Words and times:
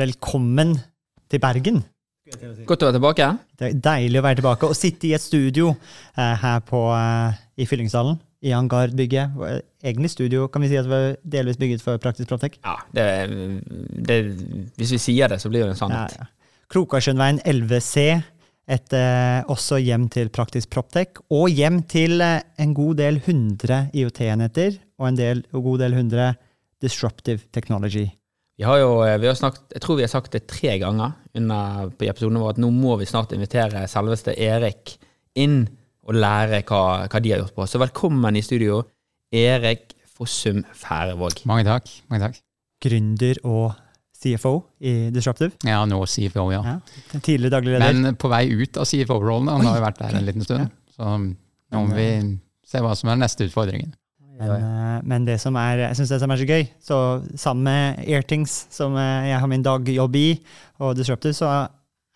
Velkommen 0.00 0.78
til 1.30 1.40
Bergen. 1.42 1.82
Godt 2.64 2.84
å 2.84 2.88
være 2.88 2.96
tilbake. 2.96 3.26
Det 3.58 3.66
er 3.68 3.80
deilig 3.84 4.20
å 4.20 4.24
være 4.24 4.38
tilbake 4.38 4.68
og 4.70 4.76
sitte 4.78 5.08
i 5.10 5.14
et 5.16 5.20
studio 5.24 5.72
eh, 5.74 6.36
her 6.40 6.60
på, 6.64 6.80
eh, 6.94 7.40
i 7.60 7.66
Fyllingsdalen. 7.68 8.16
I 8.40 8.54
Hangarbygget. 8.54 9.34
Egentlig 9.84 10.12
studio 10.14 10.46
kan 10.48 10.62
vi 10.64 10.70
si 10.70 10.78
at 10.80 10.86
det 10.86 10.92
var 10.94 11.16
delvis 11.34 11.58
bygget 11.60 11.82
for 11.84 12.00
Praktisk 12.00 12.30
Proptek. 12.30 12.56
Ja, 12.64 12.78
det, 12.96 13.04
det, 14.08 14.16
Hvis 14.80 14.94
vi 14.94 15.00
sier 15.02 15.28
det, 15.28 15.40
så 15.42 15.50
blir 15.52 15.66
det 15.66 15.74
en 15.74 15.74
Ja, 15.74 15.80
sannhet. 15.82 16.14
ja. 16.16 16.28
Krokarsundveien 16.72 17.42
11C, 17.44 18.06
et 18.70 18.94
eh, 18.96 19.42
også 19.52 19.82
hjem 19.82 20.06
til 20.14 20.30
Praktisk 20.32 20.70
Proptek, 20.72 21.20
og 21.28 21.50
hjem 21.52 21.82
til 21.90 22.22
eh, 22.24 22.38
en 22.62 22.72
god 22.78 23.02
del 23.02 23.20
hundre 23.26 23.90
IOT-enheter, 23.92 24.78
og 25.02 25.10
en 25.10 25.20
del, 25.20 25.44
en 25.52 25.66
god 25.66 25.84
del 25.84 25.98
hundre 25.98 26.30
disruptive 26.80 27.44
technology. 27.52 28.06
Vi 28.60 28.66
har 28.68 28.76
jo, 28.76 28.88
vi 29.00 29.24
har 29.24 29.36
snakket, 29.38 29.62
Jeg 29.72 29.80
tror 29.80 29.96
vi 29.96 30.02
har 30.04 30.10
sagt 30.12 30.34
det 30.36 30.42
tre 30.44 30.74
ganger 30.82 31.14
under, 31.32 31.88
på 31.96 32.04
episoden 32.04 32.36
vår 32.42 32.50
at 32.52 32.58
nå 32.60 32.68
må 32.76 32.98
vi 33.00 33.06
snart 33.08 33.30
invitere 33.32 33.86
selveste 33.88 34.34
Erik 34.36 34.98
inn 35.40 35.62
og 36.04 36.18
lære 36.18 36.58
hva, 36.68 36.80
hva 37.08 37.22
de 37.24 37.32
har 37.32 37.40
gjort 37.40 37.54
på. 37.56 37.64
Så 37.64 37.80
velkommen 37.80 38.36
i 38.36 38.42
studio, 38.44 38.82
Erik 39.32 39.94
Fossum 40.12 40.60
Færevåg. 40.76 41.40
Mange 41.48 41.64
takk. 41.70 41.88
mange 42.12 42.26
takk. 42.26 42.42
Gründer 42.84 43.40
og 43.48 43.70
CFO 44.20 44.52
i 44.84 44.94
Disruptive. 45.14 45.56
Ja, 45.64 45.80
nå 45.88 46.02
CFO, 46.04 46.50
ja. 46.52 46.60
Ja. 46.60 46.76
Tidligere 47.16 47.54
daglig 47.56 47.78
leder. 47.78 47.96
Men 47.96 48.20
på 48.20 48.28
vei 48.28 48.42
ut 48.52 48.76
av 48.76 48.90
CFO-rollen, 48.92 49.48
han 49.54 49.64
har 49.70 49.80
jo 49.80 49.86
vært 49.86 50.04
der 50.04 50.20
en 50.20 50.28
liten 50.28 50.44
stund, 50.44 50.68
så 50.98 51.16
nå 51.16 51.86
må 51.86 51.96
vi 51.96 52.10
se 52.68 52.84
hva 52.84 52.92
som 52.92 53.08
er 53.08 53.24
neste 53.24 53.48
utfordringen. 53.48 53.96
Men, 54.40 54.62
ja, 54.64 55.00
men 55.04 55.26
det 55.28 55.36
som 55.42 55.56
er, 55.60 55.84
jeg 55.88 55.98
synes 55.98 56.14
det 56.14 56.20
som 56.22 56.32
er 56.32 56.40
så 56.40 56.46
gøy, 56.48 56.64
så 56.80 56.96
sammen 57.38 57.66
med 57.66 58.00
Airtings, 58.08 58.54
som 58.72 58.96
eh, 58.96 59.28
jeg 59.30 59.42
har 59.42 59.50
min 59.52 59.64
dagjobb 59.66 60.16
i, 60.16 60.28
og 60.80 60.96
Disruptive, 60.96 61.36
så 61.36 61.50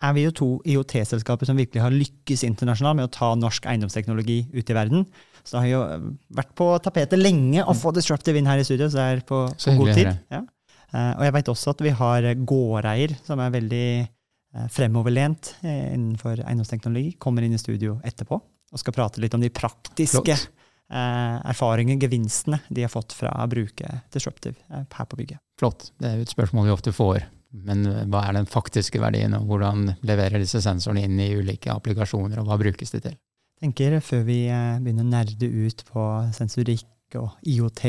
er 0.05 0.15
vi 0.17 0.25
jo 0.25 0.33
to 0.35 0.47
IOT-selskaper 0.67 1.47
som 1.47 1.57
virkelig 1.57 1.81
har 1.83 1.93
lykkes 1.93 2.43
internasjonalt 2.47 2.99
med 2.99 3.07
å 3.07 3.13
ta 3.13 3.29
norsk 3.39 3.67
eiendomsteknologi 3.71 4.41
ut 4.53 4.69
i 4.69 4.75
verden. 4.75 5.05
Så 5.45 5.55
det 5.55 5.61
har 5.63 5.69
jo 5.69 5.83
vært 6.35 6.51
på 6.57 6.67
tapetet 6.83 7.21
lenge 7.21 7.63
å 7.63 7.75
få 7.77 7.93
Disruptive 7.95 8.41
inn 8.41 8.49
her 8.49 8.61
i 8.61 8.65
studio, 8.65 8.89
så 8.89 8.97
det 8.99 9.05
er 9.05 9.23
på, 9.29 9.45
Så 9.61 9.71
på 9.71 9.83
god 9.83 9.93
tid. 9.93 10.11
Ja. 10.33 10.41
Eh, 10.91 11.11
Og 11.19 11.23
jeg 11.27 11.35
vet 11.37 11.53
også 11.53 11.75
at 11.75 11.85
vi 11.85 11.93
har 12.01 12.27
gårdeier 12.49 13.15
som 13.25 13.41
er 13.43 13.53
veldig 13.53 13.85
eh, 14.01 14.67
fremoverlent 14.73 15.55
eh, 15.63 15.93
innenfor 15.93 16.41
eiendomsteknologi, 16.43 17.15
kommer 17.21 17.45
inn 17.45 17.53
i 17.53 17.61
studio 17.61 17.99
etterpå 18.05 18.41
og 18.75 18.81
skal 18.81 18.95
prate 18.97 19.21
litt 19.23 19.33
om 19.37 19.43
de 19.43 19.51
praktiske 19.53 20.23
Flott. 20.25 20.49
Eh, 20.91 21.37
erfaringene, 21.51 21.99
gevinstene, 22.01 22.59
de 22.69 22.85
har 22.85 22.91
fått 22.93 23.15
fra 23.17 23.31
å 23.41 23.47
bruke 23.51 24.01
Disruptive 24.13 24.57
eh, 24.69 24.85
her 24.85 25.09
på 25.09 25.19
bygget. 25.19 25.41
Flott. 25.59 25.89
Det 25.99 26.09
er 26.09 26.19
jo 26.19 26.25
et 26.25 26.33
spørsmål 26.33 26.69
vi 26.69 26.75
ofte 26.75 26.95
får. 26.95 27.23
Men 27.65 27.85
hva 28.11 28.25
er 28.27 28.35
den 28.35 28.49
faktiske 28.51 28.99
verdien, 28.99 29.35
og 29.37 29.45
hvordan 29.47 29.93
leverer 30.03 30.41
disse 30.41 30.59
sensorene 30.63 31.05
inn 31.07 31.21
i 31.23 31.29
ulike 31.37 31.71
applikasjoner, 31.71 32.41
og 32.41 32.49
hva 32.49 32.57
brukes 32.59 32.91
de 32.91 32.99
til? 33.05 33.15
tenker 33.61 33.95
Før 34.03 34.25
vi 34.27 34.41
eh, 34.51 34.81
begynner 34.83 35.05
å 35.05 35.13
nerde 35.13 35.47
ut 35.47 35.85
på 35.87 36.07
sensorikk 36.35 37.15
og 37.15 37.37
IOT 37.47 37.85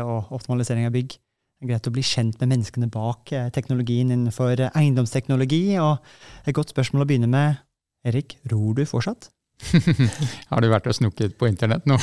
og 0.00 0.32
optimalisering 0.32 0.88
av 0.88 0.94
bygg, 0.94 1.12
det 1.12 1.66
er 1.66 1.70
greit 1.74 1.90
å 1.90 1.92
bli 1.94 2.02
kjent 2.06 2.40
med 2.40 2.54
menneskene 2.54 2.88
bak 2.90 3.30
teknologien 3.54 4.08
innenfor 4.10 4.64
eiendomsteknologi. 4.72 5.76
Og 5.78 6.48
et 6.48 6.56
godt 6.56 6.72
spørsmål 6.72 7.04
å 7.04 7.06
begynne 7.10 7.30
med. 7.30 7.60
Erik, 8.08 8.38
ror 8.50 8.72
du 8.74 8.82
fortsatt? 8.88 9.28
har 10.50 10.62
du 10.62 10.68
vært 10.70 10.88
og 10.90 10.96
snukket 10.96 11.36
på 11.38 11.48
internett 11.50 11.86
nå? 11.88 11.98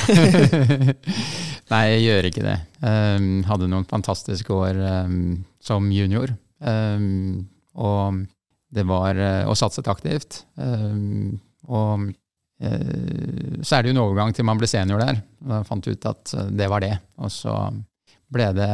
Nei, 1.72 1.82
jeg 1.94 2.02
gjør 2.04 2.28
ikke 2.30 2.44
det. 2.44 2.56
Um, 2.82 3.28
hadde 3.48 3.68
noen 3.70 3.86
fantastiske 3.88 4.54
år 4.54 4.80
um, 5.06 5.40
som 5.62 5.90
junior. 5.94 6.32
Um, 6.60 7.46
og 7.80 8.24
det 8.70 8.84
var 8.86 9.18
uh, 9.18 9.48
Og 9.50 9.56
satset 9.58 9.88
aktivt. 9.90 10.42
Og 10.60 12.06
uh, 12.10 13.56
så 13.62 13.76
er 13.76 13.82
det 13.82 13.90
jo 13.90 13.96
en 13.96 14.04
overgang 14.04 14.34
til 14.34 14.46
man 14.48 14.60
ble 14.60 14.68
senior 14.70 15.02
der. 15.02 15.22
Og 15.46 15.56
jeg 15.56 15.68
fant 15.70 15.90
ut 15.90 16.08
at 16.12 16.34
uh, 16.36 16.46
det 16.50 16.70
var 16.72 16.84
det. 16.84 16.94
Og 17.22 17.32
så 17.34 17.56
ble 18.30 18.52
det 18.54 18.72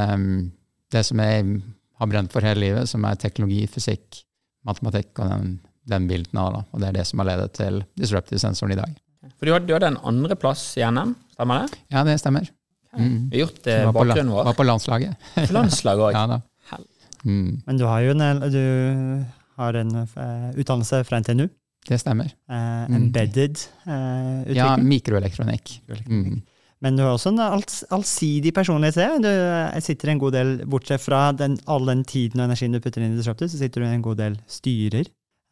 det 0.92 1.02
som 1.06 1.20
jeg 1.20 1.60
har 1.96 2.10
brent 2.10 2.32
for 2.32 2.44
hele 2.44 2.62
livet, 2.62 2.88
som 2.90 3.04
er 3.08 3.18
teknologi, 3.20 3.64
fysikk, 3.70 4.20
matematikk 4.68 5.16
og 5.22 5.32
den, 5.32 5.54
den 5.88 6.08
bilden 6.10 6.38
av. 6.42 6.52
Da. 6.52 6.60
Og 6.72 6.80
det 6.82 6.88
er 6.88 6.96
det 6.98 7.06
som 7.06 7.22
har 7.22 7.28
ledet 7.30 7.52
til 7.58 7.80
disruptive 7.98 8.38
sensoren 8.42 8.72
i 8.76 8.80
dag. 8.80 8.94
For 9.38 9.46
du 9.48 9.52
hadde, 9.52 9.66
du 9.68 9.74
hadde 9.76 9.90
en 9.92 10.00
andreplass 10.06 10.64
i 10.80 10.84
NM, 10.86 11.14
stemmer 11.34 11.66
det? 11.66 11.78
Ja, 11.92 12.04
det 12.06 12.18
stemmer. 12.22 12.48
Mm. 12.96 13.28
Vi 13.30 13.40
har 13.40 13.46
gjort 13.48 13.66
eh, 13.68 13.82
Var 13.84 13.92
på, 13.92 14.04
la- 14.04 14.14
bakgrunnen 14.14 14.32
vår. 14.32 14.44
var 14.48 14.54
på 14.56 14.64
landslaget. 14.64 15.16
På 15.36 15.52
landslaget 15.58 16.06
òg. 16.08 16.12
Ja 16.16 16.26
da. 16.34 16.40
Mm, 17.26 17.62
Men 17.66 17.78
du 17.80 17.84
har 17.88 18.00
jo 18.04 18.12
en, 18.14 18.40
du 18.52 19.24
har 19.58 19.74
en 19.80 19.94
eh, 19.98 20.50
utdannelse 20.60 21.00
fra 21.08 21.18
NTNU. 21.20 21.48
det 21.88 21.98
stemmer. 22.00 22.30
eh, 22.50 22.86
Mm. 22.88 22.94
embedded 22.96 23.56
eh, 23.86 24.54
Ja, 24.54 24.74
utvikling. 24.76 24.88
mikroelektronikk. 24.88 25.80
Mm. 26.06 26.42
Men 26.80 26.96
du 26.96 27.02
har 27.02 27.14
også 27.16 27.30
en 27.32 27.40
alls, 27.40 27.84
allsidig 27.90 28.52
personlighet. 28.54 29.20
Du 29.22 29.28
eh, 29.28 29.80
sitter 29.80 30.08
en 30.12 30.18
god 30.18 30.32
del, 30.32 30.50
Bortsett 30.66 31.00
fra 31.00 31.32
den, 31.32 31.58
all 31.66 31.84
den 31.86 32.04
tiden 32.04 32.40
og 32.40 32.46
energien 32.50 32.72
du 32.72 32.80
putter 32.80 33.02
inn 33.02 33.14
i 33.14 33.16
Disruptive, 33.20 33.48
så 33.48 33.58
sitter 33.58 33.80
du 33.80 33.86
i 33.86 33.94
en 33.94 34.02
god 34.04 34.16
del 34.18 34.38
styrer. 34.46 35.06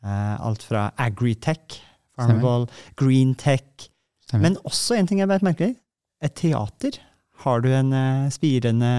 Eh, 0.04 0.36
alt 0.44 0.64
fra 0.66 0.88
agritech, 1.00 1.78
farmable, 2.16 2.68
greentech. 3.00 3.88
Men 4.34 4.58
også 4.66 4.98
en 4.98 5.08
ting 5.08 5.22
jeg 5.22 5.30
vet 5.30 5.44
merkelig. 5.46 5.76
Et 6.24 6.34
teater. 6.36 6.98
Har 7.44 7.62
du 7.64 7.70
en 7.72 7.92
eh, 7.94 8.32
spirende 8.34 8.90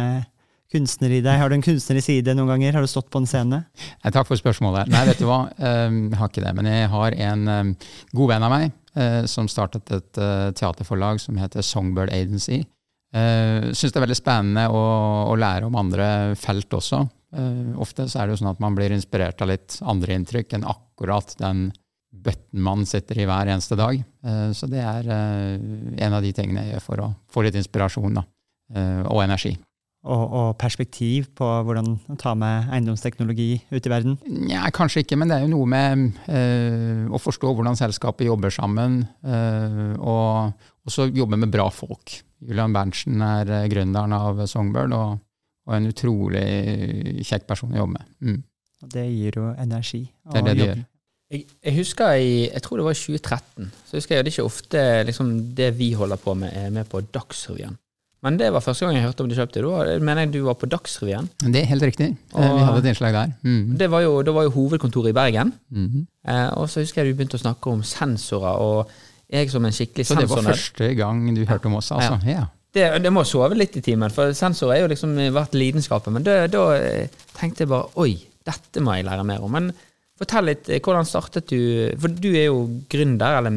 kunstner 0.73 1.13
i 1.13 1.21
deg? 1.23 1.39
Har 1.39 1.51
du 1.51 1.57
en 1.57 1.65
kunstner 1.65 1.99
i 1.99 2.03
side 2.03 2.35
noen 2.35 2.55
ganger? 2.55 2.77
Har 2.77 2.85
du 2.85 2.89
stått 2.89 3.11
på 3.13 3.21
en 3.21 3.29
scene? 3.29 3.61
Nei, 3.65 4.13
takk 4.13 4.27
for 4.29 4.39
spørsmålet. 4.39 4.89
Nei, 4.91 5.03
vet 5.09 5.21
du 5.21 5.27
hva, 5.29 5.45
um, 5.51 5.99
jeg 6.11 6.19
har 6.19 6.31
ikke 6.31 6.45
det. 6.45 6.55
Men 6.57 6.69
jeg 6.71 6.91
har 6.93 7.17
en 7.29 7.51
um, 7.51 7.73
god 8.17 8.33
venn 8.33 8.47
av 8.47 8.55
meg 8.55 8.69
eh, 8.97 9.21
som 9.31 9.49
startet 9.51 9.91
et 9.93 10.21
eh, 10.21 10.47
teaterforlag 10.57 11.21
som 11.23 11.37
heter 11.41 11.65
Songbird 11.65 12.13
Agency. 12.15 12.63
Uh, 13.15 13.71
Syns 13.71 13.93
det 13.93 13.99
er 14.01 14.07
veldig 14.07 14.17
spennende 14.17 14.65
å, 14.73 14.81
å 15.31 15.35
lære 15.39 15.69
om 15.69 15.77
andre 15.79 16.07
felt 16.39 16.73
også. 16.75 17.05
Eh, 17.35 17.79
ofte 17.81 18.07
så 18.07 18.21
er 18.21 18.27
det 18.27 18.35
jo 18.35 18.41
sånn 18.43 18.53
at 18.53 18.61
man 18.63 18.75
blir 18.77 18.93
inspirert 18.95 19.41
av 19.43 19.49
litt 19.51 19.79
andre 19.83 20.15
inntrykk 20.15 20.55
enn 20.55 20.67
akkurat 20.67 20.83
den 21.39 21.71
bøtten 22.15 22.63
man 22.63 22.85
sitter 22.87 23.19
i 23.19 23.27
hver 23.27 23.51
eneste 23.51 23.77
dag. 23.79 23.99
Eh, 23.99 24.49
så 24.55 24.69
det 24.71 24.81
er 24.81 25.07
eh, 25.11 25.55
en 26.05 26.15
av 26.15 26.23
de 26.23 26.33
tingene 26.35 26.63
jeg 26.63 26.75
gjør 26.75 26.85
for 26.85 27.03
å 27.03 27.13
få 27.31 27.45
litt 27.45 27.57
inspirasjon 27.59 28.19
da, 28.19 28.25
eh, 28.73 29.01
og 29.03 29.23
energi. 29.25 29.55
Og, 30.05 30.23
og 30.37 30.49
perspektiv 30.61 31.31
på 31.33 31.45
hvordan 31.65 31.95
å 32.13 32.15
ta 32.21 32.35
med 32.37 32.69
eiendomsteknologi 32.75 33.57
ut 33.73 33.87
i 33.87 33.91
verden? 33.91 34.19
Nja, 34.29 34.67
kanskje 34.73 35.01
ikke, 35.01 35.17
men 35.17 35.31
det 35.31 35.39
er 35.39 35.47
jo 35.47 35.53
noe 35.55 35.69
med 35.71 36.19
eh, 36.29 37.07
å 37.09 37.21
forstå 37.21 37.55
hvordan 37.57 37.79
selskapet 37.79 38.29
jobber 38.29 38.53
sammen, 38.53 39.01
eh, 39.25 39.95
og 39.97 40.53
også 40.85 41.09
jobbe 41.09 41.39
med 41.41 41.49
bra 41.53 41.71
folk. 41.73 42.19
Julian 42.45 42.75
Berntsen 42.75 43.17
er 43.25 43.65
gründeren 43.71 44.13
av 44.13 44.43
Songbird, 44.51 44.93
og, 44.93 45.17
og 45.65 45.79
en 45.79 45.89
utrolig 45.89 46.45
kjekk 47.25 47.49
person 47.49 47.73
å 47.73 47.81
jobbe 47.81 47.97
med. 47.97 48.11
Mm. 48.21 48.43
Og 48.85 48.91
det 48.93 49.05
gir 49.11 49.39
jo 49.41 49.47
energi. 49.61 50.03
Det 50.31 50.41
er 50.41 50.45
det 50.49 50.57
det 50.59 50.67
gjør. 50.69 50.83
Jeg, 51.33 51.45
jeg 51.65 51.73
husker 51.79 52.19
i 52.21 52.33
jeg 52.51 52.61
tror 52.61 52.77
det 52.77 52.85
var 52.85 52.93
i 52.93 52.99
2013, 53.01 53.71
så 53.89 53.97
husker 53.97 54.15
jeg 54.19 54.25
det 54.27 54.33
ikke 54.35 54.45
ofte 54.45 54.81
liksom, 55.07 55.31
det 55.57 55.71
vi 55.79 55.87
holder 55.97 56.21
på 56.21 56.35
med, 56.37 56.53
er 56.53 56.69
med 56.69 56.85
på 56.91 57.01
Dagsrevyen. 57.01 57.79
Men 58.25 58.37
det 58.39 58.47
var 58.53 58.61
første 58.63 58.85
gang 58.85 58.95
jeg 58.95 59.03
hørte 59.05 59.21
om 59.21 59.27
du 59.29 59.35
kjøpte. 59.37 59.61
Da 59.61 59.97
mener 60.01 60.23
jeg 60.23 60.31
du 60.33 60.39
var 60.47 60.55
på 60.57 60.65
Dagsrevyen. 60.69 61.27
Det 61.45 61.61
er 61.61 61.67
helt 61.69 61.83
riktig. 61.85 62.07
Eh, 62.33 62.39
Og- 62.39 62.55
Vi 62.59 62.63
hadde 62.65 62.79
et 62.79 62.85
innslag 62.93 63.13
der. 63.13 63.33
Mm. 63.43 63.77
Det 63.77 63.89
var 63.91 64.01
jo, 64.01 64.21
da 64.23 64.31
var 64.31 64.43
jo 64.47 64.49
hovedkontoret 64.55 65.09
i 65.09 65.13
Bergen. 65.13 65.53
Mhm. 65.69 66.07
Eh, 66.27 66.49
og 66.57 66.69
så 66.69 66.79
husker 66.81 67.03
jeg 67.03 67.13
du 67.13 67.17
begynte 67.23 67.37
å 67.37 67.43
snakke 67.43 67.67
om 67.69 67.83
sensorer, 67.83 68.57
og 68.57 68.89
jeg 69.29 69.49
som 69.51 69.65
en 69.65 69.71
skikkelig 69.71 70.05
Så 70.07 70.15
det 70.19 70.29
var 70.29 70.41
første 70.41 70.95
gang 70.95 71.35
du 71.35 71.45
hørte 71.45 71.65
om 71.65 71.75
oss, 71.75 71.91
altså? 71.91 72.19
Ja. 72.25 72.45
det, 72.73 73.03
det 73.03 73.11
må 73.13 73.23
sove 73.25 73.53
litt 73.55 73.77
i 73.77 73.81
timen, 73.81 74.11
for 74.11 74.33
sensorer 74.33 74.77
er 74.77 74.81
jo 74.81 74.87
liksom 74.93 75.15
vært 75.33 75.53
lidenskapet. 75.53 76.11
Men 76.11 76.23
da 76.23 76.71
eh, 76.77 77.07
tenkte 77.37 77.59
jeg 77.65 77.69
bare 77.69 77.89
oi, 77.95 78.17
dette 78.45 78.83
må 78.83 78.95
jeg 78.95 79.07
lære 79.07 79.25
mer 79.27 79.43
om. 79.45 79.53
Men 79.55 79.71
fortell 80.19 80.49
litt, 80.51 80.69
eh, 80.69 80.81
hvordan 80.83 81.07
startet 81.07 81.49
du 81.51 81.91
For 81.99 82.09
du 82.09 82.29
er 82.33 82.47
jo 82.47 82.65
gründer, 82.91 83.39
eller 83.39 83.53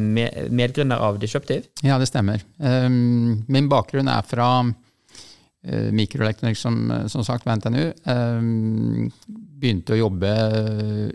medgründer 0.49 0.99
av 0.99 1.19
Disruptive. 1.21 1.69
Ja, 1.85 1.99
det 1.99 2.09
stemmer. 2.11 2.43
Um, 2.57 3.45
min 3.47 3.69
bakgrunn 3.71 4.11
er 4.11 4.25
fra 4.27 4.49
uh, 4.63 5.89
mikroelektronikk, 5.95 6.57
som, 6.59 6.81
som 7.07 7.23
sagt, 7.27 7.47
ved 7.47 7.61
NTNU. 7.61 7.85
Um, 8.09 9.11
begynte 9.59 9.95
å 9.95 10.01
jobbe 10.05 10.31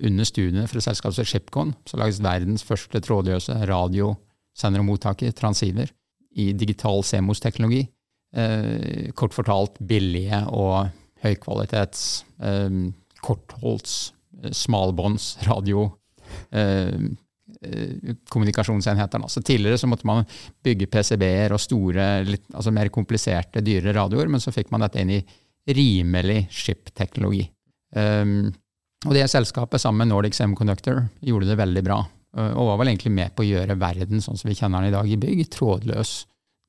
under 0.04 0.28
studiene 0.28 0.68
for 0.68 0.80
et 0.80 0.84
selskap 0.84 1.14
som 1.16 1.24
Shipcon, 1.24 1.72
som 1.88 2.00
lages 2.02 2.20
verdens 2.24 2.64
første 2.66 3.00
trådløse 3.00 3.56
radiosender 3.70 4.82
og 4.82 4.88
mottaker, 4.90 5.32
transceiver, 5.32 5.88
i 6.34 6.50
digital 6.52 7.00
CMOS-teknologi. 7.06 7.86
Eh, 8.34 9.12
kort 9.14 9.34
fortalt 9.34 9.78
billige 9.78 10.40
og 10.50 10.88
høykvalitets, 11.22 12.24
eh, 12.42 12.78
kortholds, 13.24 14.12
smalbåndsradio. 14.52 14.52
smalbånds 14.52 15.38
radio 15.48 15.84
eh, 16.50 16.94
eh, 17.62 18.14
kommunikasjonsenheter. 18.28 19.28
Så 19.28 19.42
tidligere 19.42 19.78
så 19.78 19.86
måtte 19.86 20.06
man 20.06 20.24
bygge 20.64 20.86
PCB-er 20.86 21.54
og 21.54 21.62
store, 21.62 22.08
litt, 22.24 22.44
altså 22.54 22.72
mer 22.74 22.90
kompliserte, 22.92 23.64
dyre 23.64 23.94
radioer, 23.96 24.28
men 24.28 24.42
så 24.42 24.52
fikk 24.52 24.72
man 24.74 24.84
dette 24.84 25.00
inn 25.00 25.14
i 25.16 25.22
rimelig 25.74 26.44
chip-teknologi. 26.52 27.46
Um, 27.96 28.50
og 29.06 29.14
det 29.16 29.28
selskapet 29.32 29.80
sammen 29.80 30.02
med 30.02 30.10
Nordic 30.10 30.36
Semiconductor 30.36 31.04
gjorde 31.24 31.48
det 31.48 31.56
veldig 31.60 31.82
bra, 31.86 31.98
og 32.34 32.68
var 32.68 32.80
vel 32.80 32.90
egentlig 32.90 33.12
med 33.14 33.34
på 33.36 33.44
å 33.44 33.46
gjøre 33.46 33.76
verden 33.78 34.20
sånn 34.24 34.36
som 34.40 34.48
vi 34.50 34.56
kjenner 34.58 34.82
den 34.82 34.90
i 34.90 34.94
dag 34.96 35.08
i 35.08 35.18
bygg, 35.20 35.44
trådløs. 35.54 36.14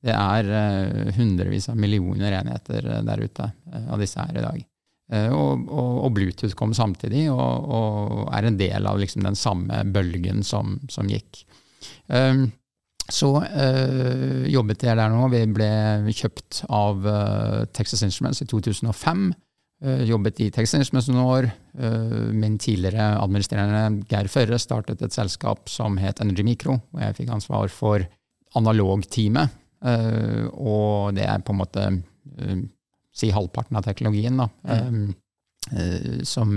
Det 0.06 0.14
er 0.14 0.48
uh, 0.52 1.12
hundrevis 1.16 1.68
av 1.72 1.80
millioner 1.80 2.38
enheter 2.38 2.88
der 3.04 3.24
ute 3.24 3.50
uh, 3.50 3.92
av 3.96 4.00
disse 4.00 4.22
her 4.22 4.38
i 4.38 4.44
dag. 4.44 4.64
Uh, 5.12 5.30
og, 5.30 5.66
og, 5.70 5.90
og, 6.04 6.12
Bluetooth 6.16 6.56
kom 6.58 6.74
samtidig, 6.74 7.28
og, 7.30 7.68
og 7.70 8.22
er 8.34 8.48
en 8.48 8.58
del 8.58 8.88
av 8.90 8.98
liksom 8.98 9.22
den 9.26 9.38
samme 9.38 9.84
bølgen 9.94 10.42
som, 10.46 10.80
som 10.90 11.10
gikk. 11.10 11.44
Um, 12.10 12.48
så 13.06 13.28
jobbet 14.50 14.82
jeg 14.82 14.98
der 14.98 15.12
nå. 15.12 15.28
Vi 15.30 15.44
ble 15.54 15.68
kjøpt 16.10 16.64
av 16.74 17.04
Texas 17.70 18.02
Instruments 18.02 18.42
i 18.42 18.48
2005. 18.50 19.28
Uh, 19.84 20.00
jobbet 20.08 20.38
i 20.40 20.48
Texas 20.50 20.80
Instruments 20.80 21.08
noen 21.10 21.24
år. 21.24 21.48
Uh, 21.76 22.32
min 22.32 22.56
tidligere 22.58 23.10
administrerende 23.20 24.06
Geir 24.08 24.30
Førre 24.32 24.58
startet 24.60 25.02
et 25.04 25.12
selskap 25.12 25.68
som 25.68 25.98
het 26.00 26.22
Energy 26.24 26.46
Micro, 26.46 26.78
og 26.94 27.02
jeg 27.02 27.18
fikk 27.18 27.34
ansvar 27.36 27.68
for 27.72 28.06
analogteamet. 28.56 29.52
Uh, 29.84 30.48
og 30.56 31.18
det 31.18 31.26
er 31.28 31.44
på 31.44 31.52
en 31.52 31.60
måte 31.60 31.84
si 33.16 33.30
halvparten 33.32 33.78
av 33.78 33.86
teknologien, 33.86 34.36
da, 34.36 34.46
mm. 34.68 35.06
som, 36.28 36.50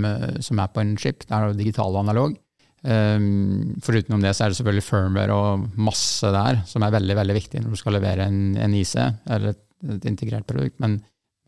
som, 0.44 0.60
er 0.60 0.72
på 0.74 0.82
en 0.82 0.92
chip. 1.00 1.24
Det 1.24 1.32
er 1.32 1.48
jo 1.48 1.56
digital 1.56 1.94
og 1.94 2.02
analog. 2.04 2.34
Um, 2.80 3.76
Foruten 3.84 4.22
det 4.24 4.32
så 4.32 4.46
er 4.46 4.52
det 4.52 4.56
selvfølgelig 4.56 4.86
firmware 4.86 5.34
og 5.36 5.64
masse 5.76 6.24
der, 6.32 6.62
som 6.64 6.82
er 6.82 6.94
veldig 6.94 7.16
veldig 7.18 7.34
viktig 7.36 7.60
når 7.60 7.74
du 7.74 7.76
skal 7.76 7.92
levere 7.98 8.24
en, 8.30 8.56
en 8.56 8.74
IC, 8.74 8.94
eller 9.28 9.52
et, 9.52 9.60
et 9.96 10.06
integrert 10.08 10.48
produkt. 10.48 10.78
Men, 10.80 10.96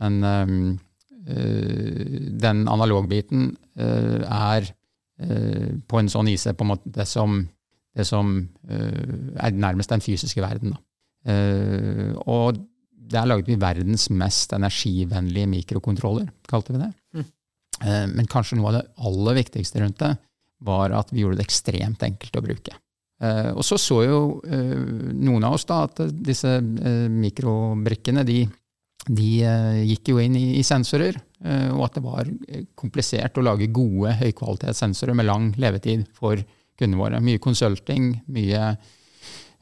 men 0.03 0.19
um, 0.29 0.75
uh, 1.31 2.29
den 2.43 2.67
analogbiten 2.69 3.55
uh, 3.81 4.21
er 4.29 4.69
uh, 4.69 5.73
på 5.89 6.03
en 6.03 6.13
sånn 6.13 6.29
IC 6.35 6.51
på 6.53 6.67
en 6.67 6.73
måte 6.75 6.93
det 6.93 7.09
som, 7.09 7.41
det 7.97 8.09
som 8.09 8.35
er 8.69 9.57
nærmest 9.57 9.93
den 9.93 10.01
fysiske 10.05 10.41
verden. 10.41 10.73
og 12.25 12.57
der 13.13 13.29
laget 13.29 13.51
vi 13.51 13.59
verdens 13.61 14.09
mest 14.11 14.55
energivennlige 14.57 15.51
mikrokontroller, 15.51 16.31
kalte 16.49 16.75
vi 16.75 16.83
det. 16.83 16.93
Mm. 17.17 17.29
Men 18.15 18.29
kanskje 18.31 18.59
noe 18.59 18.71
av 18.71 18.77
det 18.77 18.83
aller 19.09 19.39
viktigste 19.41 19.83
rundt 19.83 20.01
det 20.03 20.13
var 20.63 20.95
at 20.95 21.11
vi 21.11 21.25
gjorde 21.25 21.41
det 21.41 21.47
ekstremt 21.49 22.03
enkelt 22.07 22.37
å 22.39 22.43
bruke. 22.45 22.77
Og 23.57 23.65
så 23.67 23.79
så 23.79 23.97
jo 24.05 24.21
noen 24.47 25.47
av 25.49 25.57
oss 25.57 25.67
da 25.67 25.81
at 25.89 26.05
disse 26.15 26.53
mikrobrikkene 26.63 28.23
de 28.29 28.45
de 29.11 29.43
gikk 29.89 30.13
jo 30.13 30.21
inn 30.23 30.37
i, 30.39 30.45
i 30.61 30.63
sensorer, 30.63 31.17
og 31.75 31.87
at 31.89 31.97
det 31.97 32.03
var 32.05 32.29
eh, 32.29 32.67
komplisert 32.79 33.39
å 33.39 33.43
lage 33.43 33.73
gode 33.75 34.15
høykvalitetssensorer 34.21 35.17
med 35.19 35.27
lang 35.27 35.49
levetid 35.59 36.05
for 36.15 36.39
kundene 36.79 37.01
våre. 37.01 37.23
Mye 37.25 37.43
konsulting, 37.43 38.13
mye 38.31 38.77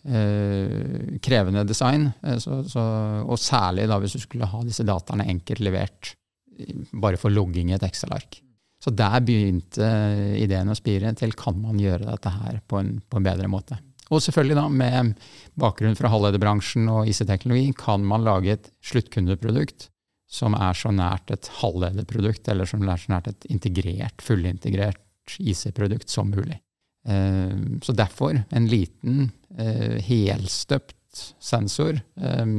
krevende 0.01 1.65
design, 1.69 2.07
så, 2.41 2.63
så, 2.65 2.83
og 3.21 3.37
særlig 3.37 3.85
da 3.91 3.99
hvis 4.01 4.15
du 4.17 4.23
skulle 4.23 4.49
ha 4.49 4.63
disse 4.65 4.87
dataene 4.89 5.27
enkelt 5.29 5.61
levert 5.61 6.15
bare 6.93 7.21
for 7.21 7.33
logging 7.33 7.71
i 7.71 7.77
et 7.77 7.85
Excel-ark. 7.85 8.41
Så 8.81 8.93
der 8.97 9.21
begynte 9.25 9.87
ideen 10.41 10.73
å 10.73 10.79
spire 10.79 11.13
til 11.19 11.37
kan 11.37 11.59
man 11.61 11.81
gjøre 11.81 12.09
dette 12.09 12.33
her 12.33 12.61
på 12.65 12.81
en, 12.81 12.95
på 13.05 13.21
en 13.21 13.27
bedre 13.29 13.49
måte. 13.53 13.77
Og 14.11 14.23
selvfølgelig 14.25 14.57
da, 14.59 14.65
med 14.73 15.13
bakgrunn 15.61 15.99
fra 15.99 16.11
halvlederbransjen 16.11 16.89
og 16.91 17.11
IC-teknologi, 17.11 17.71
kan 17.79 18.03
man 18.07 18.25
lage 18.27 18.57
et 18.57 18.71
sluttkundeprodukt 18.89 19.91
som 20.31 20.55
er 20.55 20.75
så 20.79 20.93
nært 20.95 21.31
et 21.35 21.47
halvlederprodukt, 21.61 22.49
eller 22.51 22.67
som 22.67 22.83
er 22.87 22.99
så 23.03 23.13
nært 23.13 23.31
et 23.31 23.47
integrert, 23.51 24.23
fullintegrert 24.23 25.39
IC-produkt 25.39 26.11
som 26.11 26.31
mulig. 26.33 26.59
Eh, 27.09 27.53
så 27.83 27.95
derfor 27.97 28.43
en 28.51 28.67
liten, 28.69 29.31
eh, 29.57 30.01
helstøpt 30.05 30.97
sensor 31.43 31.97
eh, 31.99 32.53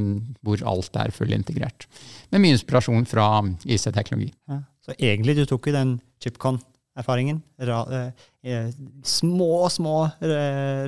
hvor 0.44 0.64
alt 0.68 0.98
er 1.00 1.14
fullintegrert. 1.14 1.86
Med 2.32 2.42
mye 2.42 2.56
inspirasjon 2.56 3.06
fra 3.08 3.28
IC-teknologi. 3.64 4.32
Ja, 4.50 4.62
så 4.82 4.96
egentlig 4.98 5.38
du 5.38 5.44
tok 5.48 5.70
jo 5.70 5.76
den 5.76 5.96
ChipCon 6.22 6.60
erfaringen. 6.98 7.40
Ra, 7.62 7.84
eh, 8.42 8.72
små, 9.06 9.68
små 9.72 9.96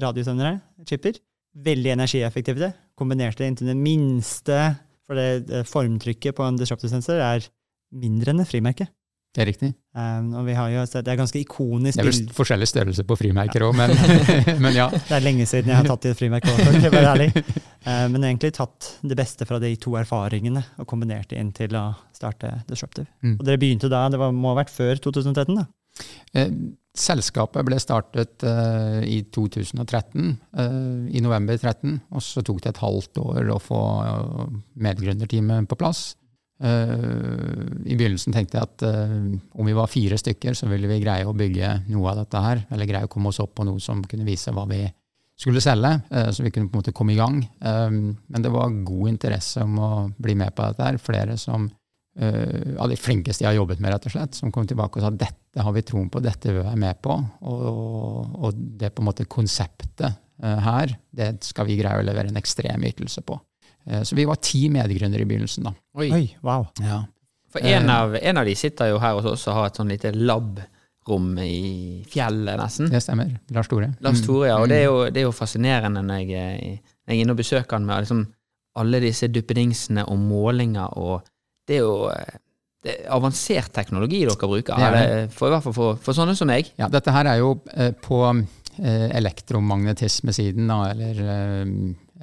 radiosendere, 0.03 0.59
chipper. 0.85 1.21
Veldig 1.55 1.95
energieffektive. 1.95 2.73
Kombinerte 2.99 3.47
inntil 3.47 3.71
det 3.71 3.79
minste, 3.79 4.59
for 5.07 5.15
det, 5.15 5.63
formtrykket 5.71 6.35
på 6.35 6.45
en 6.45 6.59
disruptive 6.59 6.91
sensor 6.91 7.23
er 7.23 7.47
mindre 7.95 8.33
enn 8.35 8.43
et 8.43 8.51
frimerke. 8.51 8.89
Det 9.35 9.43
er 9.43 9.49
riktig. 9.51 9.73
Um, 9.99 10.29
og 10.39 10.45
vi 10.47 10.55
har 10.55 10.69
jo 10.71 10.81
også, 10.85 11.01
Det 11.03 11.11
er 11.11 11.19
ganske 11.19 11.41
ikonisk. 11.41 11.99
Det 11.99 12.05
er 12.05 12.11
vel 12.11 12.35
forskjellig 12.37 12.69
størrelse 12.71 13.05
på 13.07 13.17
frimerker 13.19 13.65
òg, 13.67 13.75
men, 13.79 13.91
men, 14.63 14.71
ja. 14.77 14.87
Det 14.95 15.17
er 15.17 15.25
lenge 15.25 15.47
siden 15.51 15.73
jeg 15.73 15.81
har 15.81 15.89
tatt 15.91 16.07
i 16.07 16.13
et 16.13 16.21
frimerke 16.21 16.55
òg, 16.55 16.61
for 16.63 16.89
å 16.91 16.95
være 16.95 17.15
ærlig. 17.17 17.29
Uh, 17.85 18.07
men 18.15 18.29
egentlig 18.31 18.55
tatt 18.55 18.93
det 19.03 19.19
beste 19.19 19.49
fra 19.49 19.59
de 19.63 19.75
to 19.83 19.97
erfaringene 19.99 20.63
og 20.79 20.87
kombinert 20.91 21.35
det 21.35 21.43
inn 21.43 21.51
til 21.57 21.75
å 21.79 21.89
starte 22.15 22.53
Disruptive. 22.71 23.11
Mm. 23.27 23.41
Og 23.41 23.47
dere 23.49 23.61
begynte 23.61 23.91
da, 23.91 24.07
det 24.13 24.23
var, 24.23 24.31
må 24.35 24.55
ha 24.55 24.61
vært 24.63 24.75
før 24.75 25.03
2013? 25.03 25.59
da? 25.59 25.67
Eh, 26.35 26.51
selskapet 26.95 27.67
ble 27.67 27.79
startet 27.83 28.45
eh, 28.47 29.01
i 29.07 29.21
2013, 29.35 30.35
eh, 30.63 30.91
i 31.15 31.23
november 31.23 31.59
2013, 31.59 32.01
og 32.15 32.25
så 32.25 32.43
tok 32.47 32.63
det 32.65 32.75
et 32.75 32.83
halvt 32.83 33.23
år 33.23 33.51
å 33.55 33.61
få 33.63 33.81
uh, 34.03 34.45
medgründerteamet 34.87 35.71
på 35.71 35.79
plass. 35.79 36.13
I 36.63 37.97
begynnelsen 37.99 38.35
tenkte 38.35 38.61
jeg 38.61 38.69
at 38.69 38.85
om 38.87 39.67
vi 39.67 39.75
var 39.75 39.91
fire 39.91 40.17
stykker, 40.21 40.55
så 40.55 40.69
ville 40.71 40.89
vi 40.89 41.01
greie 41.03 41.27
å 41.27 41.35
bygge 41.37 41.71
noe 41.91 42.13
av 42.13 42.21
dette 42.23 42.43
her, 42.45 42.63
eller 42.71 42.89
greie 42.89 43.09
å 43.09 43.11
komme 43.11 43.33
oss 43.33 43.41
opp 43.43 43.57
på 43.59 43.67
noe 43.67 43.83
som 43.83 44.05
kunne 44.07 44.27
vise 44.29 44.55
hva 44.55 44.63
vi 44.71 44.85
skulle 45.35 45.63
selge, 45.63 45.91
så 46.31 46.45
vi 46.45 46.53
kunne 46.55 46.71
på 46.71 46.79
en 46.79 46.85
måte 46.85 46.95
komme 46.95 47.15
i 47.15 47.19
gang. 47.19 47.41
Men 47.59 48.45
det 48.45 48.53
var 48.55 48.77
god 48.87 49.11
interesse 49.11 49.65
om 49.67 49.79
å 49.83 49.91
bli 50.15 50.37
med 50.39 50.55
på 50.55 50.69
dette 50.69 50.87
her. 50.87 51.01
Flere 51.03 51.37
som 51.43 51.67
av 52.15 52.91
de 52.91 52.99
flinkeste 52.99 53.43
jeg 53.43 53.51
har 53.51 53.59
jobbet 53.59 53.81
med, 53.83 53.91
rett 53.91 54.07
og 54.07 54.15
slett, 54.15 54.39
som 54.39 54.53
kom 54.55 54.69
tilbake 54.71 55.01
og 55.01 55.03
sa 55.03 55.11
dette 55.11 55.65
har 55.67 55.75
vi 55.75 55.83
troen 55.87 56.07
på, 56.11 56.23
dette 56.23 56.53
vil 56.53 56.61
vi 56.61 56.69
være 56.69 56.83
med 56.85 57.01
på. 57.03 57.17
Og, 57.51 58.37
og, 58.39 58.55
det 58.55 58.93
på 58.95 59.03
en 59.03 59.11
måte 59.11 59.27
konseptet 59.27 60.23
her, 60.39 60.95
det 61.15 61.33
skal 61.47 61.67
vi 61.67 61.81
greie 61.81 61.99
å 61.99 62.07
levere 62.07 62.31
en 62.31 62.39
ekstrem 62.39 62.87
ytelse 62.87 63.23
på. 63.27 63.39
Uh, 63.91 64.03
så 64.07 64.17
vi 64.19 64.27
var 64.29 64.41
ti 64.43 64.67
medgründere 64.73 65.25
i 65.25 65.29
begynnelsen, 65.29 65.69
da. 65.69 65.75
Oi, 65.99 66.09
Oi 66.09 66.25
wow. 66.45 66.69
Ja. 66.83 67.03
For 67.55 67.65
en 67.65 67.91
av, 67.91 68.17
en 68.19 68.41
av, 68.41 68.49
de 68.49 68.55
sitter 68.59 68.91
jo 68.91 69.03
her 69.03 69.19
hos 69.19 69.29
oss 69.31 69.45
og 69.47 69.59
har 69.59 69.69
et 69.71 69.77
sånn 69.79 69.93
lite 69.93 70.11
lab-rom 70.15 71.37
i 71.39 72.03
fjellet, 72.11 72.57
nesten. 72.59 72.89
Det 72.91 73.03
stemmer. 73.05 73.31
Lars 73.55 73.71
Tore. 73.71 73.93
Lars 74.03 74.25
Tore, 74.25 74.49
ja. 74.51 74.57
Og 74.59 74.71
det 74.73 74.81
er 74.83 74.89
jo, 74.89 75.05
det 75.07 75.23
er 75.23 75.29
jo 75.29 75.37
fascinerende 75.37 76.03
når 76.03 76.25
jeg, 76.25 76.73
når 77.05 77.15
jeg 77.15 77.21
er 77.21 77.23
inne 77.23 77.37
og 77.37 77.43
besøker 77.45 77.79
han 77.79 77.87
med 77.87 78.07
liksom 78.07 78.25
alle 78.83 78.99
disse 79.05 79.29
duppedingsene 79.31 80.03
og 80.11 80.19
målinger 80.19 80.99
og 80.99 81.29
det 81.69 81.77
er 81.79 81.85
jo 81.85 82.09
eh, 82.11 82.41
det 82.85 82.93
er 82.99 83.13
avansert 83.17 83.73
teknologi 83.73 84.21
dere 84.27 84.37
bruker, 84.37 84.77
det 84.77 84.89
det. 84.93 85.29
For, 85.33 85.49
i 85.49 85.55
hvert 85.55 85.65
fall 85.65 85.77
for, 85.77 86.01
for, 86.05 86.17
sånne 86.17 86.35
som 86.37 86.51
meg. 86.51 86.69
Ja, 86.81 86.91
dette 86.93 87.15
her 87.15 87.31
er 87.31 87.39
jo 87.41 87.55
eh, 87.73 87.95
på 87.97 88.19
eh, 88.29 89.07
elektromagnetismesiden, 89.17 90.69
eller, 90.69 91.23
eh, 91.25 91.71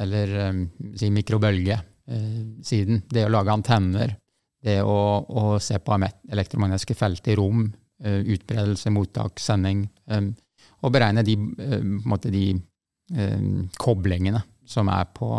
eller 0.01 0.35
eh, 0.43 0.61
si 0.99 1.11
mikrobølgesiden. 1.13 2.99
Eh, 3.01 3.07
det 3.13 3.25
å 3.27 3.33
lage 3.33 3.53
antenner, 3.53 4.15
det 4.61 4.79
å, 4.85 4.97
å 5.25 5.59
se 5.61 5.79
på 5.81 5.97
elektromagnetiske 5.97 6.97
felt 6.97 7.27
i 7.31 7.37
rom, 7.39 7.65
utbredelse, 8.01 8.89
mottak, 8.89 9.37
sending, 9.37 9.83
og 10.81 10.93
beregne 10.93 11.21
de, 11.21 11.35
måte, 12.01 12.31
de 12.33 12.55
koblingene 13.77 14.41
som 14.65 14.89
er 14.89 15.05
på, 15.13 15.29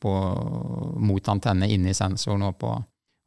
på, 0.00 0.12
mot 1.04 1.28
antenne 1.28 1.68
inne 1.72 1.92
i 1.92 1.96
sensoren 1.96 2.46
og 2.48 2.56
på 2.60 2.72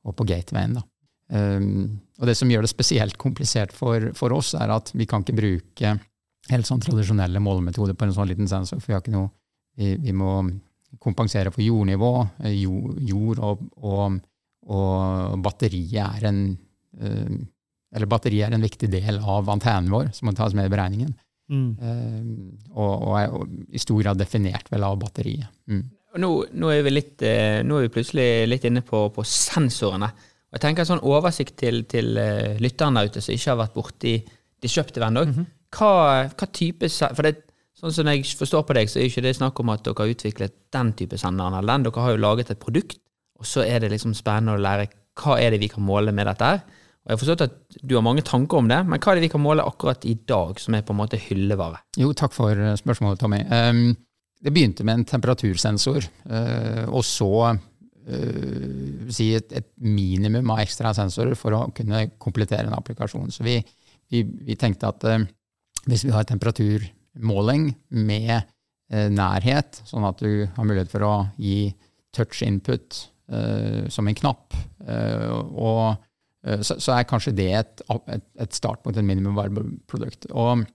og 0.08 0.16
på 0.16 0.28
gatewayen. 0.28 0.78
Da. 0.78 0.86
Um, 1.30 2.00
og 2.20 2.30
det 2.30 2.36
som 2.40 2.50
gjør 2.52 2.66
det 2.66 2.72
spesielt 2.72 3.18
komplisert 3.22 3.74
for, 3.76 4.12
for, 4.18 4.34
oss, 4.36 4.56
er 4.58 4.72
at 4.74 4.92
vi 4.98 5.08
kan 5.10 5.24
ikke 5.24 5.38
bruke 5.38 5.94
helt 6.50 6.68
sånn 6.68 6.82
tradisjonelle 6.82 7.42
målemetoder 7.44 7.98
på 7.98 8.08
en 8.08 8.16
sånn 8.16 8.32
liten 8.32 8.50
sensor, 8.50 8.82
for 8.82 8.92
vi 8.92 8.98
har 8.98 9.06
ikke 9.06 9.18
noe 9.18 9.36
Vi, 9.80 9.94
vi 10.02 10.12
må 10.12 10.42
kompensere 11.00 11.54
for 11.54 11.64
jordnivå, 11.64 12.12
eh, 12.44 12.58
jord, 12.62 13.00
jord 13.08 13.40
og, 13.46 13.64
og, 13.84 14.20
og, 14.70 15.40
batteriet 15.44 16.20
er 16.20 16.28
en 16.30 16.44
uh, 17.00 17.40
eller 17.96 18.10
batteriet 18.10 18.50
er 18.50 18.56
en 18.56 18.66
viktig 18.66 18.90
del 18.92 19.18
av 19.18 19.50
antennen 19.50 19.90
vår, 19.90 20.12
som 20.14 20.30
må 20.30 20.36
tas 20.38 20.54
med 20.58 20.70
i 20.70 20.72
beregningen. 20.72 21.14
Mm. 21.50 21.70
Eh, 21.82 22.66
og, 22.76 22.92
og 23.10 23.16
er 23.18 23.32
i 23.74 23.82
stor 23.82 24.02
grad 24.04 24.20
definert 24.22 24.70
vel 24.70 24.86
av 24.86 24.98
batteriet. 25.02 25.50
Mm. 25.70 25.86
Nå, 26.22 26.30
nå, 26.58 26.72
er 26.74 26.84
vi 26.86 26.94
litt, 26.94 27.16
eh, 27.26 27.62
nå 27.66 27.78
er 27.78 27.88
vi 27.88 27.94
plutselig 27.94 28.28
litt 28.50 28.66
inne 28.70 28.84
på, 28.86 29.08
på 29.14 29.26
sensorene. 29.26 30.10
Og 30.50 30.58
jeg 30.58 30.66
tenker 30.66 30.86
en 30.86 30.92
sånn 30.92 31.06
oversikt 31.06 31.58
til, 31.62 31.84
til 31.90 32.18
eh, 32.22 32.58
lytterne 32.62 33.02
der 33.02 33.10
ute 33.10 33.24
som 33.26 33.36
ikke 33.36 33.54
har 33.54 33.64
vært 33.64 33.78
borti 33.78 34.18
Disruptive 34.60 35.08
ennå. 35.08 35.22
hva, 35.72 35.92
hva 36.28 36.48
type 36.52 36.90
For 36.92 37.24
det, 37.24 37.36
sånn 37.80 37.96
som 37.96 38.10
jeg 38.12 38.26
forstår 38.40 38.66
på 38.68 38.76
deg, 38.76 38.90
så 38.92 39.00
er 39.00 39.08
jo 39.08 39.14
ikke 39.14 39.26
det 39.26 39.36
snakk 39.38 39.60
om 39.62 39.72
at 39.74 39.86
dere 39.86 40.04
har 40.04 40.14
utviklet 40.14 40.56
den 40.76 40.92
type 41.00 41.20
senderen 41.20 41.56
eller 41.60 41.72
den. 41.74 41.88
Dere 41.88 42.04
har 42.06 42.16
jo 42.16 42.24
laget 42.26 42.52
et 42.54 42.62
produkt, 42.62 43.00
og 43.40 43.48
så 43.48 43.64
er 43.64 43.84
det 43.84 43.94
liksom 43.94 44.16
spennende 44.18 44.58
å 44.58 44.62
lære 44.62 44.90
hva 45.20 45.40
er 45.40 45.54
det 45.54 45.62
vi 45.64 45.72
kan 45.72 45.86
måle 45.86 46.14
med 46.16 46.28
dette 46.30 46.52
her. 46.52 46.62
Og 47.00 47.12
jeg 47.12 47.16
har 47.16 47.22
forstått 47.22 47.46
at 47.46 47.80
du 47.80 47.96
har 47.96 48.06
mange 48.06 48.24
tanker 48.28 48.60
om 48.60 48.68
det, 48.70 48.82
men 48.86 49.00
hva 49.00 49.14
er 49.14 49.20
det 49.20 49.26
vi 49.28 49.32
kan 49.32 49.44
måle 49.44 49.66
akkurat 49.66 50.04
i 50.08 50.18
dag, 50.28 50.60
som 50.60 50.76
er 50.76 50.84
på 50.86 50.94
en 50.94 51.00
måte 51.00 51.20
hyllevare? 51.24 51.80
Jo, 51.98 52.12
takk 52.18 52.36
for 52.36 52.54
eh, 52.54 52.76
spørsmålet, 52.80 53.22
Tommy. 53.24 53.40
Um, 53.48 53.96
det 54.44 54.54
begynte 54.56 54.86
med 54.88 55.00
en 55.00 55.08
temperatursensor, 55.08 56.06
uh, 56.30 56.86
og 56.92 57.02
så 57.08 57.32
uh, 57.56 59.10
si 59.12 59.32
et, 59.36 59.56
et 59.56 59.68
minimum 59.84 60.54
av 60.54 60.62
ekstra 60.64 60.94
sensorer 60.96 61.40
for 61.40 61.56
å 61.56 61.66
kunne 61.76 62.06
komplettere 62.22 62.68
en 62.68 62.78
applikasjon. 62.78 63.32
Så 63.36 63.48
vi, 63.48 63.58
vi, 64.12 64.24
vi 64.24 64.60
tenkte 64.60 64.92
at 64.92 65.08
uh, 65.08 65.20
hvis 65.90 66.06
vi 66.08 66.14
har 66.16 66.28
temperaturmåling 67.20 67.76
med 67.90 68.42
eh, 68.92 69.10
nærhet, 69.10 69.82
sånn 69.86 70.06
at 70.06 70.20
du 70.20 70.48
har 70.56 70.66
mulighet 70.66 70.92
for 70.92 71.04
å 71.04 71.28
gi 71.38 71.74
touch 72.16 72.44
input 72.44 73.10
eh, 73.32 73.88
som 73.90 74.08
en 74.08 74.16
knapp, 74.16 74.54
eh, 74.88 75.30
og, 75.30 75.98
eh, 76.46 76.62
så, 76.62 76.80
så 76.80 76.96
er 76.96 77.08
kanskje 77.08 77.36
det 77.36 77.52
et, 77.54 77.82
et, 78.08 78.24
et 78.40 78.54
startpunkt, 78.54 78.98
et 78.98 79.06
minimum 79.06 79.36
viable. 79.36 79.80
Og 80.32 80.66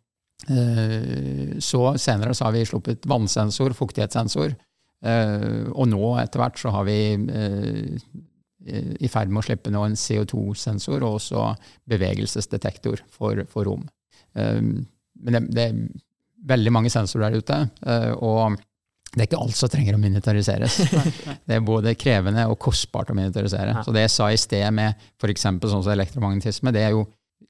Så 1.62 1.78
senere 1.96 2.34
så 2.34 2.44
har 2.44 2.52
vi 2.52 2.64
sluppet 2.66 3.06
vannsensor, 3.06 3.72
fuktighetssensor, 3.72 4.52
og 5.72 5.86
nå 5.88 6.08
etter 6.20 6.40
hvert 6.40 6.58
så 6.58 6.72
har 6.74 6.84
vi 6.84 6.96
i 8.66 9.08
ferd 9.08 9.30
med 9.30 9.40
å 9.40 9.44
slippe 9.46 9.70
nå 9.72 9.84
en 9.86 9.96
CO2-sensor 9.96 10.98
og 11.04 11.20
også 11.20 11.46
bevegelsesdetektor 11.88 13.04
for, 13.14 13.40
for 13.48 13.70
rom. 13.70 13.86
Men 14.34 15.38
det, 15.38 15.42
det 15.54 15.68
veldig 16.44 16.72
mange 16.74 16.92
sensorer 16.92 17.30
der 17.32 17.42
ute, 17.42 17.58
og 18.20 18.58
det 19.14 19.22
er 19.22 19.28
ikke 19.28 19.42
alt 19.44 19.56
som 19.56 19.70
trenger 19.70 19.94
å 19.94 20.00
miniaturiseres. 20.02 20.76
Det 21.46 21.56
er 21.56 21.62
både 21.62 21.94
krevende 21.98 22.48
og 22.50 22.58
kostbart 22.62 23.12
å 23.12 23.14
miniaturisere. 23.14 23.76
Så 23.86 23.94
det 23.94 24.02
jeg 24.08 24.12
sa 24.14 24.26
i 24.32 24.40
sted 24.40 24.64
med 24.74 24.98
f.eks. 25.20 25.44
sånn 25.46 25.84
som 25.84 25.92
elektromagnetisme, 25.92 26.72
det 26.74 26.82
er 26.82 26.96
jo 26.96 27.04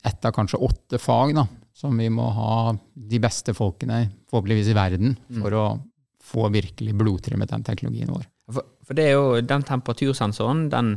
ett 0.04 0.26
av 0.28 0.34
kanskje 0.36 0.60
åtte 0.60 1.00
fag 1.00 1.32
da, 1.38 1.46
som 1.72 1.96
vi 1.96 2.10
må 2.12 2.26
ha 2.36 2.74
de 2.94 3.20
beste 3.22 3.54
folkene, 3.56 4.02
forhåpentligvis 4.28 4.70
i 4.74 4.76
verden, 4.76 5.16
for 5.40 5.56
å 5.56 5.64
få 6.24 6.50
virkelig 6.52 6.94
blodtrimmet 7.00 7.52
den 7.52 7.64
teknologien 7.64 8.12
vår. 8.12 8.28
For, 8.52 8.68
for 8.84 8.98
det 8.98 9.08
er 9.08 9.16
jo 9.16 9.40
den 9.40 9.64
temperatursensoren, 9.64 10.66
den 10.72 10.94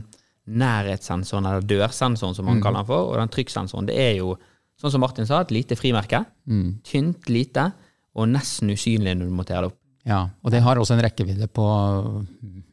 nærhetssensoren, 0.48 1.48
eller 1.48 1.64
dørsensoren 1.68 2.36
som 2.36 2.48
man 2.48 2.62
kaller 2.64 2.84
den 2.84 2.92
for, 2.92 3.12
og 3.12 3.20
den 3.22 3.32
trykksensoren, 3.32 3.88
det 3.88 3.98
er 4.04 4.14
jo, 4.20 4.36
sånn 4.80 4.94
som 4.94 5.04
Martin 5.04 5.28
sa, 5.28 5.42
et 5.44 5.56
lite 5.56 5.80
frimerke. 5.80 6.26
Mm. 6.48 6.80
Tynt, 6.88 7.32
lite, 7.32 7.70
og 8.18 8.30
nesten 8.32 8.72
usynlig 8.74 9.14
når 9.20 9.30
du 9.30 9.36
monterer 9.38 9.66
det 9.68 9.72
opp. 9.72 9.80
Ja, 10.08 10.22
og 10.42 10.54
det 10.54 10.62
har 10.64 10.80
også 10.80 10.96
en 10.96 11.04
rekkevidde 11.04 11.48
på 11.52 11.66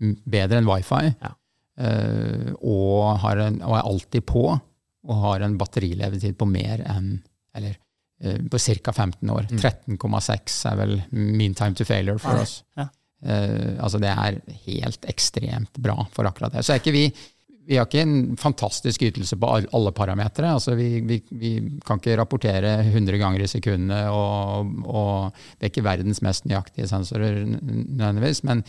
mm, 0.00 0.12
bedre 0.30 0.60
enn 0.60 0.68
wifi, 0.70 1.00
Ja. 1.20 1.32
eh, 1.82 2.52
og, 2.62 3.18
har 3.24 3.40
en, 3.48 3.60
og 3.66 3.74
er 3.78 3.88
alltid 3.90 4.26
på, 4.30 4.44
og 5.04 5.22
har 5.26 5.42
en 5.44 5.56
batterilevetid 5.60 6.36
på 6.40 6.46
mer 6.48 6.84
enn, 6.94 7.16
eller 7.58 7.74
eh, 8.22 8.38
på 8.50 8.60
ca. 8.62 8.92
15 8.94 9.30
år. 9.34 9.48
13,6 9.50 10.60
er 10.70 10.78
vel 10.80 10.94
mean 11.10 11.54
time 11.58 11.74
to 11.74 11.84
failure 11.88 12.18
for 12.22 12.40
oss. 12.44 12.60
Ja. 12.78 12.86
Eh, 13.24 13.74
altså 13.82 13.98
det 14.02 14.10
er 14.12 14.38
helt 14.66 15.06
ekstremt 15.10 15.78
bra 15.82 16.06
for 16.14 16.28
akkurat 16.30 16.52
det. 16.54 16.62
Så 16.64 16.74
er 16.76 16.82
ikke 16.82 16.94
vi 16.94 17.06
vi 17.64 17.78
har 17.78 17.86
ikke 17.86 18.02
en 18.04 18.36
fantastisk 18.40 19.02
ytelse 19.06 19.36
på 19.40 19.48
alle 19.56 19.92
parametere. 19.96 20.52
Altså 20.56 20.74
vi, 20.78 20.88
vi, 21.06 21.20
vi 21.30 21.52
kan 21.86 22.00
ikke 22.00 22.16
rapportere 22.20 22.74
100 22.84 23.20
ganger 23.20 23.44
i 23.44 23.48
sekundet, 23.50 24.10
og, 24.12 24.74
og 24.84 25.38
det 25.56 25.68
er 25.68 25.72
ikke 25.72 25.86
verdens 25.86 26.20
mest 26.24 26.48
nøyaktige 26.50 26.88
sensorer 26.90 27.40
nødvendigvis, 27.44 28.42
men, 28.48 28.60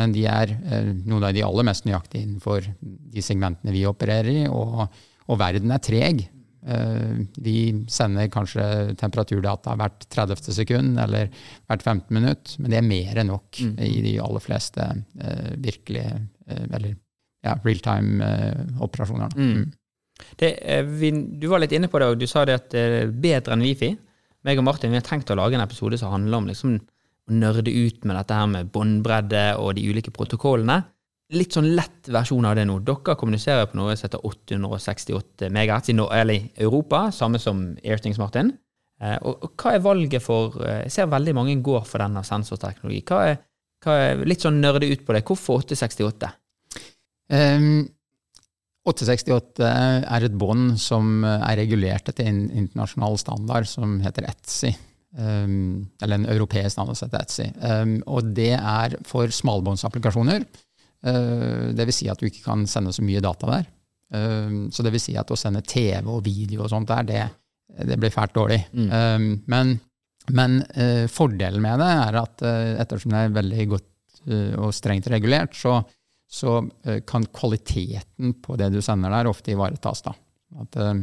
men 0.00 0.16
de 0.16 0.26
er 0.30 0.54
eh, 0.56 0.90
noen 0.98 1.28
av 1.28 1.36
de 1.36 1.44
aller 1.46 1.68
mest 1.70 1.86
nøyaktige 1.86 2.26
innenfor 2.26 2.66
de 2.80 3.24
segmentene 3.24 3.74
vi 3.74 3.86
opererer 3.88 4.32
i, 4.32 4.44
og, 4.50 4.86
og 5.30 5.40
verden 5.40 5.74
er 5.74 5.84
treg. 5.84 6.24
Eh, 6.60 7.20
Vi 7.38 7.58
sender 7.92 8.32
kanskje 8.34 8.96
temperaturdata 9.00 9.76
hvert 9.78 10.08
30. 10.10 10.50
sekund 10.58 10.98
eller 11.02 11.30
hvert 11.70 11.86
15 11.86 12.18
minutt, 12.18 12.56
men 12.58 12.74
det 12.74 12.80
er 12.80 12.90
mer 12.90 13.22
enn 13.22 13.30
nok 13.30 13.62
i 13.62 13.94
de 14.08 14.18
aller 14.24 14.42
fleste 14.42 14.90
eh, 15.22 15.54
virkelige 15.60 16.18
eller 16.50 16.98
ja, 17.44 17.56
realtime-operasjoner. 17.64 19.36
Mm. 19.36 19.66
Det, 20.36 20.50
eh, 20.60 20.86
du 21.40 21.48
var 21.48 21.62
litt 21.62 21.74
inne 21.76 21.88
på 21.88 22.00
det, 22.00 22.12
og 22.12 22.20
du 22.20 22.26
sa 22.28 22.44
det 22.44 22.58
at 22.60 22.70
det 22.74 22.86
er 22.86 23.12
bedre 23.12 23.56
enn 23.56 23.64
Wifi. 23.64 23.94
Meg 24.46 24.60
og 24.60 24.64
Martin 24.64 24.92
vi 24.92 25.00
har 25.00 25.04
tenkt 25.04 25.30
å 25.32 25.36
lage 25.36 25.56
en 25.56 25.64
episode 25.64 25.98
som 26.00 26.14
handler 26.14 26.40
om 26.40 26.48
liksom, 26.48 26.78
å 27.28 27.36
nerde 27.36 27.72
ut 27.72 28.06
med 28.08 28.16
dette 28.16 28.36
her 28.36 28.48
med 28.48 28.70
båndbredde 28.72 29.44
og 29.60 29.74
de 29.76 29.84
ulike 29.88 30.12
protokollene. 30.14 30.80
Litt 31.36 31.54
sånn 31.54 31.68
lett 31.76 32.08
versjon 32.10 32.48
av 32.48 32.56
det 32.58 32.64
nå. 32.66 32.80
Dere 32.82 33.14
kommuniserer 33.18 33.68
på 33.70 33.78
noe 33.78 33.94
som 33.94 34.08
heter 34.08 34.24
868 34.26 35.50
MHz 35.52 35.92
i, 35.92 36.40
Europa, 36.64 37.04
samme 37.14 37.38
som 37.38 37.68
Airthings, 37.84 38.18
Martin. 38.18 38.50
Eh, 39.00 39.16
og, 39.22 39.44
og 39.46 39.52
hva 39.60 39.76
er 39.76 39.84
valget 39.84 40.20
for 40.24 40.58
eh, 40.60 40.82
Jeg 40.84 40.92
ser 40.92 41.12
veldig 41.12 41.32
mange 41.36 41.54
går 41.64 41.86
for 41.88 42.02
denne 42.02 42.24
sensorteknologi. 42.26 43.04
Hva 43.06 43.20
er, 43.28 43.38
hva 43.84 43.96
er, 44.08 44.24
litt 44.28 44.42
sånn 44.42 44.58
nerde 44.60 44.90
ut 44.90 45.06
på 45.06 45.14
det. 45.14 45.22
Hvorfor 45.28 45.62
868? 45.62 46.32
Um, 47.30 47.88
868 48.88 49.62
er 49.62 50.24
et 50.26 50.36
bånd 50.40 50.72
som 50.80 51.20
er 51.22 51.58
regulert 51.60 52.08
etter 52.10 52.26
en 52.26 52.46
internasjonal 52.48 53.18
standard 53.20 53.68
som 53.70 53.98
heter 54.02 54.26
ETSI. 54.30 54.72
Um, 55.18 55.90
eller 56.00 56.16
en 56.16 56.30
europeisk 56.32 56.74
standard 56.76 56.98
som 56.98 57.10
heter 57.10 57.26
ETSI. 57.26 57.48
Um, 57.60 57.98
og 58.08 58.32
det 58.34 58.54
er 58.56 58.96
for 59.06 59.30
smalbåndsapplikasjoner. 59.34 60.46
Uh, 61.06 61.70
det 61.76 61.86
vil 61.90 61.96
si 61.96 62.08
at 62.10 62.20
du 62.20 62.26
ikke 62.30 62.46
kan 62.46 62.64
sende 62.70 62.94
så 62.96 63.04
mye 63.04 63.22
data 63.22 63.52
der. 63.52 63.68
Um, 64.10 64.70
så 64.72 64.82
det 64.82 64.94
vil 64.96 65.04
si 65.04 65.14
at 65.20 65.30
å 65.30 65.38
sende 65.38 65.62
TV 65.62 66.08
og 66.08 66.24
video 66.26 66.64
og 66.64 66.72
sånt 66.72 66.90
der, 66.90 67.06
det, 67.06 67.22
det 67.86 68.00
blir 68.00 68.14
fælt 68.14 68.34
dårlig. 68.34 68.64
Um, 68.74 69.36
men 69.50 69.76
men 70.34 70.60
uh, 70.76 71.06
fordelen 71.10 71.62
med 71.64 71.80
det 71.80 71.88
er 71.90 72.18
at 72.20 72.44
uh, 72.44 72.74
ettersom 72.82 73.14
det 73.14 73.22
er 73.24 73.38
veldig 73.38 73.66
godt 73.70 74.20
uh, 74.28 74.66
og 74.66 74.74
strengt 74.76 75.08
regulert, 75.12 75.56
så, 75.56 75.80
så 76.30 76.60
eh, 76.84 77.00
kan 77.06 77.26
kvaliteten 77.34 78.36
på 78.42 78.56
det 78.58 78.70
du 78.74 78.80
sender 78.84 79.10
der, 79.10 79.28
ofte 79.30 79.52
ivaretas. 79.54 80.04
Da. 80.06 80.14
At, 80.62 80.76
eh, 80.78 81.00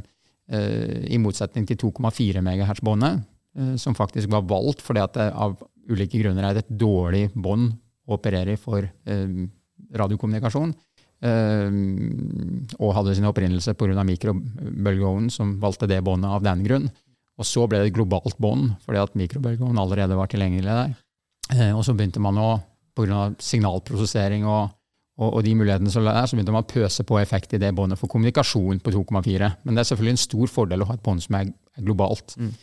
eh, 0.55 0.99
I 1.11 1.19
motsetning 1.19 1.67
til 1.67 1.79
2,4 1.81 2.39
MHz-båndet, 2.41 3.25
eh, 3.57 3.73
som 3.75 3.95
faktisk 3.97 4.31
var 4.31 4.47
valgt 4.47 4.83
fordi 4.85 5.03
det 5.17 5.29
av 5.33 5.57
ulike 5.87 6.21
grunner 6.21 6.47
er 6.47 6.61
et 6.61 6.71
dårlig 6.71 7.27
bånd 7.35 7.73
å 8.07 8.15
operere 8.15 8.55
for 8.59 8.87
eh, 8.87 9.33
radiokommunikasjon, 9.99 10.71
eh, 11.27 11.75
og 12.79 12.95
hadde 12.95 13.17
sin 13.17 13.27
opprinnelse 13.27 13.75
pga. 13.75 14.07
mikrobølgeovnen, 14.07 15.29
som 15.33 15.57
valgte 15.59 15.91
det 15.91 15.99
båndet 16.07 16.31
av 16.31 16.47
den 16.47 16.63
grunn. 16.63 16.87
Og 17.37 17.45
så 17.45 17.67
ble 17.69 17.83
det 17.83 17.91
et 17.91 17.97
globalt 17.99 18.39
bånd, 18.41 18.71
fordi 18.85 19.03
at 19.03 19.19
mikrobølgeovnen 19.19 19.83
allerede 19.83 20.15
var 20.17 20.31
tilgjengelig 20.31 20.71
der. 20.71 20.95
Eh, 21.53 21.75
og 21.75 21.83
så 21.85 21.93
begynte 21.93 22.23
man 22.23 22.39
å, 22.39 22.49
pga. 22.97 23.27
signalprosessering 23.37 24.47
og 24.49 24.71
og, 25.17 25.31
og 25.31 25.43
de 25.45 25.55
mulighetene 25.57 25.91
som 25.91 26.05
er, 26.05 26.25
så 26.29 26.37
begynte 26.37 26.53
man 26.53 26.65
å 26.65 26.69
pøse 26.69 27.05
på 27.07 27.17
effekt 27.19 27.55
i 27.57 27.61
det 27.61 27.71
båndet 27.75 27.97
for 27.97 28.09
kommunikasjon 28.11 28.81
på 28.85 28.93
2,4. 28.93 29.49
Men 29.65 29.77
det 29.77 29.81
er 29.81 29.89
selvfølgelig 29.89 30.13
en 30.13 30.25
stor 30.27 30.51
fordel 30.53 30.83
å 30.85 30.89
ha 30.91 30.97
et 30.97 31.05
bånd 31.05 31.23
som 31.25 31.39
er 31.39 31.49
globalt. 31.81 32.35
globalt. 32.37 32.57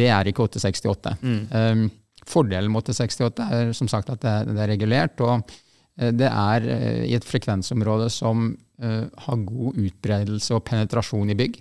Det 0.00 0.08
er 0.14 0.30
ikke 0.30 0.46
868. 0.48 1.16
Um, 1.52 1.84
fordelen 2.28 2.72
med 2.72 2.88
868 2.88 3.48
er 3.58 3.72
som 3.76 3.90
sagt 3.92 4.12
at 4.14 4.24
det, 4.24 4.34
det 4.54 4.64
er 4.64 4.72
regulert, 4.72 5.20
og 5.24 5.52
eh, 6.00 6.12
det 6.16 6.30
er 6.30 6.68
eh, 6.72 7.04
i 7.10 7.14
et 7.16 7.28
frekvensområde 7.28 8.08
som 8.12 8.50
uh, 8.56 9.04
har 9.26 9.44
god 9.44 9.80
utbredelse 9.84 10.56
og 10.56 10.64
penetrasjon 10.68 11.34
i 11.34 11.38
bygg. 11.38 11.60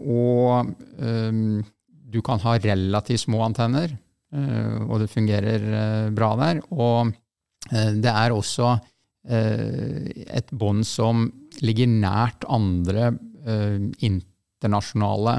Og 0.00 0.70
um, 0.96 1.60
du 2.08 2.22
kan 2.24 2.40
ha 2.40 2.56
relativt 2.56 3.26
små 3.26 3.42
antenner, 3.44 3.92
og 4.88 5.02
det 5.02 5.10
fungerer 5.12 5.60
bra 6.16 6.30
der. 6.40 6.62
Og 6.72 7.12
Det 7.70 8.12
er 8.12 8.34
også 8.34 8.74
eh, 9.28 10.06
et 10.38 10.52
bånd 10.52 10.86
som 10.86 11.26
ligger 11.64 11.90
nært 11.90 12.46
andre 12.52 13.10
eh, 13.46 13.78
internasjonale 14.06 15.36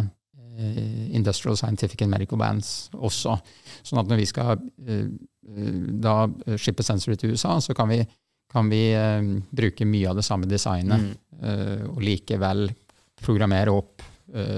eh, 0.57 1.15
industrial 1.15 1.57
scientific 1.57 2.01
and 2.01 2.11
medical 2.13 2.39
bands 2.41 2.89
også. 2.93 3.37
Sånn 3.83 4.01
at 4.01 4.11
når 4.11 4.21
vi 4.21 4.29
skal 4.29 4.55
eh, 4.87 5.07
eh, 5.07 5.79
da 6.03 6.19
shippe 6.59 6.85
sensorer 6.85 7.19
til 7.19 7.35
USA, 7.35 7.57
så 7.63 7.75
kan 7.77 7.91
vi, 7.91 8.01
kan 8.51 8.71
vi 8.71 8.83
eh, 8.95 9.31
bruke 9.61 9.87
mye 9.87 10.11
av 10.11 10.19
det 10.19 10.27
samme 10.27 10.49
designet, 10.49 11.13
mm. 11.37 11.89
og 11.93 11.99
likevel 12.01 12.63
programmere 13.21 13.69
opp 13.69 14.01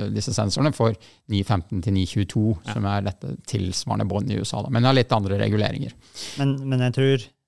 disse 0.09 0.31
sensorene 0.33 0.71
for 0.73 0.95
915 1.29 1.81
til 1.83 1.93
922, 1.93 2.43
ja. 2.55 2.73
som 2.73 2.85
er 2.89 3.03
dette 3.05 3.33
tilsvarende 3.51 4.07
bånd 4.09 4.31
i 4.31 4.39
USA. 4.39 4.63
Da. 4.63 4.71
Men 4.71 4.81
det 4.81 4.89
har 4.89 4.95
litt 4.97 5.13
andre 5.13 5.37
reguleringer. 5.43 5.93
Men, 6.39 6.55
men 6.71 6.85
jeg 6.87 6.95
tror, 6.95 7.25
eh, 7.25 7.38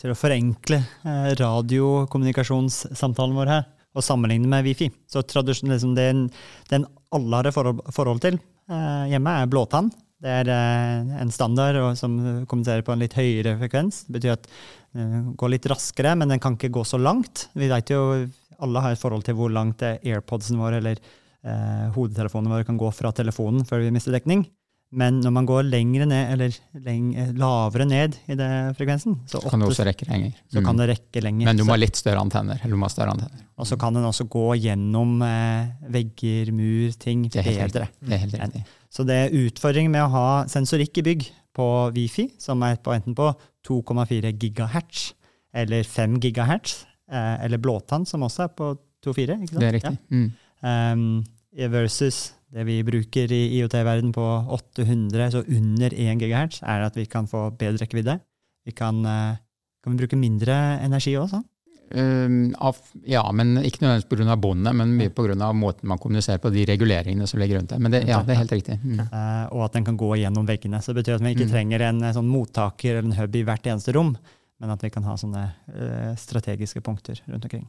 til 0.00 0.12
å 0.12 0.18
forenkle 0.18 0.80
eh, 0.80 1.30
radiokommunikasjonssamtalen 1.38 3.36
vår 3.38 3.52
her, 3.52 3.66
og 3.96 4.04
sammenligne 4.04 4.50
med 4.50 4.66
Wifi, 4.66 4.90
så 5.10 5.22
liksom 5.22 5.94
den, 5.96 6.28
den 6.70 6.84
alle 7.14 7.40
har 7.40 7.48
et 7.48 7.56
forhold, 7.56 8.20
til 8.22 8.36
eh, 8.36 9.06
hjemme, 9.12 9.38
er 9.42 9.50
blåtann. 9.50 9.90
Det 10.18 10.34
er 10.42 10.50
eh, 10.52 11.14
en 11.22 11.32
standard 11.32 11.78
som 11.98 12.18
kommenterer 12.50 12.84
på 12.86 12.92
en 12.94 13.02
litt 13.02 13.16
høyere 13.16 13.56
frekvens. 13.60 14.04
Det 14.06 14.18
betyr 14.18 14.34
at 14.34 14.50
den 14.98 15.32
går 15.38 15.54
litt 15.54 15.68
raskere, 15.70 16.14
men 16.18 16.32
den 16.32 16.42
kan 16.42 16.58
ikke 16.58 16.72
gå 16.74 16.84
så 16.86 17.00
langt. 17.00 17.48
Vi 17.54 17.70
vet 17.70 17.94
jo, 17.94 18.26
Alle 18.58 18.80
har 18.82 18.92
et 18.92 19.00
forhold 19.00 19.22
til 19.22 19.36
hvor 19.38 19.52
langt 19.54 19.84
airpodsen 19.86 20.58
vår 20.58 20.80
eller 20.80 20.98
eh, 20.98 21.88
hodetelefonen 21.94 22.50
vår 22.50 22.66
kan 22.66 22.80
gå 22.80 22.90
fra 22.90 23.12
telefonen 23.14 23.66
før 23.68 23.84
vi 23.84 23.92
mister 23.94 24.14
dekning. 24.14 24.46
Men 24.88 25.18
når 25.20 25.32
man 25.36 25.46
går 25.48 25.66
lengre 25.68 26.06
ned, 26.08 26.30
eller 26.32 26.54
leng, 26.86 27.10
lavere 27.36 27.84
ned 27.84 28.14
i 28.24 28.36
det 28.38 28.48
frekvensen, 28.78 29.18
så, 29.28 29.42
kan 29.44 29.60
det 29.60 29.68
også 29.68 29.84
rekke 29.84 30.06
lenger. 30.08 30.38
Så 30.48 30.62
kan 30.64 30.80
det 30.80 30.86
rekke 30.88 31.22
lenger. 31.24 31.50
Men 31.50 31.60
du 31.60 31.64
må 31.68 31.74
ha 31.74 31.80
litt 31.80 31.98
større 32.00 32.22
antenner. 32.24 32.56
eller 32.62 32.72
du 32.72 32.80
må 32.80 32.88
ha 32.88 32.94
større 32.94 33.12
antenner. 33.12 33.42
Og 33.60 33.68
så 33.68 33.76
kan 33.80 33.98
den 33.98 34.06
også 34.08 34.24
gå 34.32 34.46
gjennom 34.62 35.20
eh, 35.26 35.68
vegger, 35.92 36.54
mur, 36.56 36.96
ting 36.96 37.26
det 37.28 37.44
bedre. 37.44 37.90
Det 38.00 38.16
er 38.16 38.24
helt 38.24 38.38
riktig. 38.38 38.64
Så 38.88 39.04
det 39.04 39.18
er 39.26 39.36
utfordring 39.36 39.92
med 39.92 40.06
å 40.06 40.10
ha 40.14 40.28
sensorikk 40.48 41.02
i 41.02 41.06
bygg 41.10 41.28
på 41.58 41.68
Wifi, 41.92 42.30
som 42.40 42.64
er 42.64 42.80
på 42.80 42.94
enten 42.96 43.16
på 43.18 43.28
2,4 43.68 44.32
gigahertz 44.40 45.10
eller 45.58 45.84
5 45.84 46.16
gigahertz, 46.22 46.86
eh, 47.12 47.44
eller 47.44 47.60
blåtann, 47.60 48.08
som 48.08 48.24
også 48.24 48.46
er 48.46 48.54
på 48.56 48.72
2,4. 49.04 49.36
Det 49.52 49.68
er 49.68 49.76
riktig. 49.76 49.98
Ja. 50.00 50.16
Mm. 50.16 50.28
Um, 50.58 51.24
versus 51.70 52.37
det 52.54 52.64
vi 52.64 52.78
bruker 52.84 53.32
i 53.32 53.42
IOT-verden 53.58 54.12
på 54.16 54.24
800, 54.56 55.30
så 55.34 55.44
under 55.44 55.92
1 55.92 56.22
GHz, 56.22 56.62
er 56.62 56.86
at 56.86 56.96
vi 56.96 57.04
kan 57.10 57.28
få 57.28 57.50
bedre 57.50 57.82
rekkevidde. 57.82 58.18
Vi 58.64 58.72
kan, 58.72 59.04
eh, 59.04 59.36
kan 59.84 59.92
vi 59.92 60.00
bruke 60.00 60.16
mindre 60.16 60.54
energi 60.84 61.16
også? 61.16 61.42
Um, 61.90 62.54
av, 62.60 62.76
ja, 63.08 63.22
men 63.32 63.54
ikke 63.64 63.80
nødvendigvis 63.80 64.08
pga. 64.10 64.36
båndet, 64.36 64.74
men 64.76 64.90
mye 64.98 65.08
pga. 65.08 65.52
måten 65.52 65.88
man 65.88 65.98
kommuniserer 65.98 66.38
på, 66.38 66.50
de 66.52 66.66
reguleringene 66.68 67.26
som 67.26 67.40
ligger 67.40 67.56
rundt 67.58 67.70
det. 67.70 67.78
Men 67.78 67.92
det, 67.92 68.02
ja, 68.08 68.20
det 68.22 68.34
er 68.34 68.42
helt 68.42 68.52
riktig. 68.52 68.76
Mm. 68.84 69.00
Uh, 69.08 69.46
og 69.56 69.64
at 69.64 69.72
den 69.72 69.84
kan 69.84 69.96
gå 69.96 70.16
gjennom 70.16 70.46
veggene. 70.46 70.82
Så 70.82 70.92
det 70.92 71.02
betyr 71.02 71.16
at 71.16 71.24
vi 71.24 71.32
ikke 71.32 71.48
mm. 71.48 71.54
trenger 71.54 71.86
en, 71.88 72.02
en 72.02 72.14
sånn 72.14 72.28
mottaker 72.28 72.98
eller 72.98 73.08
en 73.08 73.16
hub 73.16 73.36
i 73.36 73.44
hvert 73.48 73.72
eneste 73.72 73.96
rom, 73.96 74.16
men 74.60 74.74
at 74.74 74.84
vi 74.84 74.90
kan 74.92 75.06
ha 75.08 75.16
sånne 75.16 75.48
uh, 75.48 76.12
strategiske 76.16 76.84
punkter 76.84 77.22
rundt 77.24 77.48
omkring. 77.48 77.64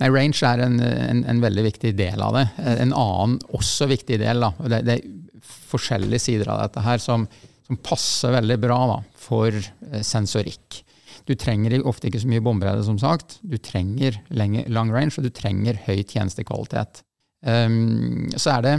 Nei, 0.00 0.10
Range 0.12 0.46
er 0.48 0.62
en, 0.64 0.78
en, 0.82 1.24
en, 1.28 1.42
veldig 1.42 1.64
viktig 1.66 1.94
del 1.98 2.22
av 2.22 2.36
det. 2.38 2.46
En 2.78 2.94
annen 2.94 3.38
også 3.56 3.88
viktig 3.90 4.18
del, 4.22 4.44
da, 4.44 4.52
det, 4.70 4.82
det, 4.86 4.98
er 4.98 5.50
forskjellige 5.72 6.22
sider 6.22 6.52
av 6.52 6.62
dette 6.64 6.84
her 6.84 7.02
som, 7.02 7.26
som 7.66 7.78
passer 7.84 8.34
veldig 8.36 8.58
bra 8.62 8.78
da, 8.94 8.98
for 9.18 9.54
eh, 9.54 10.02
sensorikk. 10.06 10.82
Du 11.28 11.34
trenger 11.38 11.74
ofte 11.86 12.08
ikke 12.08 12.22
så 12.22 12.30
mye 12.30 12.42
bombredde, 12.44 12.82
som 12.86 12.98
sagt. 13.00 13.38
Du 13.46 13.56
trenger 13.62 14.18
lenge, 14.34 14.64
lang 14.72 14.90
range, 14.92 15.18
og 15.18 15.26
du 15.26 15.32
trenger 15.34 15.78
høy 15.86 16.02
tjenestekvalitet. 16.02 17.04
Um, 17.42 18.30
så, 18.34 18.56
er 18.56 18.64
det, 18.66 18.74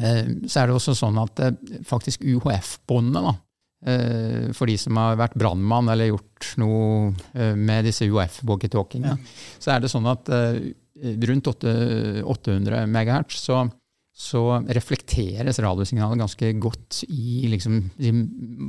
um, 0.00 0.34
så 0.48 0.62
er 0.62 0.68
det 0.68 0.76
også 0.76 0.96
sånn 0.96 1.20
at 1.20 1.42
uh, 1.44 1.52
faktisk 1.88 2.24
UHF-båndet 2.24 3.24
for 4.58 4.66
de 4.66 4.74
som 4.80 4.98
har 4.98 5.18
vært 5.20 5.36
brannmann 5.38 5.90
eller 5.92 6.10
gjort 6.10 6.52
noe 6.58 7.12
eh, 7.34 7.54
med 7.54 7.86
disse 7.86 8.08
UF-walkietalkiene, 8.10 9.14
ja. 9.14 9.18
så 9.62 9.74
er 9.74 9.84
det 9.84 9.92
sånn 9.92 10.08
at 10.10 10.30
eh, 10.34 10.58
rundt 11.30 11.50
800 11.52 12.80
MHz 12.90 13.38
så, 13.38 13.60
så 14.10 14.42
reflekteres 14.74 15.60
radiosignalet 15.62 16.24
ganske 16.24 16.52
godt 16.58 17.04
i 17.06 17.46
liksom, 17.54 17.84
de 18.00 18.14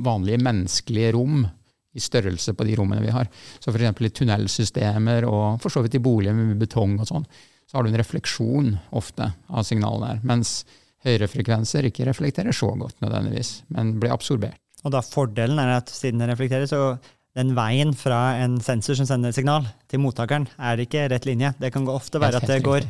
vanlige 0.06 0.42
menneskelige 0.46 1.16
rom, 1.18 1.42
i 1.90 1.98
størrelse 1.98 2.54
på 2.54 2.64
de 2.68 2.76
rommene 2.78 3.02
vi 3.02 3.10
har. 3.10 3.26
Så 3.58 3.72
f.eks. 3.72 4.02
i 4.06 4.12
tunnelsystemer 4.14 5.26
og 5.26 5.58
for 5.62 5.74
så 5.74 5.82
vidt 5.82 5.96
i 5.98 6.02
boliger 6.02 6.36
med 6.38 6.60
betong 6.60 7.00
og 7.00 7.08
sånn, 7.08 7.26
så 7.66 7.78
har 7.78 7.86
du 7.86 7.90
en 7.90 7.98
refleksjon 7.98 8.76
ofte 8.98 9.32
av 9.50 9.66
signalene 9.66 10.12
der. 10.12 10.24
Mens 10.26 10.60
høyere 11.06 11.26
frekvenser 11.30 11.88
ikke 11.88 12.06
reflekterer 12.08 12.54
så 12.54 12.72
godt 12.78 12.98
nødvendigvis, 13.02 13.64
men 13.74 13.96
blir 14.02 14.14
absorbert. 14.14 14.60
Og 14.84 14.94
da 14.94 15.02
fordelen 15.04 15.60
er 15.60 15.76
at 15.78 15.90
siden 15.92 16.22
den 16.22 16.32
reflekterer, 16.32 16.68
så 16.70 16.96
den 17.38 17.52
veien 17.54 17.92
fra 17.94 18.20
en 18.42 18.58
sensor 18.64 18.96
som 18.98 19.06
sender 19.08 19.30
et 19.30 19.38
signal, 19.38 19.68
til 19.90 20.02
mottakeren, 20.02 20.48
er 20.58 20.82
ikke 20.82 21.06
rett 21.12 21.28
linje. 21.28 21.52
Det 21.60 21.70
kan 21.74 21.86
ofte 21.90 22.22
være 22.22 22.40
at 22.40 22.48
det 22.50 22.62
går 22.64 22.88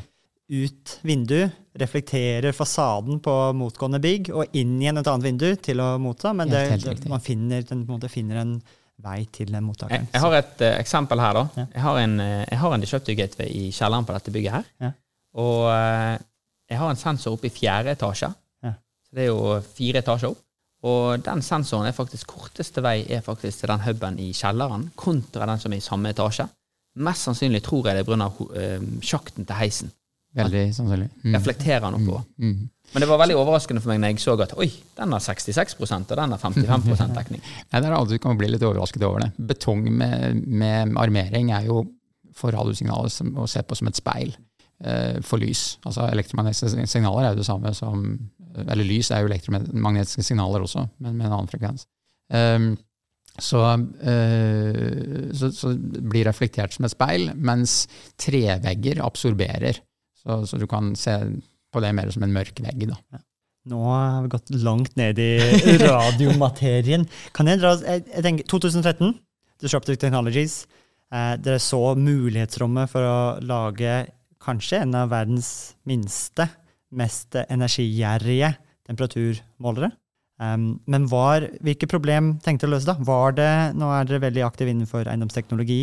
ut 0.50 0.96
vindu, 1.06 1.38
reflekterer 1.78 2.54
fasaden 2.56 3.20
på 3.22 3.34
motgående 3.54 4.00
bygg, 4.02 4.32
og 4.34 4.56
inn 4.58 4.78
igjen 4.80 4.98
et 4.98 5.10
annet 5.12 5.28
vindu 5.28 5.48
til 5.62 5.82
å 5.82 5.92
motta, 6.02 6.32
men 6.34 6.50
det, 6.50 6.64
man 7.10 7.22
finner, 7.22 7.62
den, 7.68 7.84
en 7.86 8.08
finner, 8.10 8.40
en 8.42 8.56
vei 9.00 9.20
til 9.32 9.52
den 9.54 9.64
mottakeren. 9.64 10.08
Jeg, 10.08 10.14
jeg 10.16 10.24
har 10.24 10.36
et 10.40 10.64
uh, 10.64 10.72
eksempel 10.80 11.22
her, 11.22 11.38
da. 11.38 11.44
Ja. 11.62 11.68
Jeg 11.76 11.84
har 11.86 12.00
en, 12.02 12.18
uh, 12.18 12.42
jeg 12.42 12.60
har 12.64 12.74
en 12.74 12.88
gateway 13.22 13.48
i 13.48 13.70
kjelleren 13.70 14.08
på 14.08 14.16
dette 14.16 14.34
bygget 14.34 14.58
her. 14.58 14.68
Ja. 14.82 14.92
Og 15.40 15.62
uh, 15.70 16.18
jeg 16.70 16.82
har 16.82 16.92
en 16.92 17.00
sensor 17.00 17.36
oppe 17.36 17.48
i 17.48 17.54
fjerde 17.54 17.94
etasje. 17.94 18.32
Ja. 18.66 18.74
Så 19.06 19.16
det 19.16 19.24
er 19.24 19.30
jo 19.30 19.56
fire 19.78 20.02
etasjer 20.02 20.34
opp. 20.34 20.42
Og 20.88 21.20
den 21.24 21.42
sensoren 21.44 21.88
er 21.88 21.96
faktisk 21.96 22.30
korteste 22.32 22.80
vei 22.84 23.02
er 23.12 23.24
faktisk 23.24 23.62
til 23.62 23.72
den 23.72 23.84
huben 23.84 24.18
i 24.22 24.30
kjelleren, 24.36 24.88
kontra 24.96 25.48
den 25.50 25.60
som 25.60 25.72
er 25.74 25.82
i 25.82 25.84
samme 25.84 26.12
etasje. 26.14 26.46
Mest 27.04 27.28
sannsynlig 27.28 27.60
tror 27.66 27.86
jeg 27.86 27.98
det 27.98 28.04
er 28.04 28.08
pga. 28.08 28.28
Uh, 28.40 28.86
sjakten 29.04 29.46
til 29.46 29.58
heisen. 29.60 29.92
Veldig 30.40 30.64
sannsynlig. 30.74 31.08
Mm. 31.24 31.34
Reflekterer 31.36 31.92
noe 31.92 32.06
på. 32.06 32.18
Mm. 32.38 32.50
Mm. 32.50 32.68
Men 32.90 33.04
det 33.04 33.08
var 33.10 33.20
veldig 33.20 33.36
overraskende 33.38 33.82
for 33.82 33.92
meg 33.92 34.00
når 34.02 34.12
jeg 34.12 34.22
så 34.24 34.34
at 34.42 34.56
oi, 34.58 34.66
den 34.98 35.14
har 35.14 35.22
66% 35.22 36.10
og 36.10 36.18
den 36.18 36.34
har 36.34 36.42
55 36.42 37.14
dekning. 37.14 37.42
Nei, 37.70 37.78
det 37.78 37.86
er 37.86 37.94
aldri 37.94 38.18
du 38.18 38.24
kan 38.24 38.38
bli 38.38 38.50
litt 38.50 38.66
overrasket 38.66 39.04
over 39.06 39.24
det. 39.24 39.30
Betong 39.50 39.84
med, 39.86 40.42
med 40.46 40.96
armering 40.98 41.52
er 41.54 41.68
jo 41.68 41.84
for 42.34 42.54
radiosignalet 42.54 43.36
å 43.38 43.46
se 43.50 43.62
på 43.66 43.78
som 43.78 43.90
et 43.90 43.98
speil 43.98 44.32
eh, 44.84 45.20
for 45.26 45.42
lys. 45.42 45.78
Altså 45.86 46.08
Elektromagnetiske 46.10 46.86
signaler 46.90 47.28
er 47.28 47.34
jo 47.34 47.42
det 47.42 47.48
samme 47.48 47.74
som 47.76 48.06
eller 48.66 48.86
lys 48.86 49.10
er 49.12 49.22
jo 49.22 49.30
elektromagnetiske 49.30 50.24
signaler 50.26 50.64
også, 50.64 50.86
men 51.02 51.16
med 51.16 51.28
en 51.28 51.36
annen 51.36 51.50
frekvens. 51.50 51.86
Um, 52.30 52.72
så, 53.40 53.62
uh, 53.78 55.30
så, 55.36 55.50
så, 55.54 55.72
blir 55.78 56.26
reflektert 56.28 56.74
som 56.74 56.86
et 56.86 56.94
speil, 56.94 57.30
mens 57.36 57.84
trevegger 58.20 59.02
absorberer. 59.06 59.80
Så, 60.20 60.42
så, 60.50 60.60
du 60.60 60.66
kan 60.70 60.92
se 60.98 61.16
på 61.70 61.82
det 61.82 61.94
mer 61.96 62.10
som 62.12 62.26
en 62.26 62.34
mørk 62.34 62.60
vegg. 62.64 62.88
da. 62.90 62.98
Ja. 63.14 63.24
Nå 63.70 63.80
har 63.84 64.22
vi 64.24 64.32
gått 64.32 64.50
langt 64.64 64.94
ned 64.96 65.18
i 65.20 65.34
radiomaterien. 65.84 67.06
Kan 67.36 67.50
jeg 67.50 67.60
dra 67.60 67.74
jeg, 67.84 68.06
jeg 68.08 68.24
tenker, 68.24 68.48
2013, 68.48 69.12
Disruptive 69.60 70.00
Technologies. 70.00 70.62
Eh, 71.12 71.34
dere 71.42 71.60
så 71.62 71.80
mulighetsrommet 71.98 72.90
for 72.90 73.04
å 73.04 73.20
lage 73.44 74.06
kanskje 74.40 74.80
en 74.84 74.96
av 74.96 75.10
verdens 75.12 75.74
minste 75.88 76.46
mest 76.90 77.36
energigjerrige 77.46 78.54
temperaturmålere. 78.88 79.92
Um, 80.40 80.78
men 80.88 81.04
var, 81.10 81.44
hvilke 81.60 81.88
problem 81.90 82.34
tenkte 82.40 82.64
dere 82.64 82.72
å 82.72 82.76
løse 82.78 82.88
da? 82.88 82.96
Var 83.04 83.34
det, 83.36 83.50
Nå 83.76 83.90
er 83.92 84.06
dere 84.08 84.22
veldig 84.24 84.44
aktive 84.46 84.72
innenfor 84.72 85.10
eiendomsteknologi, 85.10 85.82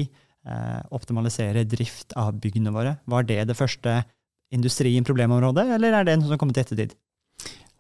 uh, 0.50 0.80
optimalisere 0.98 1.66
drift 1.70 2.16
av 2.18 2.40
byggene 2.42 2.74
våre. 2.74 2.96
Var 3.06 3.28
det 3.30 3.44
det 3.52 3.58
første 3.58 4.00
industrien 4.54 5.06
problemområdet, 5.06 5.68
eller 5.76 6.00
er 6.00 6.08
det 6.08 6.18
noe 6.18 6.32
som 6.32 6.42
kommer 6.42 6.58
til 6.58 6.66
ettertid? 6.66 6.98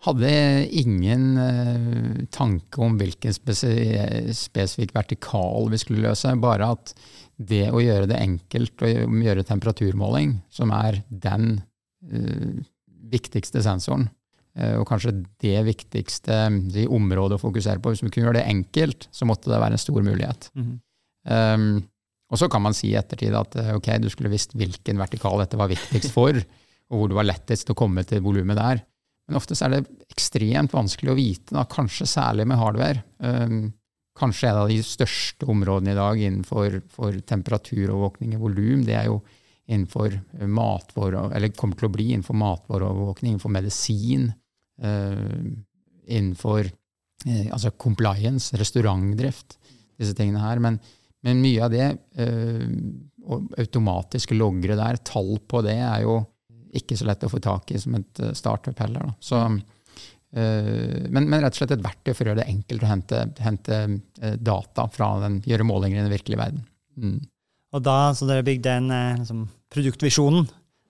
Hadde 0.05 0.29
ingen 0.77 1.23
uh, 1.41 2.25
tanke 2.29 2.83
om 2.85 2.99
hvilken 3.01 3.33
spesifikk 3.33 4.93
vertikal 4.93 5.71
vi 5.73 5.81
skulle 5.81 6.05
løse, 6.05 6.35
bare 6.37 6.69
at 6.77 6.93
det 7.37 7.67
å 7.73 7.81
gjøre 7.81 8.09
det 8.09 8.21
enkelt 8.21 8.85
å 8.85 8.93
gjøre 8.93 9.45
temperaturmåling, 9.49 10.37
som 10.53 10.69
er 10.77 11.01
den 11.09 11.55
uh, 12.13 12.61
viktigste 13.11 13.63
sensoren. 13.65 14.07
Eh, 14.57 14.73
og 14.79 14.87
kanskje 14.89 15.13
det 15.43 15.59
viktigste 15.67 16.39
de 16.73 16.87
området 16.89 17.37
å 17.37 17.43
fokusere 17.43 17.81
på. 17.81 17.93
Hvis 17.93 18.03
vi 18.05 18.11
kunne 18.11 18.29
gjøre 18.29 18.39
det 18.39 18.49
enkelt, 18.49 19.07
så 19.13 19.27
måtte 19.29 19.51
det 19.51 19.61
være 19.61 19.77
en 19.77 19.85
stor 19.85 20.01
mulighet. 20.01 20.49
Mm 20.55 20.65
-hmm. 20.65 21.55
um, 21.55 21.83
og 22.31 22.37
så 22.37 22.49
kan 22.49 22.61
man 22.61 22.73
si 22.73 22.89
i 22.91 22.97
ettertid 22.99 23.35
at 23.35 23.55
eh, 23.55 23.75
ok, 23.75 23.87
du 24.01 24.09
skulle 24.09 24.29
visst 24.29 24.55
hvilken 24.55 24.97
vertikal 24.97 25.39
dette 25.39 25.57
var 25.57 25.69
viktigst 25.71 26.11
for, 26.11 26.35
og 26.89 26.97
hvor 26.97 27.07
det 27.07 27.15
var 27.15 27.23
lettest 27.23 27.69
å 27.69 27.75
komme 27.75 28.03
til 28.03 28.21
volumet 28.21 28.57
der. 28.57 28.83
Men 29.27 29.37
oftest 29.37 29.61
er 29.61 29.69
det 29.69 29.87
ekstremt 30.09 30.73
vanskelig 30.73 31.11
å 31.11 31.15
vite, 31.15 31.53
da, 31.53 31.63
kanskje 31.65 32.07
særlig 32.07 32.47
med 32.47 32.57
hardware. 32.57 33.03
Um, 33.19 33.73
kanskje 34.17 34.49
et 34.49 34.59
av 34.59 34.67
de 34.67 34.81
største 34.83 35.45
områdene 35.45 35.91
i 35.91 35.95
dag 35.97 36.19
innenfor 36.19 36.81
temperaturovervåkning 37.27 38.33
i 38.33 38.41
volum, 38.41 38.83
det 38.83 38.95
er 38.95 39.05
jo 39.11 39.21
innenfor 39.67 40.15
matvare, 40.47 41.27
eller 41.36 41.56
kommer 41.56 41.80
til 41.80 41.89
å 41.89 41.93
bli 41.93 42.12
innenfor 42.13 42.38
matvareovervåkning, 42.39 43.34
innenfor 43.34 43.51
medisin, 43.51 44.30
uh, 44.84 45.41
innenfor 46.08 46.69
uh, 46.69 47.47
altså 47.51 47.73
compliance, 47.80 48.56
restaurantdrift, 48.60 49.58
disse 49.99 50.15
tingene 50.15 50.43
her. 50.43 50.62
Men, 50.63 50.80
men 51.25 51.43
mye 51.43 51.65
av 51.65 51.73
det, 51.73 51.88
og 53.27 53.47
automatiske 53.60 54.38
logre 54.38 54.77
der, 54.77 54.99
tall 55.03 55.39
på 55.49 55.63
det, 55.65 55.80
er 55.82 56.03
jo 56.06 56.19
ikke 56.77 56.95
så 56.99 57.08
lett 57.10 57.25
å 57.25 57.32
få 57.32 57.41
tak 57.43 57.73
i 57.73 57.80
som 57.82 57.95
et 57.97 58.21
eh, 58.21 58.36
startup 58.38 58.77
heller. 58.84 59.10
Så, 59.23 59.39
men, 60.38 61.23
men, 61.23 61.39
rett 61.41 61.56
og 61.56 61.58
slett 61.58 61.73
et 61.73 61.82
verktøy 61.82 62.12
for 62.12 62.27
å 62.27 62.30
gjøre 62.30 62.43
det 62.43 62.51
enkelt 62.51 62.84
å 62.84 62.89
hente, 62.91 63.21
hente 63.41 63.80
data 64.38 64.86
fra 64.93 65.08
den, 65.23 65.39
gjøre 65.47 65.65
målinger 65.65 65.97
i 65.97 66.03
den 66.03 66.13
virkelige 66.13 66.41
verden. 66.43 66.65
Mm. 66.99 67.17
Og 67.75 67.84
da, 67.84 67.97
så 68.15 68.27
dere 68.30 68.45
bygde 68.47 68.77
en 68.80 68.93
liksom, 69.19 69.43
produktvisjonen 69.73 70.47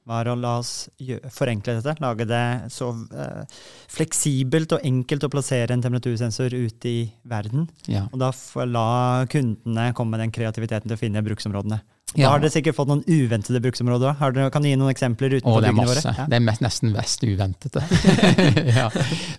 var 0.08 0.30
å 0.32 0.38
la 0.40 0.54
oss 0.62 0.88
forenkle 1.36 1.78
dette. 1.78 1.98
Lage 2.04 2.28
det 2.30 2.44
så 2.72 2.94
uh, 2.96 3.44
fleksibelt 3.92 4.78
og 4.78 4.86
enkelt 4.88 5.26
å 5.28 5.32
plassere 5.34 5.76
en 5.76 5.84
temperatursensor 5.84 6.56
ute 6.56 6.90
i 6.90 7.02
verden. 7.28 7.68
Ja. 7.92 8.06
Og 8.13 8.22
da 8.22 8.32
la 8.70 9.26
kundene 9.32 9.92
komme 9.98 10.16
med 10.16 10.24
den 10.24 10.34
kreativiteten 10.36 10.88
til 10.88 10.96
å 10.96 11.02
finne 11.02 11.24
bruksområdene. 11.26 11.82
Da 12.16 12.32
har 12.32 12.40
dere 12.40 12.54
sikkert 12.54 12.78
fått 12.78 12.88
noen 12.88 13.04
uventede 13.04 13.60
bruksområder 13.62 14.16
òg. 14.16 14.38
Kan 14.54 14.63
du 14.63 14.70
gi 14.70 14.78
noen 14.80 14.94
eksempler 14.94 15.36
utenfor 15.38 15.60
Åh, 15.60 15.63
det 15.66 15.70
er 15.74 15.76
masse. 15.76 15.92
våre? 15.92 16.13
Ja. 16.16 16.28
Det 16.32 16.38
er 16.40 16.46
mest, 16.46 16.63
nesten 16.63 16.94
mest 16.96 17.26
uventede. 17.28 17.84
ja. 18.80 18.88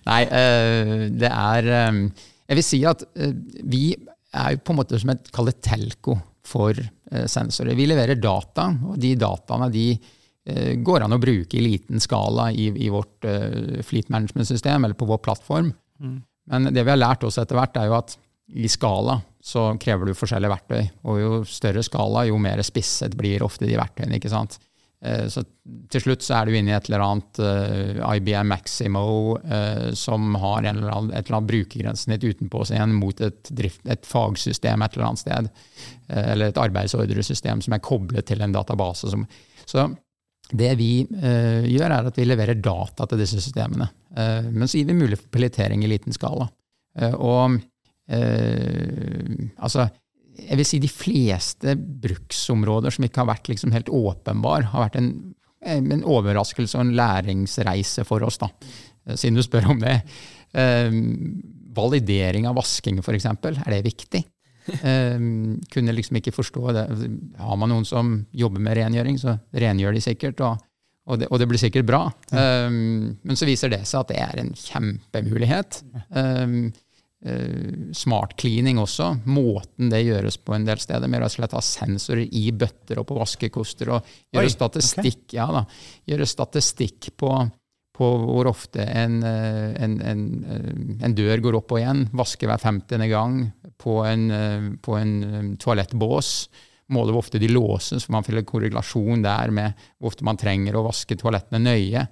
Nei, 0.05 0.21
eh, 0.27 0.93
det 1.09 1.31
er 1.33 1.71
eh, 1.79 1.99
Jeg 2.45 2.59
vil 2.61 2.67
si 2.67 2.83
at 2.87 3.03
eh, 3.17 3.33
vi 3.73 3.83
er 3.97 4.53
jo 4.53 4.61
på 4.61 4.75
en 4.75 4.79
måte 4.83 5.01
som 5.01 5.11
et 5.15 5.31
kall 5.33 5.49
telko 5.65 6.19
for 6.45 6.77
eh, 6.77 6.91
sensorer. 7.09 7.77
Vi 7.77 7.87
leverer 7.89 8.19
data, 8.21 8.69
og 8.85 8.97
de 9.01 9.15
dataene 9.19 9.69
de 9.73 9.85
eh, 9.95 10.73
går 10.77 11.05
an 11.05 11.15
å 11.15 11.21
bruke 11.21 11.57
i 11.57 11.63
liten 11.65 12.01
skala 12.03 12.49
i, 12.51 12.69
i 12.69 12.89
vårt 12.93 13.25
eh, 13.27 13.81
fleet 13.85 14.11
management-system 14.13 14.85
eller 14.85 14.97
på 14.99 15.07
vår 15.09 15.21
plattform. 15.25 15.71
Mm. 15.99 16.17
Men 16.49 16.71
det 16.73 16.83
vi 16.83 16.93
har 16.93 17.01
lært 17.01 17.25
oss 17.27 17.37
etter 17.41 17.57
hvert, 17.57 17.77
er 17.77 17.89
jo 17.89 17.97
at 17.99 18.17
i 18.49 18.69
skala 18.71 19.19
så 19.41 19.69
krever 19.79 20.09
du 20.09 20.17
forskjellige 20.17 20.51
verktøy. 20.51 20.87
Og 21.09 21.19
jo 21.21 21.43
større 21.47 21.83
skala, 21.85 22.25
jo 22.27 22.39
mer 22.41 22.61
spisset 22.65 23.13
blir 23.17 23.45
ofte 23.45 23.67
de 23.69 23.77
verktøyene. 23.77 24.17
ikke 24.17 24.31
sant? 24.31 24.57
Eh, 25.05 25.27
Så 25.27 25.43
til 25.89 26.03
slutt 26.03 26.25
så 26.25 26.39
er 26.39 26.49
du 26.49 26.57
inne 26.57 26.73
i 26.73 26.75
et 26.75 26.89
eller 26.89 27.03
annet 27.05 27.39
eh, 27.39 28.01
IBM 28.17 28.49
Maximo 28.51 29.37
eh, 29.39 29.91
som 29.95 30.33
har 30.41 30.65
eller 30.67 30.91
annen, 30.91 31.13
et 31.13 31.23
eller 31.23 31.37
annet 31.37 31.51
brukergrensesnitt 31.53 32.25
utenpå 32.25 32.65
seg 32.67 32.79
igjen 32.79 32.97
mot 32.99 33.23
et, 33.23 33.53
drift, 33.55 33.85
et 33.87 34.05
fagsystem 34.07 34.83
et 34.83 34.97
eller 34.97 35.07
annet 35.07 35.23
sted. 35.23 35.49
Eller 36.09 36.49
et 36.49 36.59
arbeidsordresystem 36.59 37.63
som 37.63 37.75
er 37.75 37.83
koblet 37.85 38.27
til 38.27 38.41
en 38.43 38.55
database. 38.55 39.11
Som, 39.13 39.25
så 39.69 39.87
det 40.49 40.73
vi 40.79 41.05
gjør, 41.05 41.85
er 41.85 42.07
at 42.09 42.17
vi 42.17 42.25
leverer 42.25 42.57
data 42.57 43.05
til 43.05 43.21
disse 43.21 43.37
systemene. 43.37 43.85
Men 44.49 44.65
så 44.65 44.79
gir 44.79 44.87
vi 44.89 44.97
mulighet 44.97 45.21
for 45.21 45.35
pilotering 45.35 45.83
i 45.85 45.91
liten 45.91 46.15
skala. 46.15 46.47
Og 47.21 47.59
altså, 48.09 49.85
jeg 50.47 50.59
vil 50.59 50.67
si 50.67 50.79
de 50.81 50.91
fleste 50.91 51.75
bruksområder 51.77 52.95
som 52.95 53.05
ikke 53.05 53.23
har 53.23 53.29
vært 53.31 53.51
liksom 53.51 53.73
helt 53.75 53.91
åpenbar, 53.93 54.69
har 54.73 54.87
vært 54.87 54.99
en, 54.99 55.11
en 55.65 56.05
overraskelse 56.07 56.77
og 56.77 56.87
en 56.87 56.95
læringsreise 56.99 58.05
for 58.07 58.25
oss, 58.27 58.39
da, 58.41 58.51
eh, 59.07 59.15
siden 59.19 59.39
du 59.39 59.45
spør 59.45 59.71
om 59.75 59.83
det. 59.83 59.99
Eh, 60.57 60.89
validering 61.79 62.47
av 62.49 62.57
vasking, 62.59 63.01
f.eks., 63.03 63.29
er 63.29 63.73
det 63.73 63.83
viktig? 63.87 64.23
Eh, 64.69 65.21
kunne 65.73 65.95
liksom 65.97 66.19
ikke 66.19 66.35
forstå 66.35 66.73
det. 66.77 66.87
Har 67.41 67.59
man 67.61 67.71
noen 67.73 67.87
som 67.89 68.19
jobber 68.31 68.61
med 68.61 68.77
rengjøring, 68.77 69.21
så 69.21 69.39
rengjør 69.49 69.97
de 69.97 70.07
sikkert. 70.09 70.43
og 70.45 70.65
og 71.09 71.17
det, 71.17 71.29
og 71.33 71.39
det, 71.41 71.47
blir 71.49 71.57
sikkert 71.57 71.87
bra. 71.89 72.03
Um, 72.29 73.17
men 73.25 73.39
så 73.39 73.47
viser 73.49 73.71
det 73.73 73.81
seg 73.89 74.03
at 74.03 74.11
det 74.11 74.19
er 74.21 74.41
en 74.43 74.51
kjempemulighet. 74.53 75.79
Um, 76.13 76.69
uh, 77.27 77.91
smart 77.95 78.35
cleaning 78.39 78.79
også. 78.81 79.11
Måten 79.29 79.91
det 79.91 80.03
gjøres 80.05 80.39
på 80.41 80.55
en 80.55 80.67
del 80.67 80.81
steder, 80.81 81.09
med 81.09 81.23
rett 81.23 81.33
og 81.33 81.37
slett 81.37 81.55
ha 81.57 81.63
sensorer 81.65 82.25
i 82.25 82.49
bøtter 82.51 83.01
og 83.01 83.09
på 83.09 83.19
vaskekoster. 83.19 83.93
og 83.95 84.13
Gjøre 84.33 84.49
Oi, 84.49 84.53
statistikk, 84.53 85.23
ja 85.37 85.49
da, 85.55 85.65
gjøre 86.09 86.29
statistikk 86.29 87.11
på, 87.19 87.33
på 87.97 88.13
hvor 88.23 88.51
ofte 88.51 88.85
en, 88.85 89.19
uh, 89.25 89.69
en, 89.75 89.99
en, 90.13 90.25
uh, 90.45 90.71
en, 91.05 91.17
dør 91.17 91.45
går 91.49 91.59
opp 91.61 91.75
og 91.75 91.83
igjen. 91.83 92.07
Vaske 92.17 92.49
hver 92.49 92.61
50. 92.61 93.05
gang 93.11 93.43
på 93.79 94.01
en, 94.03 94.25
på 94.83 94.97
en 94.99 95.53
toalettbås 95.61 96.33
Måle 96.89 97.13
hvor 97.13 97.21
ofte 97.21 97.37
de 97.41 97.49
låses, 97.51 98.05
for 98.05 98.15
man 98.15 98.25
finner 98.25 98.45
korrelasjon 98.49 99.21
der 99.21 99.51
med 99.53 99.81
hvor 99.99 100.09
ofte 100.09 100.25
man 100.25 100.39
trenger 100.41 100.77
å 100.77 100.87
vaske 100.87 101.17
toalettene 101.19 101.61
nøye. 101.61 102.05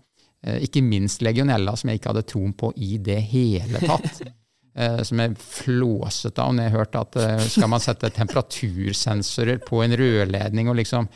Eh, 0.46 0.60
ikke 0.68 0.84
minst 0.86 1.24
legionella, 1.26 1.74
som 1.78 1.90
jeg 1.90 2.02
ikke 2.02 2.12
hadde 2.14 2.28
troen 2.30 2.54
på 2.58 2.70
i 2.78 3.00
det 3.02 3.20
hele 3.32 3.82
tatt. 3.82 4.22
Eh, 4.78 5.00
som 5.02 5.18
er 5.24 5.34
flåsete 5.42 6.44
av 6.44 6.52
når 6.54 6.68
jeg 6.68 6.74
hørte 6.76 7.00
at 7.02 7.16
eh, 7.18 7.46
skal 7.50 7.70
man 7.72 7.82
sette 7.82 8.12
temperatursensorer 8.14 9.58
på 9.66 9.80
en 9.82 9.96
rørledning 9.98 10.70
og 10.70 10.78
liksom 10.78 11.08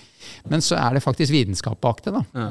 Men 0.50 0.64
så 0.66 0.80
er 0.80 0.98
det 0.98 1.04
faktisk 1.06 1.34
vitenskap 1.36 1.78
bak 1.82 2.02
det, 2.02 2.16
da. 2.16 2.24
Ja. 2.34 2.48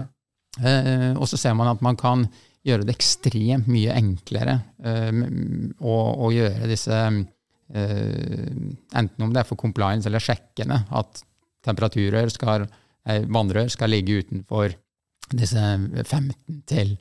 Eh, 0.63 1.11
og 1.17 1.27
så 1.27 1.41
ser 1.41 1.57
man 1.59 1.73
at 1.73 1.83
man 1.83 1.99
kan 1.99 2.29
gjøre 2.63 2.87
det 2.87 2.95
ekstremt 2.95 3.67
mye 3.71 3.97
enklere 3.99 4.61
eh, 4.87 5.11
å, 5.83 5.97
å 6.27 6.31
gjøre 6.35 6.71
disse 6.71 7.03
enten 7.71 9.23
om 9.23 9.31
det 9.31 9.45
er 9.45 9.47
for 9.47 9.55
compliance 9.55 10.09
eller 10.09 10.19
sjekkende, 10.19 10.81
at 10.91 11.21
temperaturer 11.63 12.27
skal, 12.35 12.65
vannrør 13.31 13.71
skal 13.71 13.93
ligge 13.95 14.17
utenfor 14.25 14.75
disse 15.31 15.63
15 16.03 16.65
til 16.67 16.97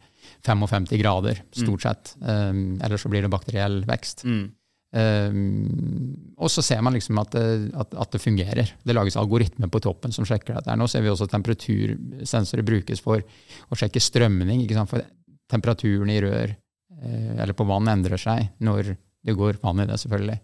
55 0.45 0.97
grader, 0.99 1.41
stort 1.51 1.83
sett. 1.83 2.13
Um, 2.21 2.79
ellers 2.83 3.03
så 3.03 3.11
blir 3.11 3.25
det 3.25 3.31
bakteriell 3.33 3.81
vekst. 3.87 4.23
Mm. 4.23 4.47
Um, 4.89 6.33
og 6.41 6.49
så 6.49 6.63
ser 6.65 6.81
man 6.81 6.95
liksom 6.95 7.19
at 7.21 7.35
det, 7.35 7.45
at, 7.77 7.93
at 7.93 8.15
det, 8.15 8.21
fungerer. 8.23 8.71
Det 8.83 8.95
lages 8.95 9.19
algoritmer 9.19 9.69
på 9.69 9.81
toppen 9.85 10.15
som 10.15 10.25
sjekker 10.25 10.57
dette. 10.57 10.77
Nå 10.79 10.87
ser 10.89 11.05
vi 11.05 11.11
også 11.11 11.27
at 11.27 11.35
temperatursensorer 11.35 12.65
brukes 12.65 13.03
for 13.05 13.21
å 13.21 13.79
sjekke 13.79 14.01
strømning. 14.01 14.65
For 14.89 15.05
temperaturen 15.49 16.13
i 16.13 16.19
rør 16.23 16.49
eh, 16.55 17.31
eller 17.35 17.55
på 17.57 17.67
vann 17.69 17.91
endrer 17.91 18.21
seg 18.21 18.49
når 18.65 18.95
det 19.25 19.37
går 19.37 19.61
vann 19.61 19.83
i 19.83 19.87
det, 19.89 19.99
selvfølgelig. 20.01 20.39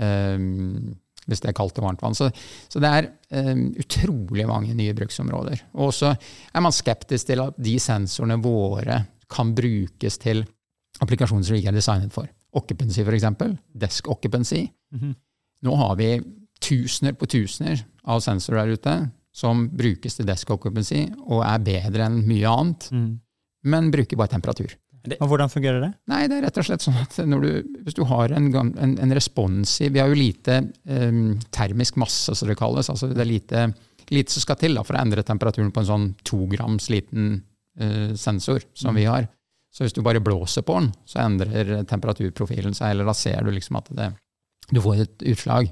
Um, 0.00 0.96
hvis 1.28 1.42
det 1.42 1.50
er 1.50 1.56
kaldt 1.58 1.78
og 1.78 1.84
varmt 1.84 2.02
vann. 2.02 2.16
Så, 2.16 2.30
så 2.72 2.80
det 2.82 2.90
er 2.90 3.08
um, 3.36 3.66
utrolig 3.78 4.46
mange 4.48 4.74
nye 4.76 4.94
bruksområder. 4.96 5.66
Og 5.76 5.92
så 5.94 6.14
er 6.14 6.64
man 6.64 6.74
skeptisk 6.74 7.28
til 7.28 7.42
at 7.44 7.58
de 7.60 7.76
sensorene 7.82 8.40
våre 8.40 9.02
kan 9.30 9.54
brukes 9.54 10.18
til 10.20 10.44
applikasjoner 11.00 11.46
som 11.46 11.54
vi 11.54 11.62
ikke 11.62 11.72
er 11.72 11.78
designet 11.78 12.14
for. 12.14 12.28
Occupancy, 12.58 13.04
f.eks. 13.04 13.26
Desk 13.78 14.08
occupancy. 14.08 14.66
Mm 14.92 15.00
-hmm. 15.00 15.14
Nå 15.62 15.76
har 15.76 15.96
vi 15.96 16.20
tusener 16.60 17.12
på 17.12 17.26
tusener 17.26 17.84
av 18.04 18.20
sensorer 18.20 18.66
der 18.66 18.72
ute 18.72 19.10
som 19.32 19.68
brukes 19.68 20.16
til 20.16 20.26
desk 20.26 20.50
occupancy 20.50 21.06
og 21.28 21.44
er 21.46 21.58
bedre 21.58 22.06
enn 22.08 22.22
mye 22.26 22.50
annet, 22.50 22.88
mm. 22.92 23.10
men 23.70 23.90
bruker 23.90 24.16
bare 24.16 24.34
temperatur. 24.34 24.74
Og 25.20 25.28
Hvordan 25.28 25.48
fungerer 25.48 25.80
det? 25.80 25.92
Nei, 26.12 26.26
det 26.28 26.36
er 26.36 26.42
rett 26.44 26.58
og 26.60 26.66
slett 26.66 26.82
sånn 26.84 26.98
at 27.00 27.14
du, 27.16 27.78
Hvis 27.86 27.96
du 27.96 28.02
har 28.04 28.34
en, 28.36 28.50
en, 28.52 28.98
en 29.00 29.14
responsiv 29.16 29.94
Vi 29.94 29.98
har 30.02 30.10
jo 30.12 30.18
lite 30.18 30.58
um, 30.84 31.38
termisk 31.48 31.96
masse, 31.96 32.34
som 32.36 32.50
det 32.50 32.58
kalles. 32.60 32.90
altså 32.92 33.08
Det 33.08 33.22
er 33.24 33.30
lite, 33.30 33.62
lite 34.10 34.34
som 34.34 34.44
skal 34.44 34.58
til 34.60 34.76
da, 34.76 34.84
for 34.84 34.98
å 34.98 35.00
endre 35.00 35.24
temperaturen 35.24 35.72
på 35.72 35.80
en 35.80 35.88
sånn 35.88 36.04
to 36.28 36.42
grams 36.52 36.90
liten 36.92 37.38
sensor 38.18 38.64
som 38.74 38.90
mm. 38.92 38.96
vi 38.98 39.04
har. 39.06 39.28
Så 39.70 39.84
hvis 39.84 39.94
du 39.94 40.02
bare 40.02 40.22
blåser 40.22 40.64
på 40.66 40.74
den, 40.80 40.88
så 41.06 41.20
endrer 41.22 41.84
temperaturprofilen 41.88 42.74
seg, 42.74 42.92
eller 42.92 43.06
da 43.06 43.14
ser 43.14 43.46
du 43.46 43.52
liksom 43.54 43.78
at 43.78 43.92
det, 43.94 44.08
du 44.74 44.80
får 44.82 45.04
et 45.04 45.24
utslag. 45.30 45.70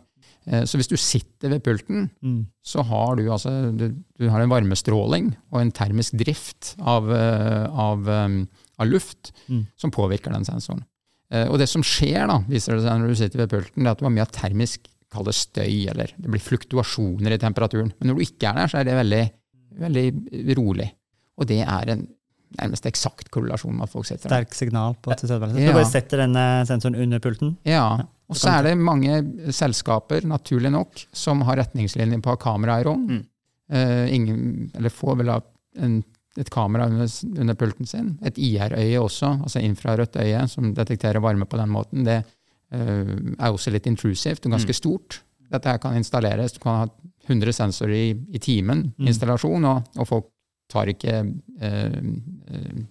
Uh, 0.48 0.62
så 0.62 0.78
hvis 0.78 0.88
du 0.88 0.94
sitter 0.96 1.50
ved 1.52 1.64
pulten, 1.66 2.06
mm. 2.22 2.38
så 2.62 2.84
har 2.86 3.18
du 3.18 3.24
altså 3.26 3.52
du, 3.74 3.88
du, 3.98 4.28
har 4.30 4.44
en 4.44 4.52
varmestråling 4.52 5.32
og 5.50 5.58
en 5.60 5.74
termisk 5.74 6.14
drift 6.22 6.76
av, 6.78 7.10
uh, 7.10 7.66
av 7.74 8.06
av 8.78 8.86
luft 8.86 9.32
mm. 9.46 9.64
som 9.76 9.90
påvirker 9.90 10.32
den 10.32 10.46
sensoren. 10.46 10.84
Eh, 11.32 11.48
og 11.50 11.58
det 11.60 11.68
som 11.70 11.84
skjer, 11.84 12.28
da, 12.30 12.38
viser 12.48 12.76
det 12.76 12.86
seg 12.86 13.00
når 13.00 13.10
du 13.10 13.18
sitter 13.20 13.42
ved 13.42 13.52
pulten, 13.52 13.82
det 13.82 13.90
er 13.90 13.96
at 13.96 14.02
du 14.02 14.06
har 14.06 14.14
mye 14.14 14.26
av 14.26 14.34
termisk 14.34 14.86
kall 15.12 15.26
det 15.26 15.34
støy, 15.36 15.88
eller 15.90 16.12
det 16.16 16.30
blir 16.30 16.44
fluktuasjoner 16.44 17.34
i 17.34 17.40
temperaturen. 17.40 17.90
Men 17.98 18.10
når 18.10 18.18
du 18.18 18.24
ikke 18.26 18.50
er 18.50 18.60
der, 18.60 18.70
så 18.70 18.80
er 18.80 18.88
det 18.88 18.96
veldig, 18.98 19.22
veldig 19.84 20.56
rolig. 20.60 20.88
Og 21.38 21.48
det 21.50 21.62
er 21.64 21.94
en 21.94 22.06
nærmest 22.58 22.86
eksakt 22.88 23.28
korrelasjon 23.34 23.76
med 23.76 23.86
at 23.88 23.92
folk 23.92 24.08
setter. 24.08 24.30
Sterk 24.30 24.54
signal 24.56 24.96
på 25.04 25.12
tilstedeværelse. 25.12 25.62
Ja. 25.62 25.72
Du 25.72 25.78
bare 25.78 25.90
setter 25.90 26.22
denne 26.24 26.44
sensoren 26.68 26.96
under 27.04 27.20
pulten? 27.22 27.56
Ja. 27.68 27.84
Og 28.28 28.36
så 28.36 28.52
er 28.58 28.68
det 28.68 28.76
mange 28.80 29.20
selskaper, 29.56 30.24
naturlig 30.28 30.72
nok, 30.72 31.02
som 31.16 31.44
har 31.48 31.60
retningslinjer 31.62 32.22
på 32.24 32.32
å 32.32 32.36
ha 32.36 32.40
kamera 32.40 32.78
i 32.80 32.86
rom. 32.88 33.04
Mm. 33.08 33.26
Uh, 33.68 34.06
ingen, 34.16 34.40
eller 34.76 34.92
få 34.92 35.16
vil 35.20 35.32
ha 35.32 35.42
en 35.84 36.00
et 36.38 36.50
kamera 36.54 36.86
under, 36.86 37.08
under, 37.40 37.56
pulten 37.58 37.88
sin. 37.88 38.12
Et 38.22 38.36
IR-øye 38.38 39.00
også, 39.00 39.32
altså 39.42 39.62
infrarødt 39.64 40.20
øye, 40.22 40.44
som 40.46 40.70
detekterer 40.74 41.22
varme 41.24 41.48
på 41.50 41.58
den 41.58 41.72
måten. 41.72 42.04
Det 42.06 42.20
uh, 42.22 43.14
er 43.34 43.48
også 43.48 43.72
litt 43.74 43.88
intrusivt 43.90 44.46
og 44.46 44.54
ganske 44.54 44.74
mm. 44.74 44.78
stort. 44.78 45.20
Dette 45.48 45.72
her 45.72 45.80
kan 45.82 45.96
installeres. 45.98 46.54
Du 46.54 46.60
kan 46.62 46.84
ha 46.84 46.88
100 47.28 47.56
sensorer 47.56 47.96
i, 47.96 48.10
i 48.34 48.40
timen, 48.42 48.86
mm. 48.94 49.08
installasjon, 49.10 49.66
og, 49.68 49.90
og, 49.98 50.08
folk 50.08 50.28
tar 50.68 50.90
ikke 50.92 51.14
eh, 51.64 51.98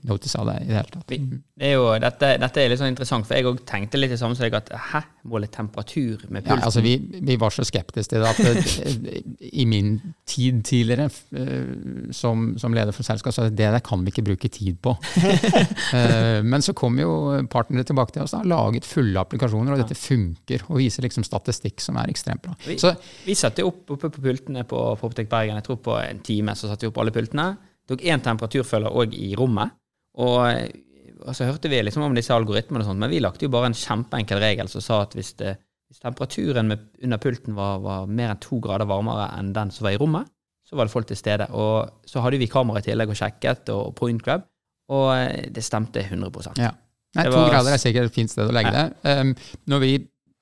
notice 0.10 0.40
av 0.40 0.48
det 0.50 0.56
i 0.64 0.70
det 0.70 0.78
hele 0.80 0.94
tatt. 0.94 1.12
Det 1.58 1.68
er 1.70 1.76
jo, 1.76 1.86
dette, 2.02 2.32
dette 2.42 2.62
er 2.62 2.72
litt 2.72 2.82
sånn 2.82 2.90
interessant, 2.92 3.28
for 3.28 3.38
jeg 3.38 3.46
òg 3.50 3.62
tenkte 3.70 4.00
litt 4.00 4.14
det 4.14 4.20
samme 4.22 4.38
som 4.38 4.48
deg, 4.48 4.58
at 4.58 4.72
hæ, 4.92 5.04
måle 5.30 5.50
temperatur 5.54 6.24
med 6.32 6.46
pulsen? 6.46 6.58
Ja, 6.58 6.70
altså 6.70 6.82
vi, 6.86 6.96
vi 6.98 7.38
var 7.40 7.54
så 7.54 7.66
skeptiske 7.68 8.16
til 8.16 8.24
det 8.24 8.32
at 8.32 9.44
i 9.62 9.66
min 9.70 9.98
tid 10.30 10.64
tidligere 10.68 11.08
eh, 11.08 12.12
som, 12.16 12.50
som 12.60 12.76
leder 12.76 12.96
for 12.96 13.06
selskap, 13.08 13.36
så 13.36 13.48
det 13.50 13.58
der 13.60 13.84
kan 13.86 14.06
vi 14.06 14.14
ikke 14.14 14.26
bruke 14.32 14.52
tid 14.54 14.82
på. 14.84 14.98
Eh, 15.98 16.44
men 16.44 16.62
så 16.62 16.74
kom 16.78 16.98
jo 17.00 17.12
partnere 17.52 17.86
tilbake 17.88 18.12
til 18.14 18.24
oss 18.24 18.34
og 18.36 18.42
har 18.42 18.50
laget 18.50 18.86
fulle 18.86 19.20
applikasjoner, 19.22 19.74
og 19.74 19.80
dette 19.82 19.96
funker, 19.98 20.66
og 20.68 20.82
viser 20.82 21.06
liksom 21.06 21.24
statistikk 21.26 21.80
som 21.84 21.98
er 22.02 22.12
ekstremt 22.12 22.44
bra. 22.44 22.56
Vi, 22.66 22.76
Så 22.82 22.92
vi 23.26 23.36
satte 23.38 23.66
opp 23.66 23.94
oppe 23.96 24.12
på 24.12 24.24
pultene 24.24 24.66
på 24.68 24.82
Proptech 25.00 25.30
Bergen, 25.32 25.58
jeg 25.60 25.68
tror 25.68 25.80
på 25.84 25.96
en 26.02 26.20
time, 26.26 26.56
så 26.58 26.70
satte 26.70 26.86
vi 26.86 26.92
opp 26.92 27.00
alle 27.02 27.14
pultene. 27.16 27.48
Tok 27.88 28.04
én 28.04 28.24
temperaturfølger 28.24 28.96
òg 29.00 29.14
i 29.16 29.34
rommet. 29.40 29.72
Og, 30.18 30.42
og 31.24 31.36
så 31.38 31.46
hørte 31.48 31.70
vi 31.72 31.80
liksom 31.86 32.04
om 32.08 32.16
disse 32.18 32.34
algoritmene 32.36 32.84
og 32.84 32.90
sånt, 32.90 33.00
men 33.00 33.12
vi 33.14 33.22
lagde 33.24 33.46
jo 33.46 33.52
bare 33.54 33.70
en 33.72 33.78
kjempeenkel 33.78 34.42
regel 34.42 34.70
som 34.72 34.84
sa 34.84 35.02
at 35.06 35.14
hvis, 35.18 35.34
det, 35.40 35.54
hvis 35.92 36.02
temperaturen 36.04 36.68
med, 36.72 36.88
under 37.04 37.22
pulten 37.22 37.56
var, 37.58 37.80
var 37.84 38.10
mer 38.10 38.34
enn 38.34 38.42
to 38.44 38.60
grader 38.64 38.90
varmere 38.90 39.30
enn 39.38 39.54
den 39.56 39.72
som 39.72 39.88
var 39.88 39.96
i 39.96 40.02
rommet, 40.02 40.28
så 40.68 40.76
var 40.76 40.90
det 40.90 40.92
folk 40.92 41.08
til 41.08 41.20
stede. 41.20 41.48
Og 41.56 42.10
så 42.10 42.20
hadde 42.26 42.42
vi 42.42 42.50
kamera 42.52 42.82
i 42.82 42.88
tillegg 42.90 43.14
og 43.14 43.20
sjekket, 43.22 43.70
og 43.72 43.94
point 43.96 44.24
club, 44.26 44.44
og 44.92 45.08
eh, 45.16 45.48
det 45.54 45.64
stemte 45.64 46.04
100 46.04 46.58
Ja. 46.60 46.74
Nei, 47.16 47.24
Det 47.24 47.32
to 47.32 47.40
var- 47.40 47.50
grader 47.54 47.74
er 47.74 47.80
sikkert 47.82 48.10
et 48.10 48.14
fint 48.18 48.30
sted 48.34 48.50
å 48.50 48.54
legge 48.54 48.74
det. 48.76 48.88
Um, 49.08 49.32
når 49.72 49.80
vi, 49.80 49.94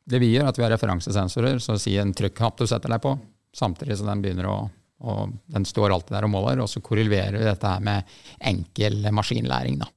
det 0.10 0.20
vi 0.20 0.32
gjør, 0.34 0.48
at 0.50 0.58
vi 0.58 0.64
har 0.66 0.72
referansesensorer, 0.74 1.60
så 1.62 1.78
si 1.80 1.94
en 2.02 2.14
trykknapp 2.14 2.58
du 2.58 2.66
setter 2.68 2.90
deg 2.90 3.04
på, 3.04 3.14
samtidig 3.56 4.00
som 4.00 4.10
den 4.10 4.24
begynner 4.26 4.50
å 4.50 4.58
og 5.02 5.34
Den 5.52 5.66
står 5.68 5.92
alltid 5.92 6.16
der 6.16 6.24
og 6.28 6.32
måler, 6.32 6.62
og 6.64 6.70
så 6.72 6.80
korrelerer 6.82 7.36
vi 7.38 7.44
dette 7.46 7.68
her 7.68 7.80
med 7.84 8.04
enkel 8.40 9.02
maskinlæring. 9.12 9.80
Da. 9.82 9.88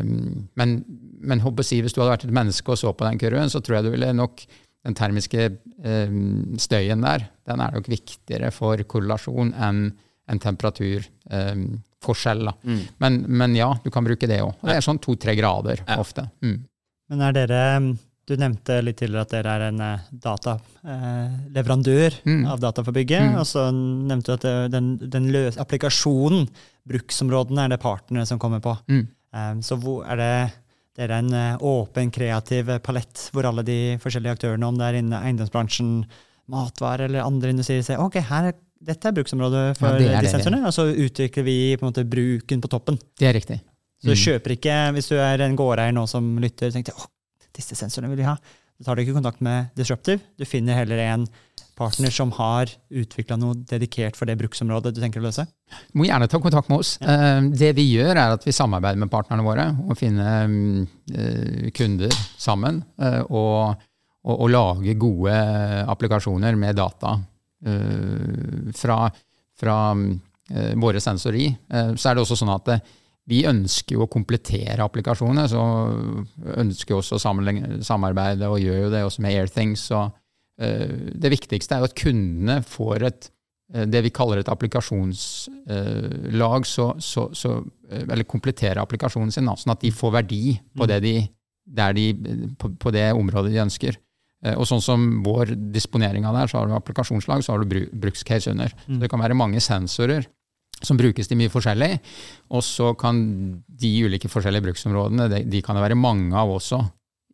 Um, 0.00 0.48
men, 0.58 0.74
men 1.20 1.40
håper 1.40 1.62
si, 1.66 1.78
hvis 1.82 1.92
du 1.94 2.00
hadde 2.02 2.10
vært 2.16 2.24
et 2.28 2.34
menneske 2.34 2.72
og 2.74 2.78
så 2.78 2.92
på 2.92 3.04
den 3.06 3.18
kurven, 3.18 3.50
så 3.50 3.60
tror 3.62 3.76
jeg 3.78 3.84
du 3.86 3.90
ville 3.94 4.10
nok 4.14 4.42
den 4.84 4.94
termiske 4.98 5.46
um, 5.84 6.56
støyen 6.60 7.00
der, 7.06 7.24
den 7.48 7.60
er 7.64 7.72
nok 7.78 7.88
viktigere 7.88 8.50
for 8.52 8.76
korrelasjon 8.84 9.54
enn 9.54 9.86
en 10.28 10.38
temperaturforskjell. 10.40 12.44
da. 12.48 12.52
Mm. 12.64 12.80
Men, 12.98 13.18
men 13.28 13.56
ja, 13.58 13.70
du 13.84 13.90
kan 13.92 14.04
bruke 14.06 14.28
det 14.30 14.40
òg. 14.44 14.54
Det 14.64 14.76
er 14.78 14.84
sånn 14.84 15.00
to-tre 15.04 15.34
grader 15.38 15.82
Ja. 15.86 15.98
ofte. 16.00 16.26
Mm. 16.44 16.58
Men 17.12 17.24
er 17.26 17.32
dere 17.36 17.62
Du 18.26 18.36
nevnte 18.40 18.78
litt 18.82 18.96
tidligere 18.96 19.20
at 19.26 19.32
dere 19.34 19.54
er 19.58 19.62
en 19.68 19.80
eh, 19.84 19.98
dataleverandør 20.84 22.14
Mm. 22.24 22.46
av 22.48 22.60
data 22.60 22.82
for 22.84 22.92
bygget. 22.92 23.20
Mm. 23.32 23.38
Og 23.40 23.46
så 23.46 23.64
nevnte 23.72 24.26
du 24.26 24.32
at 24.38 24.70
den, 24.72 24.96
den 24.98 25.30
løs, 25.32 25.58
applikasjonen, 25.60 26.48
bruksområdene, 26.88 27.64
er 27.64 27.68
det 27.74 27.80
partnere 27.82 28.26
som 28.26 28.38
kommer 28.38 28.60
på. 28.64 28.76
Mm. 28.88 29.06
Um, 29.34 29.62
Så 29.62 29.76
hvor 29.80 30.04
er 30.06 30.16
det 30.16 30.52
dere 30.96 31.10
er 31.10 31.18
en 31.24 31.32
eh, 31.34 31.56
åpen, 31.60 32.10
kreativ 32.14 32.68
palett 32.82 33.30
hvor 33.34 33.44
alle 33.48 33.64
de 33.66 33.98
forskjellige 33.98 34.36
aktørene, 34.38 34.66
om 34.68 34.76
det 34.78 34.86
er 34.86 34.98
innen 35.00 35.18
eiendomsbransjen, 35.20 36.04
matvarer 36.48 37.08
eller 37.08 37.24
andre 37.26 37.50
industrier, 37.50 37.82
sier 37.82 37.98
ok, 37.98 38.20
her 38.28 38.50
er, 38.52 38.54
dette 38.84 39.08
er 39.08 39.12
bruksområdet 39.16 39.76
for 39.78 39.88
Ja, 39.98 40.18
er 40.20 40.20
de 40.22 40.28
det 40.28 40.34
sensorene, 40.36 40.66
og 40.68 40.72
så 40.76 40.84
utvikler 40.92 41.42
vi 41.46 41.56
på 41.76 41.82
en 41.86 41.90
måte 41.90 42.04
bruken 42.06 42.60
på 42.62 42.68
toppen. 42.70 42.98
Det 43.18 43.26
er 43.26 43.34
riktig. 43.34 43.58
Så 44.04 44.12
du 44.12 44.14
Mm. 44.14 44.22
kjøper 44.22 44.50
ikke, 44.54 44.76
hvis 44.94 45.08
du 45.08 45.16
er 45.16 45.40
en 45.40 45.56
gårdeier 45.56 45.92
nå 45.96 46.06
som 46.06 46.36
lytter, 46.38 46.70
tenker 46.70 46.92
åh, 46.94 47.06
disse 47.54 47.76
sensorene 47.78 48.10
vil 48.12 48.22
vi 48.22 48.28
ha. 48.28 48.36
Da 48.74 48.88
tar 48.88 48.96
du 48.98 49.04
ikke 49.04 49.14
kontakt 49.14 49.42
med 49.44 49.68
Disruptive. 49.78 50.20
Du 50.38 50.44
finner 50.48 50.74
heller 50.80 50.98
en 51.04 51.26
partner 51.78 52.10
som 52.14 52.30
har 52.36 52.70
utvikla 52.90 53.36
noe 53.38 53.54
dedikert 53.66 54.14
for 54.18 54.26
det 54.30 54.36
bruksområdet 54.38 54.92
du 54.94 55.00
tenker 55.02 55.22
å 55.22 55.26
løse. 55.28 55.44
Du 55.92 55.98
må 55.98 56.06
gjerne 56.08 56.26
ta 56.30 56.38
kontakt 56.42 56.68
med 56.70 56.82
oss. 56.82 56.92
Ja. 57.02 57.38
Det 57.50 57.72
vi 57.78 57.84
gjør, 57.96 58.12
er 58.14 58.34
at 58.36 58.46
vi 58.46 58.54
samarbeider 58.54 58.98
med 59.02 59.10
partnerne 59.10 59.46
våre 59.46 59.68
og 59.86 59.98
finner 59.98 60.46
mm, 60.50 60.84
eh, 61.14 61.70
kunder 61.74 62.14
sammen. 62.38 62.82
eh, 62.98 63.20
Og, 63.26 63.74
og, 64.24 64.34
og 64.38 64.50
lage 64.50 64.94
gode 64.98 65.34
applikasjoner 65.94 66.56
med 66.58 66.78
data 66.78 67.16
eh, 67.66 68.70
fra, 68.74 68.98
fra 69.60 69.78
eh, 69.94 70.74
våre 70.80 71.02
sensorer 71.02 71.40
i. 71.42 71.48
Så 71.96 72.10
er 72.10 72.14
det 72.18 72.22
også 72.26 72.38
sånn 72.42 72.54
at 72.54 72.70
eh, 72.74 72.84
vi 73.26 73.44
ønsker 73.48 73.96
jo 73.96 74.02
å 74.04 74.10
komplettere 74.12 74.84
applikasjonene, 74.84 75.46
så 75.48 75.62
ønsker 76.60 76.92
vi 76.94 76.98
også 76.98 77.16
å 77.16 77.22
samarbeide 77.86 78.50
og 78.52 78.60
gjør 78.60 78.82
jo 78.86 78.90
det 78.92 79.04
også 79.06 79.22
med 79.24 79.38
Airthings. 79.38 79.86
Så 79.88 80.02
eh, 80.60 80.90
det 81.14 81.30
viktigste 81.32 81.74
er 81.78 81.84
jo 81.84 81.88
at 81.88 81.96
kundene 81.96 82.58
får 82.68 83.06
et 83.08 83.30
eh, 83.74 83.86
det 83.88 84.02
vi 84.04 84.12
kaller 84.12 84.42
et 84.42 84.50
applikasjonslag, 84.52 86.66
så, 86.68 86.90
så, 87.00 87.28
så, 87.32 87.54
eh, 87.90 88.04
eller 88.04 88.24
kompletterer 88.28 88.82
applikasjonen 88.82 89.32
sin, 89.34 89.48
sånn 89.56 89.74
at 89.74 89.84
de 89.84 89.92
får 89.94 90.12
verdi 90.20 90.42
på 90.76 90.88
det, 90.90 91.00
de, 91.04 91.14
der 91.80 91.96
de, 91.96 92.08
på, 92.60 92.74
på 92.80 92.92
det 92.94 93.08
området 93.16 93.54
de 93.54 93.62
ønsker. 93.64 93.96
Eh, 94.44 94.56
Og 94.60 94.68
sånn 94.68 94.84
som 94.84 95.08
vår 95.24 95.54
disponering 95.74 96.26
av 96.28 96.36
det, 96.38 96.46
så 96.52 96.60
har 96.60 96.68
du 96.68 96.76
applikasjonslag, 96.76 97.44
så 97.44 97.54
har 97.56 97.64
du 97.64 97.70
bru- 97.72 97.90
brukscase 98.04 98.52
under. 98.52 98.74
Så 98.84 99.00
det 99.00 99.08
kan 99.12 99.22
være 99.24 99.38
mange 99.38 99.60
sensorer 99.64 100.28
som 100.86 100.98
brukes 101.00 101.30
til 101.30 101.38
mye 101.40 101.52
forskjellig, 101.52 101.92
og 102.54 102.64
så 102.66 102.92
kan 102.98 103.22
de 103.66 103.94
ulike 104.06 104.30
forskjellige 104.32 104.68
bruksområdene, 104.68 105.30
de, 105.32 105.42
de 105.50 105.62
kan 105.64 105.78
det 105.78 105.84
være 105.86 105.98
mange 105.98 106.36
av 106.38 106.52
også 106.54 106.82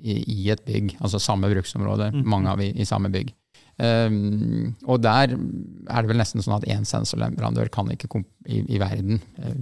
i, 0.00 0.16
i 0.20 0.48
et 0.52 0.62
bygg, 0.66 0.96
altså 1.00 1.20
samme 1.22 1.50
bruksområde, 1.52 2.10
mm. 2.14 2.24
mange 2.28 2.52
av 2.52 2.62
i, 2.64 2.70
i 2.80 2.88
samme 2.88 3.12
bygg. 3.12 3.34
Um, 3.80 4.74
og 4.84 5.00
der 5.00 5.32
er 5.32 6.02
det 6.02 6.10
vel 6.10 6.20
nesten 6.20 6.44
sånn 6.44 6.58
at 6.58 6.66
én 6.68 6.84
sensorleverandør 6.88 7.70
kan 7.72 7.88
ikke 7.94 8.10
i, 8.44 8.60
i 8.60 8.80
verden 8.80 9.22
eh, 9.40 9.54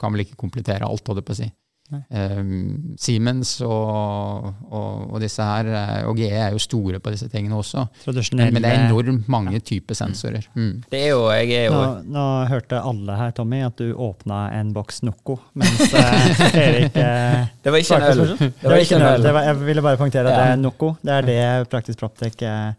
kan 0.00 0.12
vel 0.12 0.26
ikke 0.26 0.36
komplettere 0.42 0.84
alt, 0.84 1.06
holdt 1.08 1.22
jeg 1.22 1.28
på 1.28 1.36
å 1.36 1.38
si. 1.38 1.48
Um, 1.92 2.94
Siemens 3.00 3.54
og, 3.66 4.46
og, 4.70 5.12
og 5.12 5.20
disse 5.22 5.44
her, 5.44 5.68
eh, 5.68 6.06
og 6.08 6.16
GE 6.16 6.30
er 6.32 6.54
jo 6.54 6.60
store 6.62 7.00
på 7.02 7.12
disse 7.12 7.28
tingene 7.32 7.58
også. 7.58 7.84
Men, 8.38 8.58
det 8.62 8.64
er 8.70 8.86
enormt 8.86 9.28
mange 9.32 9.60
typer 9.60 9.96
sensorer. 9.98 10.46
Mm. 10.56 10.82
Det 10.90 11.00
er 11.04 11.12
jo, 11.12 11.22
jeg 11.34 11.50
er 11.58 11.66
jo 11.68 11.76
Nå, 11.76 11.86
nå 12.14 12.26
hørte 12.50 12.80
alle 12.80 13.16
her, 13.18 13.34
Tommy, 13.36 13.62
at 13.66 13.78
du 13.80 13.92
åpna 13.92 14.44
en 14.58 14.72
boks 14.76 15.02
Noco, 15.06 15.38
mens 15.58 15.82
eh, 15.88 16.28
Erik 16.66 16.96
eh, 16.96 17.42
Det 17.62 17.74
var 17.74 17.82
ikke 17.84 17.98
en 17.98 18.06
øl. 18.10 18.22
Det 18.38 18.70
var 18.70 18.78
ikke 18.84 19.00
en 19.00 19.08
øl. 19.08 19.26
Det 19.26 19.34
var, 19.36 19.48
jeg 19.50 19.60
ville 19.66 19.84
bare 19.88 20.00
poengtere 20.00 20.28
at 20.28 20.32
Ja. 20.32 20.38
det 20.46 20.54
er 20.54 20.62
Noco. 20.62 20.94
Det 21.02 21.18
er 21.18 21.28
det 21.28 21.42
Praktisk 21.72 22.00
Proptech 22.02 22.40
eh, 22.46 22.72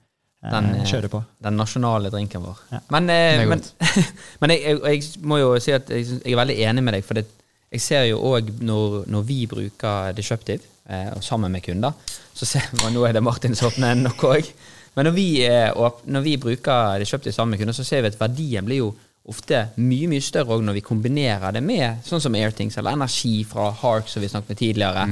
Den, 0.52 0.74
kjører 0.90 1.08
på. 1.12 1.22
Den 1.44 1.56
nasjonale 1.60 2.10
drinken 2.12 2.44
vår. 2.44 2.58
Ja. 2.74 2.82
Men, 2.92 3.10
eh, 3.14 3.46
men, 3.48 3.62
men 4.42 4.56
jeg, 4.56 4.66
jeg, 4.66 4.82
jeg 5.00 5.24
må 5.24 5.40
jo 5.40 5.54
si 5.64 5.72
at 5.76 5.88
jeg, 5.94 6.08
jeg 6.20 6.34
er 6.36 6.42
veldig 6.42 6.58
enig 6.68 6.84
med 6.84 6.98
deg, 6.98 7.06
for 7.08 7.20
det, 7.20 7.28
jeg 7.74 7.82
ser 7.82 8.04
jo 8.12 8.20
òg 8.30 8.52
når, 8.62 9.04
når 9.10 9.24
vi 9.28 9.40
bruker 9.50 10.14
Disruptive 10.18 10.62
eh, 10.90 11.10
sammen 11.26 11.52
med 11.52 11.64
kunder, 11.66 11.94
så 12.34 12.46
ser 12.46 12.68
man, 12.82 12.94
Nå 12.94 13.06
er 13.08 13.16
det 13.18 13.24
Martin 13.26 13.56
som 13.58 13.72
åpner 13.72 13.96
nok 13.98 14.24
òg. 14.30 14.50
Men 14.94 15.08
når 15.10 15.16
vi, 15.16 15.26
eh, 15.48 15.72
åp- 15.74 16.04
når 16.06 16.22
vi 16.28 16.36
bruker 16.38 17.00
Disruptive 17.02 17.34
sammen 17.34 17.56
med 17.56 17.64
kunder, 17.64 17.74
så 17.74 17.86
ser 17.88 18.02
vi 18.06 18.12
at 18.14 18.20
verdien 18.22 18.66
blir 18.68 18.84
jo 18.84 18.92
ofte 19.26 19.70
mye 19.80 20.10
mye 20.12 20.22
større 20.22 20.58
når 20.62 20.76
vi 20.78 20.82
kombinerer 20.84 21.54
det 21.56 21.62
med 21.64 22.04
sånn 22.06 22.22
som 22.22 22.36
Airthings 22.36 22.76
eller 22.78 22.92
energi 22.98 23.38
fra 23.48 23.70
Hark, 23.72 24.10
som 24.12 24.22
vi 24.22 24.28
snakket 24.30 24.50
med 24.52 24.60
tidligere, 24.60 25.06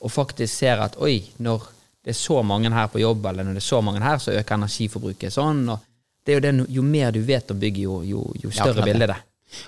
og 0.00 0.12
faktisk 0.14 0.54
ser 0.62 0.78
at 0.84 0.94
oi, 1.02 1.16
når 1.42 1.66
det 2.06 2.14
er 2.14 2.18
så 2.20 2.38
mange 2.46 2.70
her 2.70 2.86
på 2.88 3.00
jobb, 3.02 3.26
eller 3.26 3.44
når 3.44 3.58
det 3.58 3.64
er 3.64 3.66
så 3.68 3.80
mange 3.82 4.00
her, 4.00 4.18
så 4.22 4.30
øker 4.32 4.54
energiforbruket 4.54 5.34
sånn. 5.34 5.64
og 5.74 5.80
det 6.24 6.32
er 6.32 6.38
jo, 6.38 6.44
det, 6.44 6.68
jo 6.76 6.82
mer 6.82 7.10
du 7.12 7.20
vet 7.24 7.50
om 7.50 7.58
bygget, 7.58 7.82
jo, 7.82 8.02
jo, 8.06 8.22
jo 8.44 8.50
større 8.54 8.78
ja, 8.80 8.86
bilde 8.86 9.08
er 9.08 9.12
det. 9.12 9.18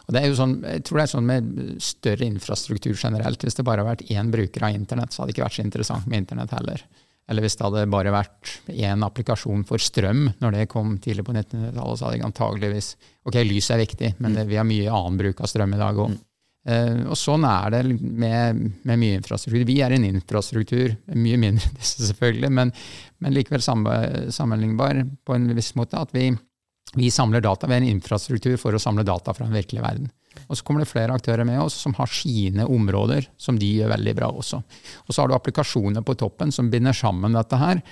Og 0.06 0.14
det 0.14 0.22
er 0.22 0.30
jo 0.30 0.38
sånn, 0.38 0.56
jeg 0.66 0.84
tror 0.86 1.00
det 1.00 1.04
er 1.06 1.12
sånn 1.14 1.28
med 1.28 1.52
større 1.84 2.26
infrastruktur 2.28 2.96
generelt. 2.96 3.44
Hvis 3.46 3.56
det 3.58 3.66
bare 3.66 3.84
hadde 3.84 3.94
vært 3.94 4.10
én 4.12 4.32
bruker 4.32 4.66
av 4.66 4.74
internett, 4.76 5.12
så 5.14 5.22
hadde 5.22 5.32
det 5.32 5.38
ikke 5.38 5.46
vært 5.48 5.58
så 5.60 5.64
interessant 5.66 6.10
med 6.10 6.24
internett 6.24 6.56
heller. 6.56 6.84
Eller 7.30 7.44
hvis 7.46 7.54
det 7.56 7.62
hadde 7.62 7.84
bare 7.92 8.10
vært 8.10 8.56
én 8.74 9.04
applikasjon 9.06 9.62
for 9.68 9.78
strøm 9.82 10.32
når 10.42 10.56
det 10.56 10.64
kom 10.72 10.96
tidlig 10.98 11.22
på 11.28 11.34
1900-tallet, 11.36 12.00
så 12.00 12.08
hadde 12.08 12.16
jeg 12.18 12.26
antageligvis 12.26 12.88
Ok, 13.28 13.36
lys 13.46 13.68
er 13.70 13.78
viktig, 13.84 14.14
men 14.18 14.34
det, 14.34 14.46
vi 14.50 14.58
har 14.58 14.66
mye 14.66 14.90
annen 14.90 15.20
bruk 15.20 15.40
av 15.44 15.50
strøm 15.52 15.76
i 15.76 15.78
dag 15.80 15.98
òg. 16.02 16.16
og 17.06 17.16
sånn 17.16 17.44
er 17.46 17.70
det 17.72 17.82
med, 18.00 18.58
med 18.84 18.98
mye 19.00 19.20
infrastruktur. 19.20 19.62
Vi 19.68 19.78
er 19.84 19.94
en 19.94 20.04
infrastruktur, 20.08 20.96
mye 21.14 21.38
mindre 21.40 21.68
enn 21.68 21.76
disse 21.78 22.08
selvfølgelig, 22.08 22.50
men, 22.58 22.72
men 23.22 23.36
likevel 23.36 23.62
samme- 23.62 24.30
sammenlignbar 24.34 25.04
på 25.24 25.36
en 25.36 25.46
viss 25.56 25.74
måte. 25.78 26.00
at 26.00 26.10
vi 26.16 26.32
vi 26.94 27.10
samler 27.10 27.40
data 27.40 27.68
ved 27.70 27.82
en 27.82 27.92
infrastruktur 27.92 28.56
for 28.58 28.74
å 28.74 28.80
samle 28.82 29.04
data 29.06 29.34
fra 29.34 29.46
den 29.46 29.54
virkelige 29.54 29.84
verden. 29.84 30.08
Og 30.50 30.58
så 30.58 30.64
kommer 30.66 30.82
det 30.82 30.90
flere 30.90 31.14
aktører 31.14 31.46
med 31.46 31.60
oss 31.62 31.76
som 31.84 31.94
har 31.98 32.10
sine 32.10 32.66
områder 32.66 33.28
som 33.38 33.58
de 33.58 33.68
gjør 33.76 33.92
veldig 33.92 34.14
bra 34.18 34.30
også. 34.30 34.60
Og 35.06 35.12
så 35.14 35.22
har 35.22 35.30
du 35.30 35.36
applikasjoner 35.36 36.02
på 36.06 36.16
toppen 36.18 36.50
som 36.54 36.70
binder 36.70 36.96
sammen 36.96 37.36
dette 37.38 37.58
her, 37.60 37.82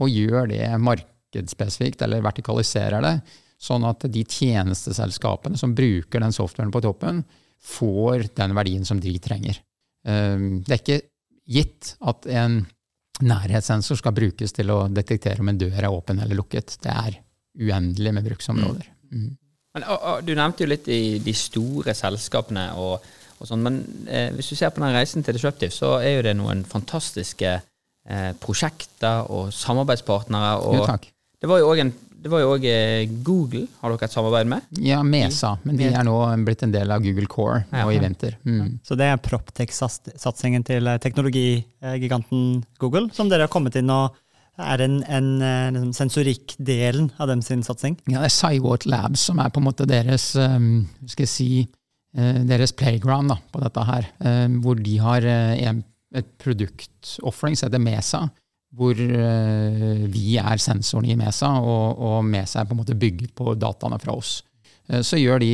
og 0.00 0.12
gjør 0.12 0.48
det 0.52 0.70
markedsspesifikt, 0.80 2.04
eller 2.04 2.24
vertikaliserer 2.24 3.04
det, 3.04 3.16
sånn 3.60 3.84
at 3.88 4.04
de 4.12 4.24
tjenesteselskapene 4.24 5.60
som 5.60 5.74
bruker 5.76 6.24
den 6.24 6.36
softwaren 6.36 6.72
på 6.72 6.84
toppen, 6.84 7.24
får 7.66 8.28
den 8.36 8.56
verdien 8.56 8.84
som 8.88 9.00
de 9.00 9.12
trenger. 9.20 9.60
Um, 10.06 10.62
Det 10.62 10.74
er 10.74 10.82
ikke 10.82 11.00
gitt 11.46 11.94
at 12.04 12.28
en 12.28 12.64
nærhetssensor 13.24 13.96
skal 13.96 14.12
brukes 14.16 14.52
til 14.52 14.70
å 14.70 14.82
detektere 14.92 15.40
om 15.40 15.48
en 15.48 15.58
dør 15.58 15.78
er 15.78 15.88
åpen 15.88 16.20
eller 16.20 16.36
lukket. 16.36 16.76
Det 16.84 16.92
er 16.92 17.16
uendelig 17.60 18.14
med 18.16 18.26
bruksområder. 18.28 18.88
Mm. 19.12 19.28
Men, 19.76 19.84
og, 19.84 19.98
og, 20.00 20.24
du 20.24 20.32
nevnte 20.36 20.64
jo 20.64 20.70
litt 20.72 20.88
i 20.88 21.18
de 21.22 21.34
store 21.36 21.94
selskapene 21.96 22.70
og, 22.80 23.04
og 23.36 23.48
sånn, 23.48 23.64
men 23.64 23.82
eh, 24.08 24.30
hvis 24.36 24.52
du 24.52 24.56
ser 24.58 24.72
på 24.72 24.80
den 24.80 24.94
reisen 24.96 25.24
til 25.24 25.36
Disruptive, 25.36 25.74
så 25.74 25.98
er 26.00 26.16
jo 26.16 26.24
det 26.28 26.36
noen 26.38 26.64
fantastiske 26.68 27.58
eh, 27.58 28.32
prosjekter 28.40 29.28
og 29.32 29.52
samarbeidspartnere. 29.54 30.56
Og 30.64 30.80
jo, 30.80 30.88
takk. 30.88 31.10
Det 31.36 31.50
var 31.50 31.60
jo 31.60 31.70
òg 31.74 31.84
en 31.84 31.94
det 32.26 32.30
var 32.32 32.40
jo 32.42 32.54
òg 32.56 32.64
eh, 32.66 33.06
Google 33.22 33.66
har 33.78 33.92
dere 33.92 34.08
et 34.08 34.14
samarbeid 34.14 34.48
med? 34.50 34.64
Ja, 34.82 34.98
Mesa. 35.06 35.52
Men 35.62 35.76
de 35.78 35.92
er 35.92 36.02
nå 36.06 36.16
blitt 36.46 36.64
en 36.66 36.72
del 36.74 36.90
av 36.90 37.04
Google 37.04 37.28
Core 37.30 37.60
nå 37.70 37.84
i 37.92 38.00
vinter. 38.02 38.34
Mm. 38.42 38.78
Så 38.86 38.96
det 38.98 39.06
er 39.12 39.20
Proptex-satsingen 39.22 40.64
til 40.66 40.90
eh, 40.90 40.98
teknologigiganten 41.02 42.64
Google, 42.82 43.10
som 43.14 43.30
dere 43.30 43.46
har 43.46 43.52
kommet 43.52 43.78
inn 43.78 43.92
og 43.94 44.16
er 44.62 44.84
en, 44.84 45.00
en 45.04 45.30
eh, 45.44 45.72
liksom, 45.74 45.90
sensorikkdelen 45.96 47.10
av 47.20 47.28
dem 47.32 47.42
sin 47.44 47.64
satsing? 47.66 47.98
Ja, 48.06 48.22
det 48.22 48.30
er 48.30 48.36
Cywort 48.36 48.86
Labs 48.88 49.26
som 49.28 49.42
er 49.42 49.52
på 49.52 49.60
en 49.62 49.68
måte 49.68 49.88
deres 49.88 50.30
um, 50.40 50.86
skal 51.04 51.26
jeg 51.26 51.32
si, 51.32 51.50
deres 52.16 52.72
playground 52.72 53.28
da, 53.28 53.36
på 53.52 53.60
dette 53.60 53.82
her. 53.84 54.06
Um, 54.24 54.60
hvor 54.64 54.78
de 54.80 54.94
har 55.02 55.26
en, 55.28 55.82
et 56.16 56.28
produktoffering 56.40 57.58
som 57.58 57.68
heter 57.68 57.82
Mesa 57.82 58.22
hvor 58.76 58.98
uh, 58.98 60.04
vi 60.12 60.36
er 60.40 60.60
sensoren 60.60 61.08
i 61.08 61.16
Mesa, 61.18 61.48
og, 61.62 62.00
og, 62.02 62.18
Mesa 62.26 62.60
er 62.60 62.68
på 62.68 62.76
en 62.76 62.82
måte 62.82 62.98
bygget 62.98 63.32
på 63.36 63.54
dataene 63.56 63.98
fra 64.02 64.16
oss. 64.16 64.40
Eh, 64.88 65.02
så 65.06 65.18
gjør 65.18 65.42
de 65.42 65.50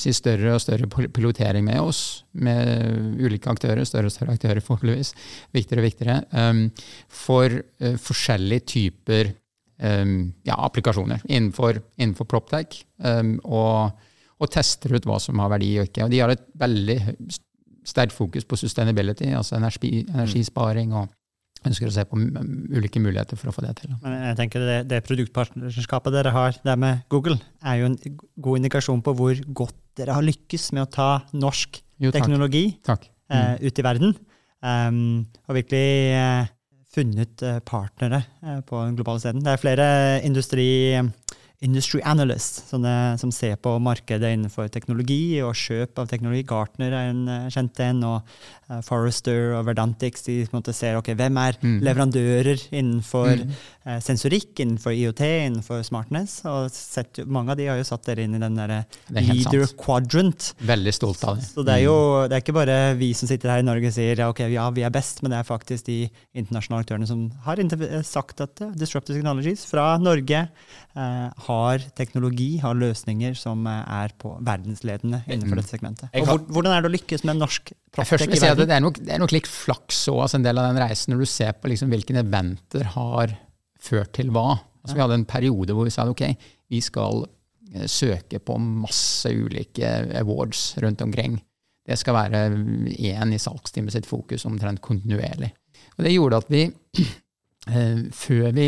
si, 0.00 0.12
større 0.16 0.56
og 0.56 0.62
større 0.62 0.88
pilotering 1.14 1.66
med 1.66 1.80
oss, 1.82 2.24
med 2.32 3.20
ulike 3.22 3.50
aktører, 3.50 3.84
større 3.88 4.10
og 4.10 4.14
større 4.14 4.36
aktører 4.38 4.62
forhåpentligvis, 4.66 5.14
viktigere 5.54 5.84
og 5.84 5.88
viktigere, 5.88 6.18
um, 6.34 6.66
for 7.08 7.54
uh, 7.54 7.94
forskjellige 8.00 8.66
typer 8.74 9.32
um, 9.78 10.32
ja, 10.46 10.58
applikasjoner 10.58 11.22
innenfor, 11.28 11.80
innenfor 12.00 12.28
PropTech, 12.30 12.82
um, 13.04 13.36
og, 13.44 14.06
og, 14.40 14.50
tester 14.52 14.96
ut 14.96 15.08
hva 15.08 15.20
som 15.22 15.42
har 15.42 15.52
verdi 15.54 15.74
og 15.78 15.90
ikke. 15.90 16.06
Og 16.06 16.14
de 16.14 16.22
har 16.22 16.34
et 16.34 16.46
veldig 16.58 17.00
sterkt 17.84 18.16
fokus 18.16 18.46
på 18.48 18.58
sustainability, 18.58 19.28
altså 19.36 19.58
energi, 19.58 20.00
energisparing 20.08 20.94
og 20.96 21.12
ønsker 21.68 21.88
å 21.88 21.94
se 21.94 22.04
på 22.08 22.18
ulike 22.18 23.02
muligheter 23.02 23.38
for 23.40 23.50
å 23.50 23.54
få 23.54 23.64
det 23.64 23.74
til. 23.80 23.94
Men 24.02 24.16
jeg 24.30 24.38
tenker 24.40 24.64
Det, 24.64 24.78
det 24.90 25.00
produktpartnerskapet 25.06 26.14
dere 26.14 26.32
har 26.34 26.58
der 26.64 26.80
med 26.80 27.04
Google, 27.12 27.38
er 27.64 27.80
jo 27.80 27.90
en 27.90 27.98
god 28.46 28.60
indikasjon 28.60 29.02
på 29.04 29.14
hvor 29.18 29.40
godt 29.62 29.78
dere 29.98 30.16
har 30.16 30.26
lykkes 30.26 30.72
med 30.76 30.86
å 30.86 30.90
ta 30.90 31.10
norsk 31.32 31.80
jo, 31.80 32.10
takk. 32.10 32.18
teknologi 32.18 32.64
takk. 32.86 33.06
Eh, 33.30 33.36
mm. 33.36 33.54
Uh, 33.54 33.68
ut 33.68 33.80
i 33.80 33.86
verden. 33.86 34.16
Um, 34.64 35.00
og 35.48 35.58
virkelig 35.58 35.86
uh, 36.16 36.52
funnet 36.94 37.44
uh, 37.44 37.58
partnere 37.66 38.22
på 38.68 38.80
den 38.84 38.96
globale 38.98 39.22
scenen. 39.22 39.44
Det 39.44 39.54
er 39.54 39.62
flere 39.62 39.86
industri 40.26 40.68
industry 41.64 42.02
analysts, 42.04 42.64
sånne, 42.70 42.92
som 43.20 43.32
ser 43.34 43.56
på 43.62 43.72
markedet 43.82 44.34
innenfor 44.34 44.68
teknologi 44.72 45.40
og 45.44 45.56
kjøp 45.56 46.02
av 46.02 46.10
teknologi. 46.10 46.44
Gartner 46.48 46.92
er 46.92 47.12
en 47.12 47.22
uh, 47.30 47.48
kjent 47.52 47.80
en, 47.84 48.02
og 48.08 48.34
uh, 48.68 48.80
Forrester 48.84 49.54
og 49.58 49.64
Verdantix 49.68 50.26
de 50.26 50.42
måte, 50.52 50.74
ser 50.76 50.98
okay, 50.98 51.16
hvem 51.18 51.38
er 51.40 51.58
mm. 51.62 51.78
leverandører 51.86 52.66
innenfor 52.70 53.32
mm. 53.40 53.54
uh, 53.86 53.98
sensorikk, 54.04 54.52
innenfor 54.64 54.94
IOT, 54.96 55.24
innenfor 55.48 55.84
smartness. 55.86 56.40
og 56.50 56.68
sett, 56.74 57.22
Mange 57.24 57.54
av 57.54 57.60
de 57.60 57.70
har 57.70 57.80
jo 57.80 57.88
satt 57.88 58.04
dere 58.10 58.26
inn 58.26 58.36
i 58.36 58.42
den 58.42 58.60
der 58.60 58.76
leader 59.14 59.66
quadrant. 59.80 60.52
Veldig 60.64 60.94
stolt 60.96 61.24
av 61.24 61.40
det. 61.40 61.48
Så 61.48 61.64
det 61.64 61.78
er 61.78 61.86
jo 61.86 61.96
mm. 61.96 62.28
det 62.28 62.38
er 62.38 62.44
ikke 62.44 62.58
bare 62.60 62.78
vi 63.00 63.12
som 63.16 63.30
sitter 63.30 63.54
her 63.54 63.64
i 63.64 63.66
Norge 63.66 63.90
og 63.90 63.96
sier 63.96 64.24
ok, 64.28 64.44
ja, 64.52 64.68
vi 64.74 64.84
er 64.84 64.94
best, 64.94 65.24
men 65.24 65.32
det 65.32 65.40
er 65.40 65.48
faktisk 65.48 65.88
de 65.88 66.00
internasjonale 66.36 66.84
aktørene 66.84 67.08
som 67.08 67.26
har 67.46 67.62
sagt 68.04 68.42
at 68.44 68.60
Disruptive 68.76 69.16
Technologies 69.16 69.64
fra 69.68 69.94
Norge 70.02 70.44
har 70.94 71.53
har 71.54 71.84
teknologi, 71.98 72.56
har 72.62 72.76
løsninger 72.78 73.36
som 73.38 73.64
eh, 73.70 73.80
er 74.02 74.14
på 74.20 74.34
verdensledende 74.44 75.22
innenfor 75.28 75.54
mm. 75.54 75.60
dette 75.60 75.72
segmentet. 75.76 76.18
Og 76.20 76.50
hvordan 76.52 76.74
er 76.74 76.84
det 76.84 76.90
å 76.90 76.94
lykkes 76.94 77.24
med 77.28 77.40
norsk 77.40 77.72
proptech 77.94 78.26
i 78.26 78.42
verden? 78.42 78.68
Det 78.68 78.76
er, 78.76 78.84
nok, 78.84 79.00
det 79.00 79.14
er 79.16 79.22
nok 79.22 79.34
litt 79.36 79.50
flaks 79.50 80.04
òg, 80.12 80.24
altså 80.26 80.40
en 80.40 80.46
del 80.46 80.60
av 80.60 80.68
den 80.70 80.82
reisen, 80.82 81.14
når 81.14 81.24
du 81.24 81.30
ser 81.30 81.56
på 81.58 81.70
liksom 81.72 81.94
hvilke 81.94 82.16
eventer 82.20 82.90
har 82.96 83.36
ført 83.84 84.14
til 84.18 84.32
hva. 84.34 84.58
Altså, 84.82 84.96
vi 84.96 85.04
hadde 85.04 85.18
en 85.22 85.28
periode 85.28 85.76
hvor 85.76 85.88
vi 85.88 85.94
sa 85.94 86.06
ok, 86.10 86.26
vi 86.72 86.80
skal 86.84 87.24
eh, 87.72 87.88
søke 87.90 88.40
på 88.42 88.58
masse 88.60 89.32
ulike 89.32 89.96
awards 90.20 90.72
rundt 90.84 91.04
omkring. 91.06 91.38
Det 91.84 91.98
skal 92.00 92.16
være 92.16 92.46
én 92.96 93.34
i 93.36 93.40
salgsteamet 93.40 93.92
sitt 93.92 94.08
fokus 94.08 94.46
omtrent 94.48 94.80
kontinuerlig. 94.84 95.52
Og 95.98 96.06
Det 96.06 96.14
gjorde 96.14 96.40
at 96.40 96.50
vi 96.52 96.64
før 97.64 98.50
vi 98.52 98.66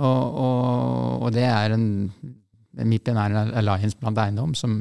Og, 0.00 0.36
og, 0.40 1.22
og, 1.26 1.32
det 1.34 1.44
er 1.44 1.70
en 1.74 1.86
MIPIM 2.86 3.16
er 3.20 3.30
en 3.34 3.50
alliance 3.58 3.98
blant 4.00 4.18
eiendom 4.22 4.52
som, 4.56 4.72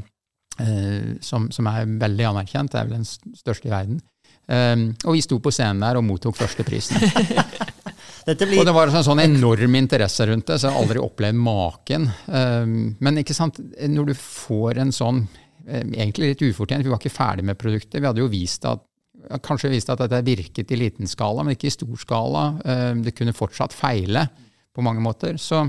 eh, 0.61 1.17
som, 1.25 1.41
som 1.51 1.67
er 1.67 1.97
veldig 1.99 2.25
anerkjent, 2.29 2.71
det 2.71 2.79
er 2.79 2.87
vel 2.87 2.99
den 3.01 3.09
største 3.35 3.67
i 3.67 3.73
verden. 3.73 3.97
Um, 4.49 4.87
og 5.05 5.13
vi 5.13 5.21
sto 5.21 5.37
på 5.43 5.51
scenen 5.53 5.83
der 5.83 5.99
og 5.99 6.05
mottok 6.07 6.37
førsteprisen. 6.39 6.97
blir... 8.25 8.59
Og 8.59 8.65
det 8.65 8.73
var 8.73 8.89
en 8.89 9.05
sånn 9.05 9.21
enorm 9.21 9.75
interesse 9.77 10.25
rundt 10.25 10.47
det, 10.49 10.57
så 10.57 10.69
jeg 10.69 10.75
har 10.75 10.81
aldri 10.83 11.03
opplevd 11.03 11.37
maken. 11.37 12.07
Um, 12.25 12.73
men 12.97 13.21
ikke 13.21 13.37
sant, 13.37 13.59
når 13.59 14.09
du 14.09 14.15
får 14.17 14.81
en 14.81 14.93
sånn 14.95 15.23
um, 15.25 15.91
Egentlig 15.93 16.31
litt 16.31 16.45
ufortjent, 16.47 16.85
vi 16.85 16.89
var 16.89 17.01
ikke 17.01 17.13
ferdig 17.13 17.45
med 17.45 17.59
produktet. 17.61 17.99
Vi 18.01 18.09
hadde 18.09 18.23
jo 18.23 18.31
vist 18.31 18.65
at 18.69 18.85
kanskje 19.45 19.69
vist 19.69 19.91
at 19.93 20.01
dette 20.01 20.23
virket 20.25 20.71
i 20.73 20.79
liten 20.79 21.09
skala, 21.09 21.43
men 21.43 21.53
ikke 21.53 21.67
i 21.69 21.73
stor 21.75 21.97
skala. 22.01 22.43
Det 23.03 23.11
kunne 23.13 23.35
fortsatt 23.35 23.75
feile 23.75 24.23
på 24.73 24.81
mange 24.85 25.03
måter. 25.03 25.37
Så, 25.37 25.61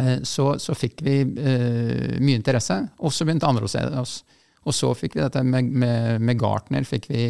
uh, 0.00 0.18
så, 0.24 0.48
så 0.62 0.78
fikk 0.78 1.04
vi 1.04 1.18
uh, 1.26 2.16
mye 2.16 2.40
interesse, 2.40 2.80
og 2.96 3.12
så 3.12 3.28
begynte 3.28 3.50
andre 3.50 3.68
å 3.68 3.74
se 3.74 3.84
oss. 4.00 4.20
Og 4.66 4.74
så 4.74 4.88
fikk 4.98 5.18
vi 5.18 5.22
dette 5.22 5.44
med, 5.46 5.68
med, 5.68 6.22
med 6.24 6.40
Gartner. 6.40 6.86
fikk 6.88 7.10
vi 7.12 7.26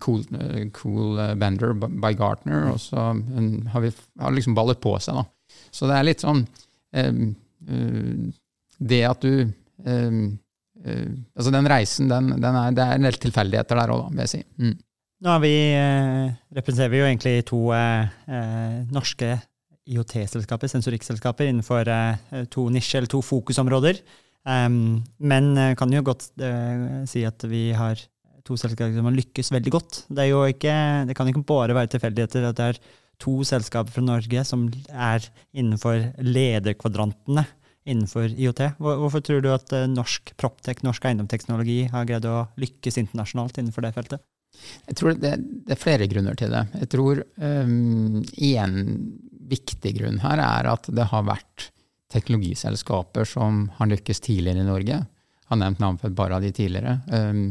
cool, 0.00 0.20
uh, 0.36 0.60
cool 0.76 1.18
uh, 1.18 1.32
Bender 1.34 1.72
by 1.72 2.12
Gartner, 2.16 2.68
og 2.74 2.80
så 2.82 3.10
um, 3.16 3.64
har 3.72 3.80
vi 3.80 3.92
har 4.20 4.34
liksom 4.34 4.56
ballet 4.56 4.80
på 4.80 4.92
seg. 5.00 5.16
da. 5.16 5.24
Så 5.72 5.88
det 5.88 5.96
er 5.96 6.08
litt 6.08 6.24
sånn 6.24 6.42
um, 6.44 7.28
Det 8.78 9.04
at 9.08 9.22
du 9.24 9.46
um, 9.86 10.24
Altså 10.84 11.48
den 11.54 11.68
reisen, 11.70 12.10
den, 12.10 12.34
den 12.42 12.56
er, 12.58 12.74
det 12.76 12.84
er 12.84 12.98
en 12.98 13.06
del 13.06 13.16
tilfeldigheter 13.22 13.78
der 13.78 13.92
òg, 13.94 14.10
vil 14.10 14.20
jeg 14.20 14.32
si. 14.34 14.40
Mm. 14.60 14.74
Nå 15.24 15.36
vi, 15.40 15.52
representerer 16.52 16.90
vi 16.92 16.98
jo 16.98 17.06
egentlig 17.06 17.32
to 17.48 17.60
norske 18.92 19.30
IOT-selskaper, 19.88 20.68
sensorikkselskaper, 20.68 21.48
innenfor 21.48 21.88
to 22.52 22.66
nisje- 22.74 22.98
eller 23.00 23.08
to 23.08 23.22
fokusområder. 23.24 24.02
men 24.44 25.48
kan 25.80 25.96
jo 25.96 26.04
godt 26.04 26.28
si 27.08 27.24
at 27.24 27.48
vi 27.48 27.70
har 27.72 28.04
to 28.44 28.58
selskaper 28.60 28.96
som 28.96 29.08
har 29.08 29.16
lykkes 29.16 29.50
veldig 29.54 29.72
godt. 29.72 30.04
Det, 30.12 30.28
ikke, 30.54 30.76
det 31.08 31.16
kan 31.16 31.30
ikke 31.30 31.46
bare 31.48 31.76
være 31.76 31.94
tilfeldigheter 31.94 32.48
at 32.50 32.60
det 32.60 32.70
er 32.74 32.80
to 33.22 33.38
selskaper 33.46 33.94
fra 33.94 34.04
Norge 34.04 34.44
som 34.46 34.66
er 34.90 35.24
innenfor 35.54 36.00
lederkvadrantene 36.22 37.46
innenfor 37.84 38.32
IOT. 38.32 38.62
Hvorfor 38.80 39.22
tror 39.24 39.42
du 39.44 39.50
at 39.52 39.72
eh, 39.76 39.88
norsk 39.90 40.32
proptech, 40.40 40.80
norsk 40.86 41.04
eiendomsteknologi, 41.04 41.82
har 41.92 42.06
greid 42.08 42.24
å 42.28 42.46
lykkes 42.60 42.96
internasjonalt 43.02 43.60
innenfor 43.60 43.84
det 43.84 43.92
feltet? 43.96 44.24
Jeg 44.86 44.96
tror 45.00 45.16
det, 45.18 45.34
det 45.66 45.74
er 45.74 45.80
flere 45.80 46.08
grunner 46.08 46.36
til 46.38 46.52
det. 46.54 46.62
Jeg 46.78 46.90
tror 46.94 47.20
um, 47.42 48.22
viktig 49.50 49.94
grunn 49.98 50.20
her 50.22 50.40
er 50.40 50.70
at 50.70 50.88
det 50.94 51.08
har 51.10 51.26
vært 51.26 51.68
teknologiselskaper 52.14 53.26
som 53.28 53.66
har 53.80 53.90
lykkes 53.90 54.22
tidligere 54.24 54.62
i 54.62 54.68
Norge. 54.68 55.00
Jeg 55.02 55.50
har 55.50 55.60
nevnt 55.60 55.82
navn 55.82 55.98
på 56.00 56.08
et 56.08 56.16
par 56.16 56.32
av 56.32 56.44
de 56.44 56.52
tidligere. 56.54 57.00
Um, 57.10 57.48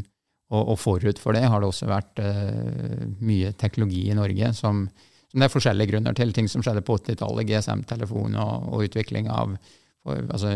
og, 0.52 0.62
og, 0.74 0.78
forut 0.80 1.20
for 1.22 1.36
det 1.36 1.46
har 1.50 1.62
det 1.62 1.70
også 1.70 1.90
vært 1.90 2.22
uh, 2.22 3.06
mye 3.24 3.54
teknologi 3.60 4.06
i 4.10 4.18
Norge 4.18 4.52
som, 4.58 4.86
som, 5.32 5.40
det 5.40 5.48
er 5.48 5.54
forskjellige 5.54 5.94
grunner 5.94 6.18
til. 6.18 6.34
Ting 6.36 6.50
som 6.52 6.66
skjedde 6.66 6.84
på 6.86 6.98
80-tallet, 7.00 7.48
GSM-telefon 7.50 8.38
og, 8.38 8.70
og, 8.70 8.86
utvikling 8.90 9.32
av 9.34 9.56
for, 10.04 10.20
altså, 10.28 10.54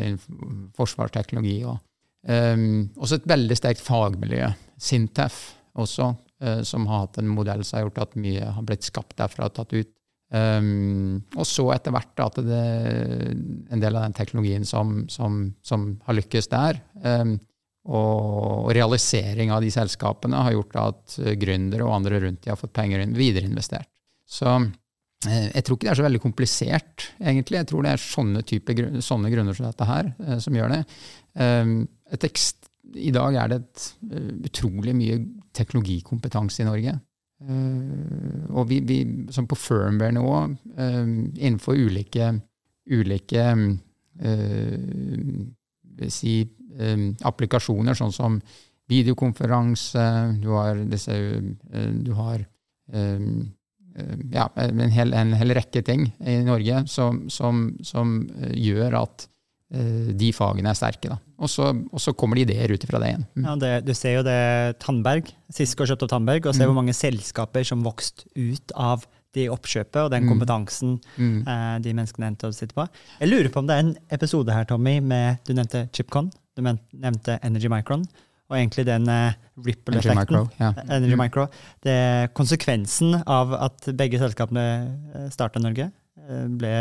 forsvarsteknologi. 0.77 1.59
Og, 1.69 1.79
um, 2.29 2.87
også 2.99 3.21
et 3.21 3.29
veldig 3.33 3.57
sterkt 3.57 3.83
fagmiljø. 3.85 4.51
Sintef 4.77 5.41
også, 5.79 6.11
uh, 6.43 6.61
som 6.67 6.89
har 6.91 7.07
hatt 7.07 7.21
en 7.21 7.31
modell 7.31 7.65
som 7.65 7.79
har 7.79 7.87
gjort 7.87 8.03
at 8.05 8.19
mye 8.21 8.53
har 8.57 8.67
blitt 8.67 8.85
skapt 8.85 9.17
derfra 9.17 9.49
og 9.49 9.57
tatt 9.57 9.73
ut. 9.77 9.93
Um, 10.27 11.21
og 11.39 11.45
så 11.47 11.69
etter 11.71 11.93
hvert 11.95 12.19
at 12.19 12.41
det, 12.43 12.63
en 13.71 13.79
del 13.79 13.95
av 13.95 14.03
den 14.03 14.15
teknologien 14.17 14.65
som, 14.67 15.05
som, 15.07 15.45
som 15.63 15.93
har 16.03 16.17
lykkes 16.19 16.51
der, 16.51 16.81
um, 16.99 17.37
og 17.87 18.71
realisering 18.75 19.53
av 19.55 19.61
de 19.63 19.71
selskapene 19.71 20.41
har 20.43 20.55
gjort 20.57 20.75
at 20.81 21.15
gründere 21.39 21.87
og 21.87 21.95
andre 21.95 22.19
rundt 22.25 22.41
de 22.43 22.51
har 22.51 22.59
fått 22.59 22.75
penger 22.75 23.05
videreinvestert. 23.15 23.87
Så 24.27 24.57
Eh, 25.25 25.47
jeg 25.49 25.65
tror 25.65 25.77
ikke 25.77 25.87
det 25.87 25.93
er 25.93 25.99
så 25.99 26.05
veldig 26.05 26.21
komplisert, 26.21 27.07
egentlig. 27.17 27.61
Jeg 27.61 27.69
tror 27.71 27.85
det 27.85 27.93
er 27.95 28.03
sånne, 28.03 28.43
type, 28.45 28.75
sånne 29.01 29.31
grunner 29.33 29.57
som 29.57 29.65
dette 29.65 29.89
her 29.89 30.11
eh, 30.13 30.37
som 30.43 30.57
gjør 30.57 30.75
det. 30.75 30.81
Ekst, 32.27 32.69
I 33.01 33.11
dag 33.15 33.35
er 33.35 33.51
det 33.51 33.59
et, 33.63 33.87
utrolig 34.51 34.93
mye 34.97 35.17
teknologikompetanse 35.57 36.63
i 36.63 36.67
Norge. 36.67 36.93
Og 38.57 38.63
vi, 38.69 38.79
vi 38.87 38.97
som 39.33 39.45
på 39.49 39.57
firmware-nivå, 39.59 40.37
innenfor 40.77 41.77
ulike, 41.77 42.31
ulike 42.89 43.43
si, 46.09 46.33
applikasjoner, 47.25 47.95
sånn 47.97 48.11
som 48.13 48.41
videokonferanse, 48.91 50.03
du 50.41 50.49
har 50.55 50.81
disse 50.87 51.15
Du 52.03 52.11
har 52.15 52.43
Eh, 53.97 54.17
ja, 54.31 54.49
en, 54.55 54.79
hel, 54.93 55.13
en, 55.13 55.33
hel, 55.33 55.55
rekke 55.57 55.81
ting 55.85 56.11
i 56.21 56.37
Norge 56.45 56.83
som, 56.91 57.25
som, 57.33 57.71
som 57.85 58.21
eh, 58.37 58.53
gjør 58.67 59.01
at 59.03 59.31
de 59.67 60.29
fagene 60.31 60.71
er 60.71 60.77
sterke. 60.79 61.09
Da. 61.11 61.17
Og, 61.43 61.49
så, 61.51 61.65
og 61.75 61.99
så 61.99 62.13
kommer 62.15 62.39
det 62.39 62.45
ideer 62.45 62.71
ut 62.71 62.85
ifra 62.85 63.01
det 63.03 63.09
igjen. 63.09 63.25
Mm. 63.35 63.47
Ja, 63.49 63.55
det, 63.59 63.71
du 63.83 63.91
ser 63.99 64.13
jo 64.15 64.21
det 64.23 64.37
Tandberg, 64.79 65.27
Sisko 65.51 65.83
kjøpte 65.83 66.07
opp 66.07 66.13
Tandberg, 66.13 66.47
og 66.47 66.55
ser 66.55 66.63
mm. 66.63 66.69
hvor 66.71 66.77
mange 66.77 66.95
selskaper 66.95 67.67
som 67.67 67.83
vokste 67.83 68.29
ut 68.37 68.71
av 68.79 69.03
de 69.35 69.49
oppkjøpet 69.51 69.99
og 70.05 70.13
den 70.13 70.23
mm. 70.23 70.29
kompetansen 70.31 70.95
mm. 71.17 71.35
eh, 71.43 71.75
de 71.83 71.97
menneskene 71.97 72.29
endte 72.31 72.47
å 72.47 72.55
sitte 72.55 72.77
på. 72.79 72.87
Jeg 73.19 73.27
lurer 73.33 73.51
på 73.51 73.59
om 73.59 73.67
det 73.67 73.75
er 73.75 73.83
en 73.83 73.91
episode 74.15 74.55
her, 74.55 74.69
Tommy, 74.71 75.01
med 75.03 75.43
Du 75.43 75.51
nevnte 75.51 75.89
Chipcon, 75.91 76.31
du 76.57 76.65
nevnte 76.65 77.37
Energy 77.45 77.69
Micron 77.71 78.05
og 78.47 78.55
egentlig 78.55 78.85
den 78.87 79.07
uh, 79.11 79.35
ripple-effekten. 79.65 80.47
Ja. 80.59 80.71
Energy 80.85 81.15
mm. 81.15 81.21
Micro. 81.21 81.47
Det 81.83 81.93
er 81.93 82.31
konsekvensen 82.37 83.19
av 83.27 83.53
at 83.57 83.89
begge 83.97 84.21
selskapene 84.21 84.63
eh, 84.87 85.27
starta 85.33 85.59
Norge, 85.59 85.89
uh, 86.23 86.47
ble, 86.59 86.73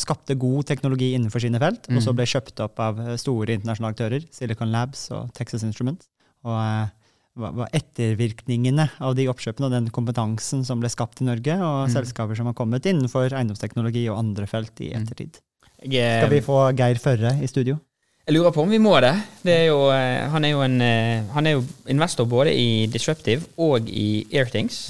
skapte 0.00 0.36
god 0.40 0.64
teknologi 0.70 1.12
innenfor 1.12 1.44
sine 1.44 1.60
felt, 1.60 1.90
mm. 1.90 1.98
og 1.98 2.06
så 2.06 2.14
mm. 2.14 2.20
ble 2.20 2.28
kjøpt 2.32 2.64
opp 2.64 2.84
av 2.84 3.04
store 3.20 3.58
internasjonale 3.58 3.96
aktører, 3.96 4.28
Silicon 4.32 4.72
Labs 4.72 5.10
og 5.14 5.32
Texas 5.36 5.66
Instruments. 5.66 6.08
Og 6.48 6.56
uh, 6.56 6.88
hva 7.34 7.66
ettervirkningene 7.74 8.86
av 9.02 9.16
de 9.18 9.26
oppkjøpene 9.26 9.66
og 9.66 9.72
den 9.74 9.88
kompetansen 9.92 10.62
som 10.64 10.80
ble 10.80 10.88
skapt 10.92 11.20
i 11.20 11.28
Norge, 11.28 11.58
og 11.58 11.88
mm. 11.90 11.96
selskaper 11.98 12.38
som 12.38 12.48
har 12.48 12.56
kommet 12.56 12.86
innenfor 12.88 13.28
eiendomsteknologi 13.34 14.06
og 14.08 14.22
andre 14.22 14.48
felt 14.48 14.78
i 14.80 14.94
mm. 14.94 15.02
ettertid. 15.02 15.42
Skal 15.84 16.30
vi 16.32 16.40
få 16.46 16.70
Geir 16.78 16.96
Førre 17.02 17.34
i 17.44 17.50
studio? 17.50 17.76
Jeg 18.24 18.38
lurer 18.38 18.54
på 18.56 18.62
om 18.64 18.70
vi 18.72 18.80
må 18.80 18.94
det. 19.04 19.12
det 19.44 19.52
er 19.52 19.66
jo, 19.68 19.80
eh, 19.92 20.24
han, 20.32 20.44
er 20.46 20.54
jo 20.54 20.62
en, 20.64 20.78
eh, 20.80 21.26
han 21.34 21.46
er 21.46 21.58
jo 21.58 21.64
investor 21.92 22.24
både 22.24 22.54
i 22.56 22.86
Disruptive 22.88 23.44
og 23.60 23.84
i 23.84 24.24
Airthings. 24.32 24.86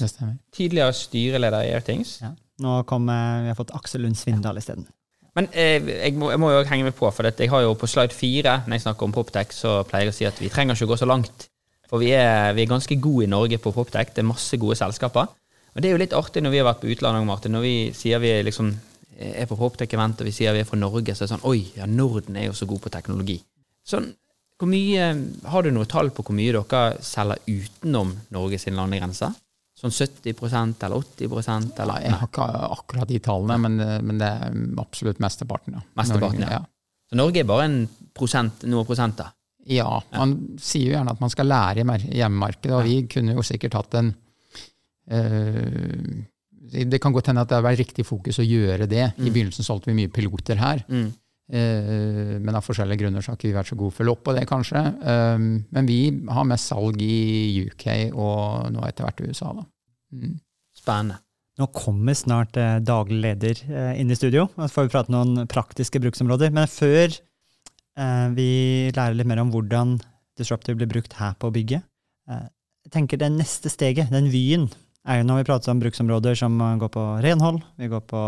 Tidligere 0.55 0.93
styreleder 0.95 1.67
i 1.67 1.73
Airthings. 1.75 2.21
Ja. 2.21 2.31
Nå 2.63 2.77
kom, 2.87 3.09
eh, 3.11 3.41
vi 3.43 3.51
har 3.51 3.57
fått 3.57 3.73
Aksel 3.75 4.05
Lund 4.05 4.15
Svindal 4.15 4.61
isteden. 4.61 4.87
Men 5.35 5.49
eh, 5.51 5.83
jeg, 5.83 6.15
må, 6.15 6.29
jeg 6.31 6.39
må 6.39 6.53
jo 6.53 6.63
henge 6.69 6.87
med 6.87 6.95
på, 6.95 7.09
for 7.11 7.27
jeg 7.27 7.51
har 7.51 7.65
jo 7.65 7.75
på 7.75 7.91
slide 7.91 8.15
fire 8.15 8.61
når 8.63 8.77
jeg 8.77 8.85
snakker 8.85 9.09
om 9.09 9.15
Poptech, 9.17 9.51
så 9.51 9.81
pleier 9.83 10.07
jeg 10.07 10.13
å 10.13 10.17
si 10.21 10.29
at 10.31 10.39
vi 10.39 10.51
trenger 10.53 10.79
ikke 10.79 10.87
å 10.87 10.93
gå 10.93 11.01
så 11.03 11.11
langt. 11.11 11.49
For 11.91 11.99
vi 11.99 12.13
er, 12.15 12.53
vi 12.55 12.63
er 12.63 12.71
ganske 12.71 12.95
gode 13.03 13.27
i 13.27 13.33
Norge 13.35 13.59
på 13.59 13.75
Poptech. 13.75 14.15
Det 14.15 14.23
er 14.23 14.31
masse 14.31 14.55
gode 14.61 14.79
selskaper. 14.79 15.27
Og 15.75 15.83
det 15.83 15.89
er 15.89 15.97
jo 15.97 15.99
litt 15.99 16.15
artig 16.15 16.39
når 16.39 16.55
vi 16.55 16.63
har 16.63 16.69
vært 16.69 16.85
på 16.85 16.93
utlandet, 16.93 17.27
Martin, 17.27 17.51
når 17.51 17.67
vi 17.67 17.75
sier 17.99 18.23
vi 18.23 18.31
liksom 18.47 18.71
er 19.15 19.47
på 19.49 19.57
Poptech-event 19.59 20.21
og 20.21 20.27
vi 20.27 20.33
sier 20.35 20.55
vi 20.55 20.61
er 20.63 20.67
fra 20.67 20.79
Norge, 20.79 21.15
så 21.15 21.23
er 21.23 21.27
det 21.27 21.33
sånn 21.35 21.47
Oi, 21.49 21.59
ja, 21.77 21.87
Norden 21.87 22.37
er 22.39 22.49
jo 22.49 22.57
så 22.57 22.67
god 22.69 22.83
på 22.83 22.91
teknologi. 22.93 23.37
Sånn, 23.85 24.09
hvor 24.59 24.71
mye, 24.71 25.07
Har 25.51 25.65
du 25.65 25.71
noe 25.75 25.87
tall 25.89 26.11
på 26.15 26.23
hvor 26.23 26.35
mye 26.35 26.53
dere 26.55 27.01
selger 27.03 27.41
utenom 27.47 28.13
Norges 28.35 28.67
landegrenser? 28.71 29.33
Sånn 29.75 29.91
70% 29.91 30.85
eller 30.87 31.03
80% 31.03 31.81
eller? 31.83 32.03
Jeg 32.05 32.15
har 32.15 32.29
ikke 32.29 32.45
akkurat 32.71 33.09
de 33.09 33.19
tallene, 33.19 33.57
men, 33.59 33.81
men 34.07 34.21
det 34.21 34.29
er 34.31 34.53
absolutt 34.79 35.19
mesteparten. 35.23 35.75
Ja. 35.75 35.83
Mesteparten, 35.99 36.45
ja. 36.47 36.61
Så 37.09 37.17
Norge 37.19 37.41
er 37.43 37.49
bare 37.49 37.65
en 37.67 37.81
prosent, 38.15 38.63
noen 38.71 38.87
prosenter? 38.87 39.33
Ja, 39.67 39.89
man 40.13 40.37
sier 40.61 40.91
jo 40.91 40.95
gjerne 40.95 41.15
at 41.15 41.21
man 41.23 41.33
skal 41.33 41.49
lære 41.49 41.83
i 41.83 42.13
hjemmemarkedet, 42.19 42.71
og 42.77 42.85
vi 42.85 43.01
kunne 43.11 43.35
jo 43.35 43.43
sikkert 43.45 43.75
hatt 43.75 43.97
en 43.99 44.13
øh, 45.11 46.23
det 46.83 46.99
kan 47.03 47.13
godt 47.15 47.31
hende 47.31 47.43
at 47.45 47.51
det 47.51 47.57
har 47.57 47.65
vært 47.65 47.83
riktig 47.83 48.05
fokus 48.07 48.41
å 48.41 48.45
gjøre 48.45 48.89
det. 48.91 49.11
Mm. 49.15 49.27
I 49.27 49.31
begynnelsen 49.31 49.67
solgte 49.67 49.91
vi 49.91 49.99
mye 50.01 50.11
piloter 50.13 50.59
her. 50.59 50.83
Mm. 50.89 51.11
Uh, 51.45 52.35
men 52.41 52.57
av 52.57 52.65
forskjellige 52.65 53.03
grunner 53.03 53.21
så 53.21 53.31
har 53.31 53.37
ikke 53.37 53.51
vi 53.51 53.57
vært 53.57 53.69
så 53.69 53.77
gode 53.77 53.93
å 53.93 53.97
følge 53.99 54.15
opp 54.15 54.23
på 54.25 54.33
det, 54.33 54.47
kanskje. 54.49 54.81
Um, 55.05 55.51
men 55.75 55.89
vi 55.89 55.99
har 56.33 56.47
mest 56.49 56.71
salg 56.71 56.97
i 57.05 57.67
UK 57.67 57.85
og 58.11 58.73
nå 58.73 58.81
etter 58.87 59.05
hvert 59.05 59.21
i 59.21 59.29
USA. 59.29 59.53
Da. 59.53 59.67
Mm. 60.17 60.39
Spennende. 60.75 61.21
Nå 61.55 61.69
kommer 61.71 62.15
snart 62.17 62.57
eh, 62.59 62.81
daglig 62.83 63.21
leder 63.23 63.59
eh, 63.69 63.93
inn 64.01 64.11
i 64.11 64.17
studio, 64.17 64.49
og 64.57 64.65
så 64.65 64.73
får 64.73 64.87
vi 64.87 64.91
prate 64.91 65.13
noen 65.13 65.45
praktiske 65.47 66.01
bruksområder. 66.03 66.51
Men 66.55 66.67
før 66.67 67.07
eh, 67.07 68.25
vi 68.35 68.49
lærer 68.95 69.15
litt 69.15 69.29
mer 69.29 69.43
om 69.43 69.53
hvordan 69.53 69.95
Disruptive 70.35 70.75
blir 70.81 70.91
brukt 70.91 71.15
her 71.15 71.37
på 71.39 71.53
bygget, 71.55 71.85
eh, 72.27 72.47
jeg 72.85 72.93
tenker 72.93 73.21
det 73.21 73.31
neste 73.37 73.71
steget, 73.71 74.11
den 74.11 74.27
vyen, 74.33 74.67
er 75.05 75.19
jo 75.19 75.27
når 75.27 75.41
vi 75.41 75.47
prater 75.47 75.71
om 75.71 75.79
bruksområder 75.81 76.37
som 76.39 76.57
går 76.81 76.91
på 76.93 77.05
renhold, 77.25 77.61
vi 77.77 77.89
går 77.91 78.03
på 78.09 78.21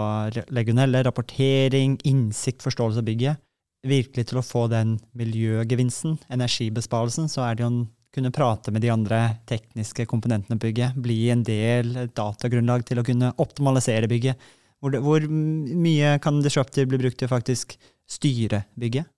legionelle, 0.53 1.03
rapportering, 1.07 1.97
innsikt, 2.05 2.61
forståelse 2.65 3.01
av 3.01 3.07
bygget. 3.07 3.43
Virkelig 3.88 4.28
til 4.30 4.39
å 4.39 4.45
få 4.45 4.65
den 4.71 4.97
miljøgevinsten, 5.17 6.17
energibesparelsen, 6.34 7.30
så 7.32 7.45
er 7.47 7.57
det 7.57 7.65
jo 7.65 7.71
å 7.71 7.86
kunne 8.17 8.34
prate 8.34 8.73
med 8.73 8.82
de 8.82 8.91
andre 8.93 9.19
tekniske 9.49 10.07
komponentene 10.09 10.57
på 10.57 10.69
bygget, 10.69 10.97
bli 11.01 11.19
en 11.34 11.43
del 11.45 11.93
datagrunnlag 12.17 12.86
til 12.88 13.01
å 13.01 13.05
kunne 13.05 13.34
optimalisere 13.41 14.09
bygget. 14.09 14.47
Hvor, 14.82 14.93
det, 14.93 15.01
hvor 15.05 15.25
mye 15.28 16.17
kan 16.21 16.41
Disruptive 16.45 16.89
bli 16.89 17.01
brukt 17.01 17.17
til 17.17 17.30
å 17.30 17.34
faktisk 17.34 17.78
styre 18.09 18.63
bygget? 18.78 19.09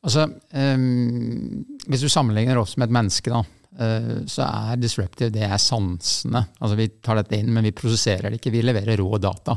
Altså, 0.00 0.30
um, 0.56 1.64
Hvis 1.86 2.04
du 2.04 2.08
sammenligner 2.08 2.60
oss 2.60 2.78
med 2.80 2.88
et 2.88 2.96
menneske, 2.96 3.32
da, 3.32 3.42
så 3.80 4.44
er 4.44 4.76
disruptive 4.76 5.32
det 5.32 5.46
er 5.46 5.56
sansene. 5.56 6.42
Altså 6.60 6.76
Vi 6.76 6.88
tar 7.00 7.16
dette 7.16 7.38
inn, 7.38 7.48
men 7.54 7.64
vi 7.64 7.72
prosesserer 7.72 8.28
det 8.28 8.40
ikke. 8.40 8.52
Vi 8.52 8.60
leverer 8.66 9.00
rå 9.00 9.16
data. 9.22 9.56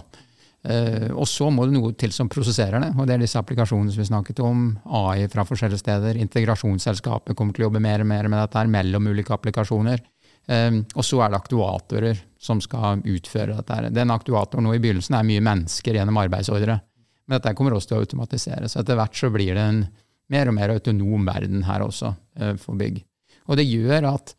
Uh, 0.64 1.12
og 1.20 1.28
så 1.28 1.50
må 1.52 1.66
det 1.68 1.76
noe 1.76 1.92
til 2.00 2.14
som 2.16 2.30
prosesserer 2.32 2.80
det, 2.80 2.94
og 2.96 3.08
det 3.08 3.18
er 3.18 3.24
disse 3.26 3.40
applikasjonene 3.40 3.92
som 3.92 4.00
vi 4.00 4.08
snakket 4.08 4.40
om. 4.48 4.70
AI 4.96 5.28
fra 5.32 5.44
forskjellige 5.48 5.82
steder. 5.82 6.20
Integrasjonsselskapet 6.24 7.36
kommer 7.36 7.56
til 7.56 7.66
å 7.66 7.68
jobbe 7.68 7.84
mer 7.84 8.06
og 8.06 8.08
mer 8.08 8.30
med 8.32 8.40
dette 8.40 8.62
her, 8.62 8.72
mellom 8.72 9.12
ulike 9.12 9.36
applikasjoner. 9.36 10.00
Um, 10.48 10.82
og 10.96 11.04
så 11.08 11.20
er 11.24 11.34
det 11.34 11.42
aktuatorer 11.42 12.24
som 12.40 12.64
skal 12.64 13.04
utføre 13.04 13.58
dette. 13.58 13.76
her. 13.76 13.90
Den 13.92 14.16
aktuatoren 14.16 14.68
nå 14.68 14.76
i 14.76 14.82
begynnelsen 14.84 15.20
er 15.20 15.28
mye 15.28 15.44
mennesker 15.44 16.00
gjennom 16.00 16.22
arbeidsordre. 16.24 16.80
Men 17.28 17.40
dette 17.40 17.56
kommer 17.60 17.76
også 17.76 17.92
til 17.92 18.00
å 18.00 18.08
automatisere. 18.08 18.72
Så 18.72 18.80
etter 18.80 19.00
hvert 19.00 19.20
så 19.20 19.32
blir 19.32 19.56
det 19.56 19.68
en 19.68 19.86
mer 20.32 20.52
og 20.52 20.56
mer 20.56 20.72
autonom 20.76 21.28
verden 21.28 21.64
her 21.68 21.84
også 21.84 22.12
for 22.60 22.80
bygg. 22.80 23.04
Og 23.50 23.60
det 23.60 23.68
gjør 23.68 24.10
at 24.14 24.34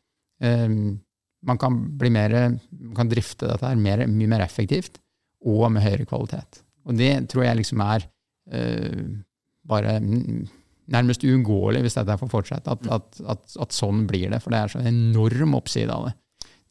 um, 0.44 0.96
man 1.44 1.60
kan 1.60 1.78
bli 1.98 2.10
mer, 2.14 2.34
man 2.56 2.96
kan 2.96 3.10
drifte 3.10 3.48
dette 3.50 3.68
her 3.68 3.80
mer, 3.80 4.06
mye 4.08 4.30
mer 4.32 4.44
effektivt 4.46 5.00
og 5.44 5.66
med 5.72 5.84
høyere 5.84 6.08
kvalitet. 6.08 6.62
Og 6.88 6.96
det 6.96 7.12
tror 7.32 7.46
jeg 7.46 7.60
liksom 7.60 7.82
er 7.84 8.06
uh, 8.54 9.00
bare 9.68 9.98
nærmest 10.92 11.24
uunngåelig 11.24 11.84
hvis 11.84 11.96
dette 11.98 12.18
får 12.20 12.32
fortsette, 12.32 12.74
at, 12.76 12.88
at, 12.92 13.22
at, 13.34 13.56
at, 13.64 13.76
sånn 13.76 14.04
blir 14.08 14.32
det. 14.32 14.40
For 14.44 14.52
det 14.52 14.60
er 14.60 14.74
så 14.74 14.82
enorm 14.84 15.56
oppside 15.56 15.92
av 15.92 16.10
det. 16.10 16.14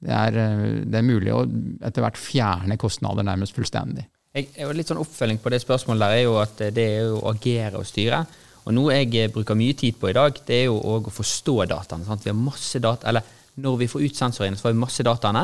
Det 0.04 0.14
er, 0.14 0.38
eh, 0.38 0.66
det 0.84 1.00
er 1.00 1.08
mulig 1.08 1.32
å 1.34 1.44
etter 1.88 2.04
hvert 2.04 2.20
fjerne 2.20 2.78
kostnader 2.82 3.26
nærmest 3.26 3.56
fullstendig. 3.56 4.06
Jeg, 4.34 4.50
litt 4.74 4.90
sånn 4.90 5.02
Oppfølging 5.02 5.40
på 5.42 5.52
det 5.54 5.62
spørsmålet 5.62 6.04
der 6.04 6.16
er 6.18 6.24
jo 6.26 6.38
at 6.42 6.64
det 6.76 6.86
er 6.98 7.12
å 7.14 7.22
agere 7.32 7.80
og 7.80 7.88
styre. 7.88 8.24
Og 8.64 8.76
Noe 8.76 8.96
jeg 8.96 9.12
eh, 9.20 9.32
bruker 9.32 9.58
mye 9.60 9.76
tid 9.78 9.98
på 10.00 10.12
i 10.12 10.16
dag, 10.16 10.38
det 10.48 10.62
er 10.62 10.70
jo 10.70 10.78
å 10.80 11.00
forstå 11.12 11.58
dataene. 11.72 12.08
Sant? 12.08 12.24
Vi 12.26 12.32
har 12.32 12.40
masse 12.40 12.80
data, 12.84 13.10
eller 13.10 13.40
Når 13.54 13.76
vi 13.78 13.86
får 13.86 14.02
ut 14.02 14.16
sensorene, 14.18 14.58
så 14.58 14.66
får 14.66 14.72
vi 14.74 14.82
masse 14.82 15.04
dataene. 15.06 15.44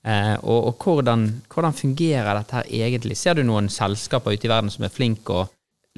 Eh, 0.00 0.36
og, 0.48 0.70
og 0.70 0.84
hvordan, 0.84 1.26
hvordan, 1.52 1.74
fungerer 1.76 2.38
dette 2.38 2.56
her 2.56 2.70
egentlig? 2.86 3.18
Ser 3.20 3.36
du 3.36 3.42
noen 3.44 3.68
selskaper 3.68 4.32
ute 4.32 4.48
i 4.48 4.50
verden 4.50 4.72
som 4.72 4.86
er 4.86 4.94
flinke 4.94 5.34
å 5.42 5.48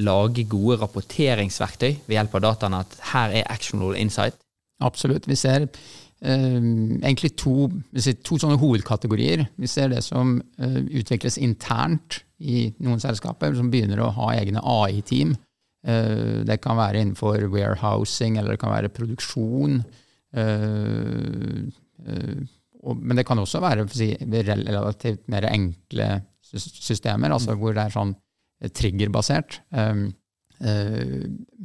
lage 0.03 0.43
gode 0.51 0.81
rapporteringsverktøy 0.81 1.93
ved 2.09 2.16
hjelp 2.16 2.35
av 2.35 2.43
dataene? 2.49 2.81
At 2.83 2.97
her 3.12 3.37
er 3.39 3.53
actionable 3.53 4.01
insight? 4.01 4.35
Absolutt. 4.83 5.29
Vi 5.31 5.39
ser 5.39 5.68
eh, 5.68 6.59
egentlig 6.59 7.37
to, 7.39 7.68
to, 7.95 8.41
sånne 8.43 8.59
hovedkategorier. 8.59 9.47
Vi 9.55 9.70
ser 9.70 9.95
det 9.95 10.03
som 10.03 10.41
eh, 10.59 10.81
utvikles 10.99 11.39
internt 11.39 12.25
i 12.43 12.73
noen 12.83 12.99
selskaper, 12.99 13.55
som 13.55 13.70
begynner 13.70 14.03
å 14.03 14.11
ha 14.18 14.33
egne 14.35 14.66
AI-team 14.66 15.37
det 15.83 16.61
kan 16.62 16.78
være 16.78 17.01
innenfor 17.03 17.43
warehousing, 17.51 18.37
eller 18.39 18.55
det 18.55 18.61
kan 18.62 18.70
være 18.70 18.93
produksjon. 18.95 19.80
Eh, 20.33 21.59
eh, 22.07 22.43
men 22.83 23.18
det 23.18 23.24
kan 23.26 23.39
også 23.39 23.61
være 23.62 23.87
relativt 23.87 25.28
mer 25.30 25.47
enkle 25.51 26.09
systemer, 26.43 27.33
altså 27.33 27.55
hvor 27.57 27.74
det 27.76 27.85
er 27.87 27.95
sånn 27.95 28.14
triggerbasert. 28.74 29.61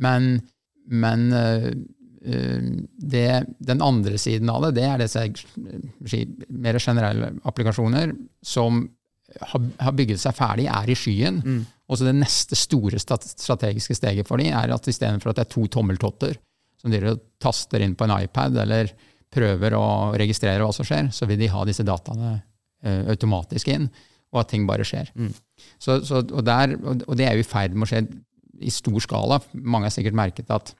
Men, 0.05 0.28
men 0.86 1.26
det, 2.22 3.24
den 3.72 3.82
andre 3.82 4.22
siden 4.22 4.53
av 4.53 4.68
det, 4.68 4.76
det 4.78 4.86
er 4.86 5.01
disse 5.01 5.26
mer 6.53 6.78
generelle 6.78 7.32
applikasjoner 7.49 8.13
som 8.45 8.86
har, 9.41 9.65
har 9.82 9.97
bygget 9.97 10.22
seg 10.22 10.38
ferdig, 10.38 10.70
er 10.70 10.93
i 10.93 10.97
skyen. 10.97 11.41
Mm. 11.41 11.65
Og 11.88 11.97
så 11.97 12.07
det 12.07 12.17
neste 12.17 12.57
store 12.59 12.99
strategiske 12.99 13.95
steget 13.95 14.27
for 14.27 14.41
dem 14.41 14.51
er 14.51 14.73
at 14.75 14.89
istedenfor 14.91 15.31
at 15.31 15.39
det 15.39 15.45
er 15.47 15.53
to 15.53 15.65
tommeltotter 15.71 16.35
som 16.81 16.93
de 16.93 17.15
taster 17.41 17.83
inn 17.83 17.95
på 17.97 18.05
en 18.05 18.15
iPad 18.19 18.59
eller 18.63 18.91
prøver 19.33 19.75
å 19.75 19.88
registrere 20.17 20.63
hva 20.63 20.73
som 20.75 20.88
skjer, 20.88 21.09
så 21.13 21.27
vil 21.29 21.39
de 21.41 21.49
ha 21.51 21.63
disse 21.67 21.85
dataene 21.85 22.38
uh, 22.38 23.03
automatisk 23.11 23.71
inn, 23.73 23.89
og 24.33 24.43
at 24.43 24.51
ting 24.53 24.67
bare 24.69 24.85
skjer. 24.88 25.09
Mm. 25.17 25.33
Så, 25.81 25.99
så, 26.07 26.21
og, 26.21 26.41
der, 26.47 26.75
og 26.79 27.13
det 27.17 27.27
er 27.27 27.35
jo 27.35 27.43
i 27.43 27.47
ferd 27.47 27.75
med 27.75 27.88
å 27.88 27.91
skje 27.91 28.05
i 28.63 28.73
stor 28.73 28.97
skala. 29.03 29.39
Mange 29.57 29.89
har 29.89 29.95
sikkert 29.95 30.17
merket 30.17 30.51
at 30.53 30.73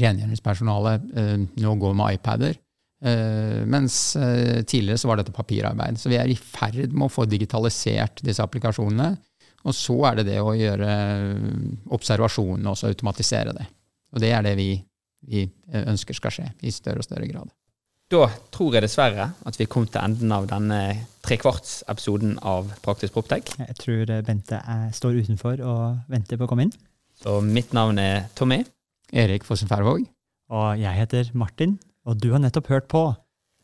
rengjøringspersonalet 0.00 1.06
uh, 1.16 1.36
nå 1.60 1.76
går 1.82 1.96
med 1.98 2.18
iPader. 2.18 2.58
Uh, 3.00 3.60
mens 3.70 4.14
uh, 4.20 4.60
tidligere 4.68 5.00
så 5.00 5.10
var 5.10 5.20
dette 5.20 5.34
papirarbeid. 5.34 5.98
Så 6.00 6.12
vi 6.12 6.18
er 6.20 6.30
i 6.30 6.38
ferd 6.38 6.92
med 6.92 7.08
å 7.08 7.12
få 7.12 7.26
digitalisert 7.28 8.22
disse 8.24 8.44
applikasjonene. 8.44 9.12
Og 9.68 9.76
så 9.76 9.96
er 10.08 10.20
det 10.20 10.28
det 10.30 10.40
å 10.40 10.54
gjøre 10.56 10.88
eh, 10.88 11.64
observasjonene 11.92 12.72
og 12.72 12.84
automatisere 12.88 13.52
det. 13.56 13.66
Og 14.14 14.22
det 14.22 14.32
er 14.32 14.44
det 14.46 14.54
vi, 14.58 14.72
vi 15.28 15.44
eh, 15.44 15.82
ønsker 15.84 16.16
skal 16.16 16.34
skje 16.34 16.46
i 16.64 16.72
større 16.72 17.02
og 17.02 17.08
større 17.08 17.28
grad. 17.28 17.50
Da 18.10 18.24
tror 18.50 18.74
jeg 18.74 18.82
dessverre 18.82 19.28
at 19.46 19.58
vi 19.60 19.68
kom 19.70 19.84
til 19.86 20.02
enden 20.02 20.32
av 20.34 20.48
denne 20.50 20.80
trekvarts-episoden 21.22 22.40
av 22.42 22.72
Praktisk 22.82 23.14
Proptech. 23.14 23.52
Jeg 23.60 23.76
tror 23.78 24.10
eh, 24.16 24.24
Bente 24.26 24.58
er, 24.58 24.88
står 24.96 25.20
utenfor 25.20 25.62
og 25.62 26.10
venter 26.10 26.40
på 26.40 26.48
å 26.48 26.50
komme 26.50 26.66
inn. 26.66 26.74
Så 27.20 27.38
mitt 27.44 27.76
navn 27.76 28.00
er 28.02 28.30
Tommy. 28.34 28.64
Erik 29.12 29.44
Fossen 29.44 29.68
Færvåg. 29.70 30.06
Og 30.50 30.68
jeg 30.80 30.96
heter 30.96 31.30
Martin, 31.38 31.76
og 32.08 32.16
du 32.18 32.30
har 32.32 32.40
nettopp 32.42 32.70
hørt 32.72 32.88
på. 32.90 33.10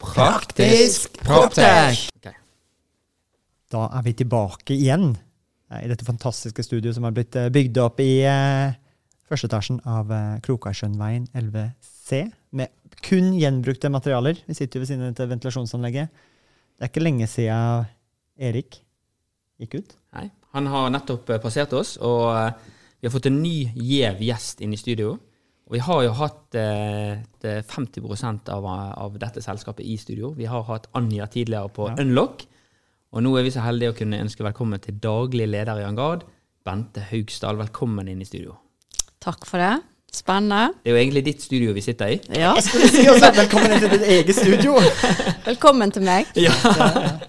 Praktisk 0.02 1.16
Proptech! 1.24 2.10
Okay. 2.20 2.36
Da 3.72 3.88
er 3.96 4.04
vi 4.06 4.12
tilbake 4.20 4.76
igjen 4.76 5.14
i 5.82 5.88
dette 5.90 6.06
fantastiske 6.06 6.62
studioet 6.62 6.94
som 6.96 7.06
har 7.08 7.14
blitt 7.16 7.36
eh, 7.38 7.50
bygd 7.52 7.78
opp 7.82 8.00
i 8.04 8.22
eh, 8.28 8.76
første 9.26 9.50
etasjen 9.50 9.80
av 9.88 10.12
eh, 10.14 10.38
Krokarsjønveien 10.46 11.26
11C, 11.34 12.22
med 12.56 12.96
kun 13.06 13.32
gjenbrukte 13.36 13.90
materialer. 13.92 14.38
Vi 14.46 14.54
sitter 14.56 14.78
jo 14.78 14.84
ved 14.84 14.90
siden 14.92 15.04
av 15.04 15.12
dette 15.12 15.28
ventilasjonsanlegget. 15.32 16.24
Det 16.76 16.86
er 16.86 16.92
ikke 16.92 17.04
lenge 17.04 17.28
siden 17.30 17.88
Erik 18.36 18.80
gikk 19.60 19.78
ut. 19.80 19.94
Nei, 20.16 20.28
han 20.56 20.68
har 20.72 20.90
nettopp 20.92 21.30
eh, 21.32 21.42
passert 21.42 21.74
oss, 21.76 21.96
og 22.04 22.28
eh, 22.36 22.74
vi 23.00 23.08
har 23.08 23.14
fått 23.14 23.30
en 23.30 23.40
ny 23.42 23.56
gjev 23.74 24.22
gjest 24.24 24.62
inn 24.64 24.74
i 24.76 24.80
studio. 24.80 25.16
Og 25.66 25.74
vi 25.74 25.82
har 25.82 26.02
jo 26.06 26.12
hatt 26.20 26.54
eh, 26.54 27.24
50 27.42 28.50
av, 28.54 28.66
av 28.66 29.16
dette 29.18 29.42
selskapet 29.42 29.82
i 29.86 29.96
studio. 29.98 30.30
Vi 30.36 30.46
har 30.46 30.62
hatt 30.68 30.86
Anja 30.94 31.26
tidligere 31.26 31.72
på 31.74 31.88
Ja. 31.90 31.96
Unlock, 32.04 32.46
og 33.16 33.22
nå 33.24 33.32
er 33.40 33.46
vi 33.46 33.52
så 33.54 33.62
heldige 33.64 33.94
å 33.94 33.96
kunne 33.96 34.18
ønske 34.20 34.44
velkommen 34.44 34.80
til 34.84 34.98
daglig 35.00 35.46
leder 35.48 35.78
i 35.80 35.84
Angard, 35.88 36.26
Bente 36.66 37.00
Haugsdal. 37.08 37.56
Velkommen 37.60 38.08
inn 38.12 38.20
i 38.20 38.26
studio. 38.28 38.56
Takk 39.24 39.46
for 39.48 39.62
det. 39.62 39.74
Spennende. 40.12 40.74
Det 40.84 40.90
er 40.90 40.94
jo 40.94 41.00
egentlig 41.00 41.22
ditt 41.26 41.42
studio 41.44 41.72
vi 41.76 41.82
sitter 41.84 42.12
i. 42.12 42.18
Ja. 42.36 42.52
Jeg 42.58 42.66
skulle 42.66 42.90
si 42.92 43.06
også 43.08 43.30
velkommen 43.36 43.72
inn 43.74 43.82
til 43.82 43.92
ditt 43.96 44.04
eget 44.18 44.36
studio! 44.38 44.76
Velkommen 45.48 45.92
til 45.92 46.04
meg. 46.06 46.28
Takk, 46.36 47.24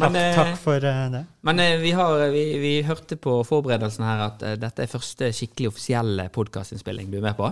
Men, 0.00 0.16
takk, 0.18 0.36
takk 0.40 0.56
for 0.62 0.82
eh, 0.90 1.00
det. 1.12 1.20
Men 1.46 1.60
eh, 1.62 1.76
vi, 1.82 1.92
har, 1.94 2.24
vi, 2.34 2.44
vi 2.62 2.72
hørte 2.86 3.14
på 3.22 3.36
forberedelsen 3.46 4.02
her 4.06 4.22
at 4.28 4.42
eh, 4.46 4.56
dette 4.58 4.82
er 4.86 4.90
første 4.90 5.28
skikkelig 5.36 5.70
offisielle 5.70 6.26
podkastinnspilling 6.34 7.12
du 7.12 7.20
er 7.20 7.26
med 7.28 7.36
på. 7.38 7.50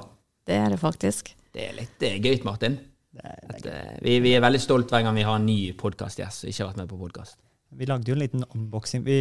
Det 0.50 0.56
er 0.58 0.74
det 0.74 0.80
faktisk. 0.82 1.30
Det 1.54 1.68
er 1.68 1.76
litt 1.78 2.02
eh, 2.08 2.18
gøyt, 2.22 2.42
Martin. 2.48 2.80
Det 3.14 3.22
er- 3.30 3.46
At, 3.54 3.66
eh, 3.70 3.94
vi, 4.02 4.18
vi 4.24 4.34
er 4.34 4.42
veldig 4.42 4.62
stolt 4.62 4.90
hver 4.90 5.04
gang 5.06 5.14
vi 5.18 5.26
har 5.28 5.38
en 5.38 5.46
ny 5.46 5.58
podkastgjest 5.78 6.42
som 6.44 6.50
ikke 6.50 6.64
har 6.64 6.72
vært 6.72 6.82
med 6.82 6.90
på 6.90 6.98
podkast. 7.04 7.38
Vi 7.78 7.86
lagde 7.88 8.10
jo 8.10 8.16
en 8.16 8.22
liten 8.22 8.44
unboxing. 8.54 9.04
Vi 9.06 9.18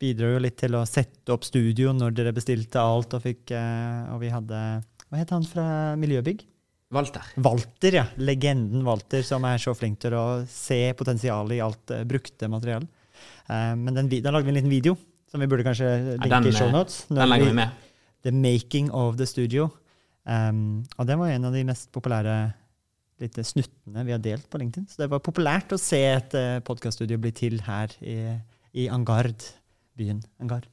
bidro 0.00 0.34
jo 0.34 0.42
litt 0.42 0.58
til 0.60 0.76
å 0.76 0.84
sette 0.88 1.32
opp 1.32 1.46
studio 1.46 1.94
når 1.96 2.16
dere 2.16 2.34
bestilte 2.36 2.82
alt, 2.82 3.16
og, 3.16 3.24
fikk, 3.24 3.54
eh, 3.56 4.10
og 4.12 4.20
vi 4.22 4.32
hadde 4.32 4.58
Hva 5.08 5.20
het 5.20 5.32
han 5.32 5.46
fra 5.48 5.66
Miljøbygg? 6.00 6.44
Walter. 6.94 7.24
Walter, 7.42 7.96
ja. 8.00 8.04
Legenden 8.20 8.84
Walter, 8.86 9.24
som 9.26 9.44
er 9.48 9.58
så 9.62 9.74
flink 9.76 9.98
til 10.04 10.14
å 10.18 10.26
se 10.50 10.78
potensialet 10.98 11.56
i 11.56 11.62
alt 11.64 11.94
eh, 11.94 12.04
brukte 12.08 12.50
materiale. 12.50 12.86
Eh, 13.48 13.72
men 13.78 13.96
den, 13.96 14.10
da 14.22 14.34
lagde 14.34 14.46
vi 14.46 14.54
en 14.54 14.60
liten 14.60 14.72
video, 14.72 14.98
som 15.30 15.42
vi 15.42 15.48
burde 15.50 15.66
kanskje 15.66 15.90
linke 16.18 16.30
den, 16.30 16.50
i 16.50 16.54
shownotes. 16.54 17.06
Den 17.10 17.32
legger 17.32 17.50
vi 17.50 17.56
med. 17.62 17.80
The 18.24 18.32
Making 18.32 18.92
of 18.94 19.18
the 19.20 19.26
Studio. 19.28 19.70
Um, 20.24 20.84
og 20.96 21.08
det 21.08 21.18
var 21.20 21.34
en 21.34 21.44
av 21.44 21.52
de 21.52 21.64
mest 21.68 21.90
populære 21.92 22.34
litt 23.24 23.40
snuttene 23.46 24.04
vi 24.06 24.14
har 24.14 24.22
delt 24.22 24.46
på 24.50 24.60
LinkedIn. 24.60 24.86
Så 24.90 25.02
det 25.02 25.10
var 25.12 25.24
populært 25.24 25.74
å 25.74 25.80
se 25.80 26.00
et 26.12 26.36
uh, 26.38 26.60
podkaststudio 26.66 27.18
bli 27.20 27.32
til 27.34 27.58
her 27.66 27.92
i, 28.04 28.18
i 28.76 28.86
Angard, 28.92 29.48
byen 29.98 30.22
Angard. 30.42 30.68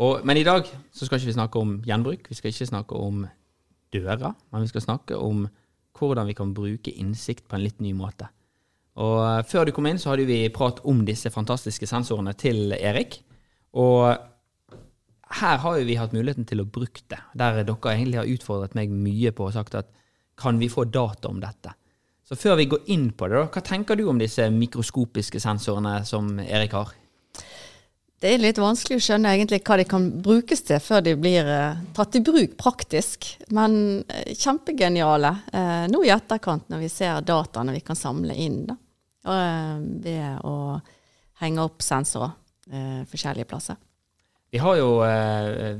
Og, 0.00 0.24
men 0.24 0.40
i 0.40 0.46
dag 0.46 0.68
så 0.96 1.06
skal 1.06 1.20
ikke 1.20 1.28
vi 1.28 1.36
snakke 1.36 1.60
om 1.60 1.78
gjenbruk. 1.84 2.28
Vi 2.30 2.38
skal 2.38 2.54
ikke 2.54 2.70
snakke 2.70 2.96
om 2.96 3.24
døra, 3.92 4.32
men 4.52 4.64
vi 4.64 4.70
skal 4.70 4.84
snakke 4.86 5.18
om 5.18 5.48
hvordan 5.98 6.28
vi 6.30 6.36
kan 6.38 6.54
bruke 6.56 6.94
innsikt 6.96 7.48
på 7.48 7.58
en 7.58 7.64
litt 7.66 7.82
ny 7.84 7.92
måte. 7.96 8.30
Og 9.00 9.18
eh, 9.26 9.42
Før 9.48 9.66
du 9.66 9.74
kom 9.76 9.88
inn, 9.90 10.00
så 10.00 10.12
hadde 10.12 10.28
vi 10.28 10.42
prat 10.54 10.80
om 10.88 11.04
disse 11.06 11.32
fantastiske 11.34 11.88
sensorene 11.90 12.32
til 12.38 12.72
Erik. 12.78 13.20
Og 13.76 14.08
her 15.40 15.60
har 15.62 15.78
jo 15.78 15.86
vi 15.86 15.98
hatt 16.00 16.14
muligheten 16.16 16.48
til 16.48 16.62
å 16.62 16.68
bruke 16.68 17.04
det. 17.12 17.20
Der 17.38 17.60
dere 17.62 17.94
egentlig 17.94 18.18
har 18.18 18.32
utfordret 18.32 18.74
meg 18.78 18.90
mye 18.90 19.34
på 19.36 19.46
og 19.46 19.54
sagt 19.54 19.76
at 19.78 19.92
kan 20.40 20.58
vi 20.58 20.70
få 20.72 20.86
data 20.88 21.28
om 21.28 21.42
dette? 21.42 21.74
Så 22.30 22.36
før 22.38 22.60
vi 22.60 22.68
går 22.70 22.86
inn 22.94 23.08
på 23.12 23.26
det, 23.28 23.42
hva 23.50 23.60
tenker 23.66 23.98
du 23.98 24.04
om 24.08 24.18
disse 24.20 24.44
mikroskopiske 24.54 25.40
sensorene 25.42 26.00
som 26.06 26.36
Erik 26.44 26.76
har? 26.78 26.92
Det 28.20 28.34
er 28.34 28.42
litt 28.42 28.58
vanskelig 28.60 28.98
å 29.00 29.02
skjønne 29.02 29.30
egentlig 29.32 29.62
hva 29.64 29.78
de 29.80 29.86
kan 29.88 30.04
brukes 30.20 30.60
til 30.68 30.78
før 30.84 31.00
de 31.06 31.14
blir 31.16 31.46
eh, 31.48 31.80
tatt 31.96 32.18
i 32.18 32.22
bruk 32.22 32.52
praktisk. 32.60 33.30
Men 33.56 34.04
eh, 34.04 34.34
kjempegeniale 34.36 35.30
eh, 35.56 35.86
nå 35.88 36.02
i 36.04 36.12
etterkant 36.12 36.68
når 36.68 36.84
vi 36.84 36.92
ser 36.92 37.24
dataene 37.24 37.74
vi 37.74 37.80
kan 37.82 37.96
samle 37.96 38.36
inn 38.36 38.60
da, 38.68 38.76
ved 39.24 40.44
å 40.48 40.54
henge 41.40 41.64
opp 41.64 41.82
sensorer 41.84 42.36
forskjellige 43.10 43.48
plasser. 43.50 43.76
Vi 44.52 44.60
har 44.62 44.76
jo, 44.78 44.90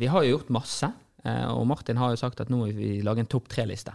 vi 0.00 0.08
har 0.10 0.24
jo 0.24 0.32
gjort 0.34 0.50
masse, 0.52 0.88
og 1.22 1.62
Martin 1.68 2.00
har 2.00 2.12
jo 2.12 2.18
sagt 2.18 2.42
at 2.42 2.50
nå 2.50 2.64
vil 2.66 2.76
vi 2.76 2.90
lage 3.06 3.22
en 3.22 3.30
topp 3.30 3.48
tre-liste. 3.52 3.94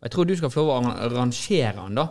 Og 0.00 0.08
Jeg 0.08 0.12
tror 0.14 0.28
du 0.28 0.34
skal 0.38 0.52
få 0.52 0.64
lov 0.64 0.86
å 0.88 1.08
rangere 1.12 1.76
den, 1.76 1.98
da. 2.00 2.06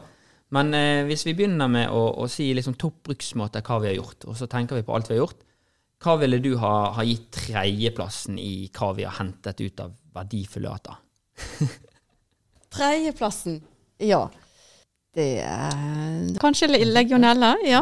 Men 0.54 0.74
eh, 0.74 1.04
hvis 1.06 1.26
vi 1.28 1.36
begynner 1.38 1.70
med 1.70 1.90
å, 1.94 2.04
å 2.24 2.26
si 2.30 2.52
liksom 2.58 2.78
topp 2.82 3.12
hva 3.12 3.80
vi 3.82 3.90
har 3.92 3.98
gjort, 4.00 4.26
og 4.30 4.38
så 4.38 4.48
tenker 4.50 4.80
vi 4.80 4.86
på 4.86 4.96
alt 4.96 5.10
vi 5.10 5.18
har 5.18 5.24
gjort, 5.26 5.44
hva 6.00 6.16
ville 6.22 6.40
du 6.40 6.54
ha, 6.62 6.74
ha 6.96 7.04
gitt 7.04 7.28
tredjeplassen 7.36 8.38
i 8.40 8.70
hva 8.74 8.94
vi 8.98 9.04
har 9.06 9.18
hentet 9.20 9.60
ut 9.62 9.82
av 9.84 9.94
verdifulle 10.16 10.72
data? 10.72 10.96
Tredjeplassen, 12.74 13.60
ja. 14.06 14.22
Det 15.16 15.42
er 15.44 16.30
kanskje 16.40 16.70
le- 16.70 16.86
legionella, 16.88 17.56
ja. 17.66 17.82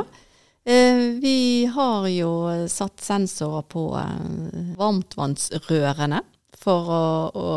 Eh, 0.68 1.20
vi 1.22 1.66
har 1.72 2.08
jo 2.12 2.32
satt 2.72 3.00
sensorer 3.04 3.64
på 3.72 3.84
eh, 4.00 4.74
varmtvannsrørene 4.80 6.20
for 6.58 6.90
å, 6.92 7.06
å 7.32 7.48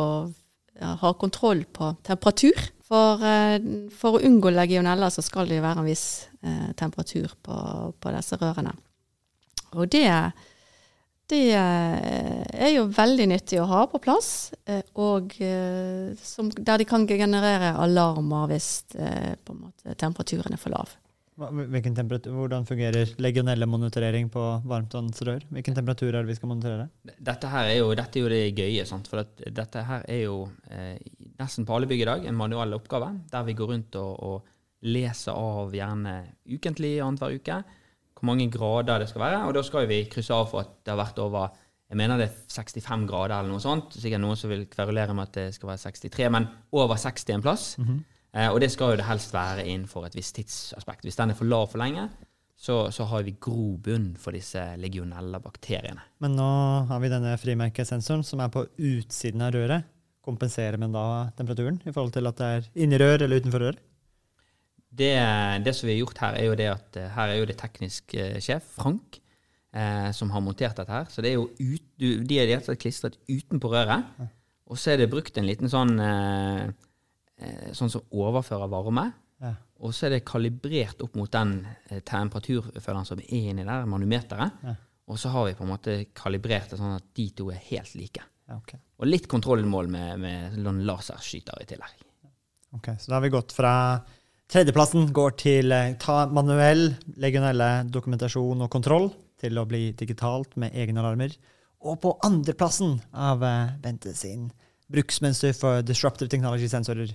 ja, 0.80 0.94
ha 1.00 1.14
kontroll 1.14 1.64
på 1.64 1.94
temperatur. 2.06 2.58
For, 2.90 3.22
eh, 3.22 3.58
for 3.94 4.18
å 4.18 4.22
unngå 4.26 4.50
legionella 4.50 5.10
så 5.14 5.22
skal 5.22 5.50
det 5.50 5.60
jo 5.60 5.66
være 5.66 5.84
en 5.84 5.90
viss 5.90 6.06
eh, 6.42 6.70
temperatur 6.78 7.36
på, 7.44 7.58
på 8.00 8.14
disse 8.16 8.38
rørene. 8.40 8.72
Og 9.78 9.86
det, 9.92 10.08
det 11.30 11.44
er 11.54 12.72
jo 12.74 12.88
veldig 12.90 13.28
nyttig 13.30 13.60
å 13.62 13.68
ha 13.70 13.84
på 13.90 14.00
plass, 14.02 14.50
eh, 14.66 14.82
og 14.98 15.36
eh, 15.44 16.10
som, 16.18 16.50
der 16.50 16.82
de 16.82 16.88
kan 16.88 17.06
generere 17.06 17.76
alarmer 17.78 18.50
hvis 18.50 18.70
eh, 18.98 19.36
temperaturen 19.94 20.56
er 20.56 20.62
for 20.62 20.74
lav. 20.74 20.96
Hvilken 21.40 21.94
temperatur, 21.96 22.34
hvordan 22.36 22.66
fungerer 22.68 23.14
legionellemonitorering 23.22 24.28
på 24.32 24.42
varmtvannsrør? 24.68 25.46
Hvilken 25.56 25.76
temperatur 25.78 26.10
er 26.12 26.20
det 26.20 26.34
vi 26.34 26.36
skal 26.36 26.50
monitorere? 26.52 26.88
Dette 27.16 27.48
her 27.48 27.70
er 27.70 27.78
jo, 27.78 27.94
dette 27.96 28.20
er 28.20 28.26
jo 28.26 28.32
det 28.32 28.42
gøye, 28.58 28.84
sant? 28.88 29.08
for 29.08 29.24
dette 29.40 29.84
her 29.88 30.04
er 30.04 30.22
jo 30.26 30.42
eh, 30.68 30.98
nesten 31.40 31.64
på 31.68 31.76
alle 31.76 31.88
bygg 31.90 32.04
i 32.04 32.08
dag 32.10 32.28
en 32.28 32.36
manuell 32.36 32.76
oppgave, 32.76 33.12
der 33.32 33.46
vi 33.48 33.56
går 33.56 33.72
rundt 33.72 33.96
og, 34.02 34.12
og 34.20 34.86
leser 34.90 35.36
av 35.36 35.72
gjerne 35.76 36.14
ukentlig 36.48 36.98
annenhver 37.00 37.36
uke 37.40 37.62
hvor 38.20 38.28
mange 38.28 38.50
grader 38.52 39.00
det 39.00 39.08
skal 39.08 39.22
være, 39.24 39.42
og 39.48 39.54
da 39.56 39.62
skal 39.64 39.86
vi 39.88 40.02
krysse 40.12 40.36
av 40.36 40.48
for 40.50 40.60
at 40.60 40.72
det 40.84 40.92
har 40.92 41.00
vært 41.00 41.20
over 41.24 41.56
jeg 41.90 41.98
mener 41.98 42.20
det 42.20 42.28
er 42.28 42.34
65 42.54 43.06
grader 43.10 43.40
eller 43.40 43.50
noe 43.50 43.62
sånt. 43.64 43.96
Sikkert 43.98 44.22
noen 44.22 44.38
som 44.38 44.52
vil 44.52 44.68
kverulere 44.70 45.14
med 45.16 45.26
at 45.26 45.38
det 45.40 45.46
skal 45.56 45.72
være 45.72 45.80
63, 45.88 46.28
men 46.30 46.46
over 46.78 47.00
60 47.02 47.34
en 47.34 47.42
plass. 47.42 47.64
eh, 47.80 48.19
og 48.30 48.60
det 48.62 48.68
skal 48.70 48.92
jo 48.92 48.98
det 49.00 49.08
helst 49.08 49.32
være 49.34 49.64
innenfor 49.66 50.04
et 50.06 50.14
visst 50.14 50.36
tidsaspekt. 50.36 51.02
Hvis 51.02 51.18
den 51.18 51.32
er 51.32 51.38
for 51.38 51.50
lav 51.50 51.64
for 51.72 51.82
lenge, 51.82 52.04
så, 52.60 52.90
så 52.92 53.06
har 53.08 53.24
vi 53.24 53.38
grobunn 53.40 54.10
for 54.20 54.36
disse 54.36 54.60
legionella-bakteriene. 54.80 56.02
Men 56.20 56.34
nå 56.36 56.50
har 56.90 57.00
vi 57.00 57.08
denne 57.12 57.32
frimerkesensoren 57.40 58.24
som 58.26 58.42
er 58.44 58.52
på 58.52 58.66
utsiden 58.76 59.46
av 59.46 59.54
røret. 59.56 59.88
Kompenserer 60.20 60.76
man 60.80 60.92
da 60.92 61.04
temperaturen 61.38 61.78
i 61.88 61.94
forhold 61.94 62.12
til 62.18 62.28
at 62.28 62.36
det 62.36 62.50
er 62.56 62.68
inni 62.84 62.98
rør 63.00 63.24
eller 63.24 63.40
utenfor 63.40 63.64
rør? 63.64 63.78
Det, 64.90 65.14
det 65.64 65.72
som 65.76 65.88
vi 65.88 65.94
har 65.94 66.02
gjort 66.02 66.20
her, 66.20 66.36
er 66.36 66.46
jo 66.50 66.58
det 66.58 66.68
at 66.68 67.00
eh, 67.00 67.10
her 67.14 67.32
er 67.32 67.40
jo 67.40 67.48
det 67.48 67.56
teknisk 67.62 68.12
eh, 68.18 68.36
sjef, 68.42 68.66
Frank, 68.76 69.20
eh, 69.72 70.10
som 70.12 70.32
har 70.34 70.44
montert 70.44 70.76
dette 70.76 70.92
her. 70.92 71.08
Så 71.08 71.24
det 71.24 71.30
er 71.30 71.38
jo 71.38 71.48
ut, 71.56 71.86
de 71.96 72.40
er 72.42 72.60
klistret 72.74 73.16
utenpå 73.30 73.70
røret. 73.72 74.10
Og 74.70 74.78
så 74.78 74.92
er 74.92 75.00
det 75.00 75.10
brukt 75.14 75.38
en 75.38 75.48
liten 75.48 75.70
sånn 75.70 75.96
eh, 76.02 76.66
eh, 76.66 76.74
sånn 77.76 77.92
som 77.92 78.04
overfører 78.10 78.70
varme. 78.70 79.06
Ja. 79.40 79.54
Og 79.80 79.94
så 79.96 80.06
er 80.06 80.16
det 80.16 80.26
kalibrert 80.28 81.00
opp 81.04 81.16
mot 81.16 81.30
den 81.32 81.62
eh, 81.88 82.02
temperaturføleren 82.06 83.08
som 83.08 83.20
er 83.22 83.32
inni 83.36 83.64
der, 83.64 83.88
manometeret. 83.88 84.60
Ja. 84.66 84.76
Og 85.10 85.18
så 85.18 85.32
har 85.32 85.48
vi 85.48 85.56
på 85.58 85.64
en 85.64 85.72
måte 85.72 85.96
kalibrert 86.14 86.70
det 86.70 86.78
sånn 86.78 86.98
at 86.98 87.08
de 87.16 87.26
to 87.34 87.48
er 87.50 87.62
helt 87.70 87.96
like. 87.98 88.22
Ja, 88.50 88.58
okay. 88.58 88.78
Og 89.00 89.08
litt 89.08 89.26
kontrollmål 89.30 89.88
med, 89.90 90.20
med 90.22 90.58
noen 90.60 90.84
laserskyter 90.86 91.64
i 91.64 91.68
tillegg. 91.70 92.06
Ok, 92.76 92.92
Så 93.00 93.10
da 93.10 93.16
har 93.16 93.24
vi 93.24 93.32
gått 93.34 93.54
fra 93.54 93.72
tredjeplassen 94.50 95.08
går 95.14 95.34
til 95.40 95.74
eh, 95.74 95.96
ta 96.02 96.26
manuell, 96.30 96.92
legionelle 97.18 97.70
dokumentasjon 97.90 98.66
og 98.66 98.70
kontroll 98.70 99.10
til 99.40 99.58
å 99.58 99.66
bli 99.66 99.88
digitalt 99.98 100.54
med 100.60 100.76
egne 100.76 101.02
alarmer. 101.02 101.34
Og 101.80 101.96
på 102.02 102.12
andreplassen 102.26 102.98
av 103.16 103.42
eh, 103.46 103.72
Bente 103.82 104.12
sin 104.14 104.50
bruksmønster 104.90 105.56
for 105.56 105.82
disruptive 105.86 106.28
technology-sensorer. 106.30 107.14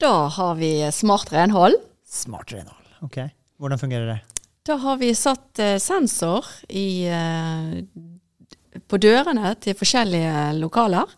Da 0.00 0.28
har 0.28 0.54
vi 0.58 0.72
smart 0.92 1.32
renhold. 1.32 1.76
Smart 2.06 2.52
renhold. 2.52 2.94
Ok, 3.04 3.18
Hvordan 3.58 3.78
fungerer 3.78 4.06
det? 4.06 4.20
Da 4.66 4.74
har 4.80 4.96
vi 4.96 5.14
satt 5.14 5.58
eh, 5.60 5.76
sensor 5.78 6.46
i, 6.68 7.04
eh, 7.04 8.78
på 8.88 8.98
dørene 8.98 9.54
til 9.60 9.76
forskjellige 9.76 10.54
lokaler. 10.56 11.10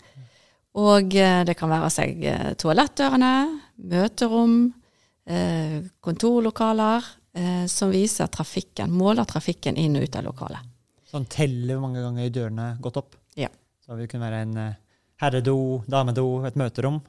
Og 0.76 1.14
eh, 1.14 1.42
det 1.46 1.54
kan 1.56 1.70
være 1.70 1.90
seg 1.94 2.26
toalettdørene, 2.60 3.34
møterom, 3.92 4.58
kontorlokaler, 6.06 7.06
som 7.66 7.90
viser 7.90 8.28
trafikken, 8.30 8.92
måler 8.94 9.26
trafikken 9.26 9.74
inn 9.74 9.96
og 9.98 10.04
ut 10.06 10.18
av 10.20 10.22
lokalet. 10.28 10.68
Sånn 11.10 11.26
teller 11.26 11.74
hvor 11.74 11.82
mange 11.88 12.04
ganger 12.04 12.30
dørene 12.30 12.68
har 12.68 12.78
gått 12.84 13.00
opp? 13.00 13.16
Ja. 13.34 13.48
Så 13.82 13.98
det 13.98 14.06
kunne 14.12 14.28
være 14.28 14.44
en 14.44 14.54
herredo, 15.18 15.56
damedo, 15.90 16.28
et 16.46 16.60
møterom, 16.60 17.00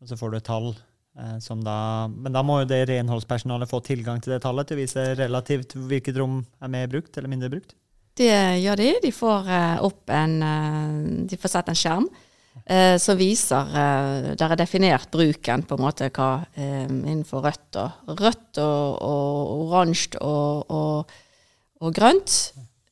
og 0.00 0.08
så 0.08 0.16
får 0.16 0.32
du 0.32 0.38
et 0.40 0.48
tall. 0.48 0.70
Eh, 1.18 1.50
da, 1.66 1.80
men 2.08 2.34
da 2.34 2.44
må 2.46 2.60
jo 2.62 2.70
det 2.70 2.84
renholdspersonalet 2.90 3.70
få 3.70 3.82
tilgang 3.86 4.22
til 4.22 4.36
det 4.36 4.42
tallet 4.44 4.68
til 4.68 4.78
å 4.78 4.82
vise 4.82 5.10
relativt 5.18 5.74
hvilket 5.74 6.18
rom 6.20 6.40
er 6.62 6.72
mer 6.72 6.90
brukt 6.90 7.18
eller 7.18 7.30
mindre 7.32 7.52
brukt. 7.52 7.74
Det 8.18 8.34
gjør 8.62 8.80
de. 8.80 8.88
De 9.04 9.12
får 9.14 9.52
eh, 9.54 9.76
opp 9.86 10.10
en 10.10 10.40
eh, 10.42 10.96
De 11.30 11.38
får 11.38 11.52
sett 11.52 11.70
en 11.70 11.78
skjerm 11.78 12.08
eh, 12.64 12.96
som 12.98 13.18
viser 13.18 13.70
Der 14.38 14.54
er 14.54 14.58
definert 14.58 15.10
bruken, 15.14 15.62
på 15.62 15.78
en 15.78 15.84
måte, 15.84 16.10
hva 16.14 16.30
eh, 16.54 16.86
innenfor 16.88 17.46
rødt 17.46 17.78
og 17.82 18.18
Rødt 18.18 18.62
og, 18.64 18.98
og 19.06 19.68
oransje 19.68 20.18
og, 20.24 20.72
og, 20.74 21.18
og 21.82 21.94
grønt. 21.94 22.38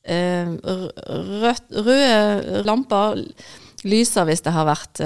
Rødt, 0.07 1.73
røde 1.83 2.61
lamper 2.63 3.19
lyser 3.83 4.23
hvis 4.29 4.45
det 4.45 4.53
har 4.55 4.69
vært 4.69 5.01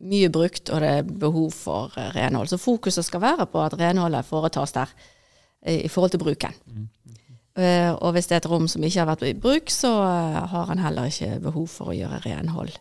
mye 0.00 0.30
brukt 0.32 0.70
og 0.72 0.82
det 0.82 0.90
er 0.90 1.08
behov 1.24 1.50
for 1.54 1.96
eh, 1.98 2.12
renhold. 2.16 2.50
Så 2.50 2.60
fokuset 2.60 3.06
skal 3.06 3.22
være 3.22 3.48
på 3.50 3.62
at 3.62 3.76
renholdet 3.80 4.28
foretas 4.28 4.74
der 4.76 4.92
i 5.68 5.88
forhold 5.92 6.14
til 6.14 6.22
bruken. 6.22 6.54
Eh, 7.58 7.90
og 7.92 8.14
hvis 8.14 8.30
det 8.30 8.38
er 8.38 8.44
et 8.44 8.48
rom 8.48 8.68
som 8.70 8.84
ikke 8.84 9.02
har 9.02 9.10
vært 9.10 9.26
i 9.28 9.34
bruk, 9.36 9.72
så 9.72 9.90
eh, 10.06 10.38
har 10.54 10.72
en 10.72 10.80
heller 10.80 11.10
ikke 11.10 11.40
behov 11.44 11.68
for 11.72 11.92
å 11.92 11.98
gjøre 11.98 12.24
renhold 12.28 12.78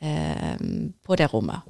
på 0.00 1.16
det 1.20 1.26
rommet 1.28 1.60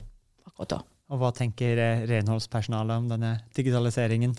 akkurat 0.47 0.69
da. 0.71 0.77
Og 1.11 1.19
hva 1.19 1.33
tenker 1.35 1.81
renholdspersonalet 2.07 3.01
om 3.03 3.09
denne 3.11 3.31
digitaliseringen? 3.57 4.37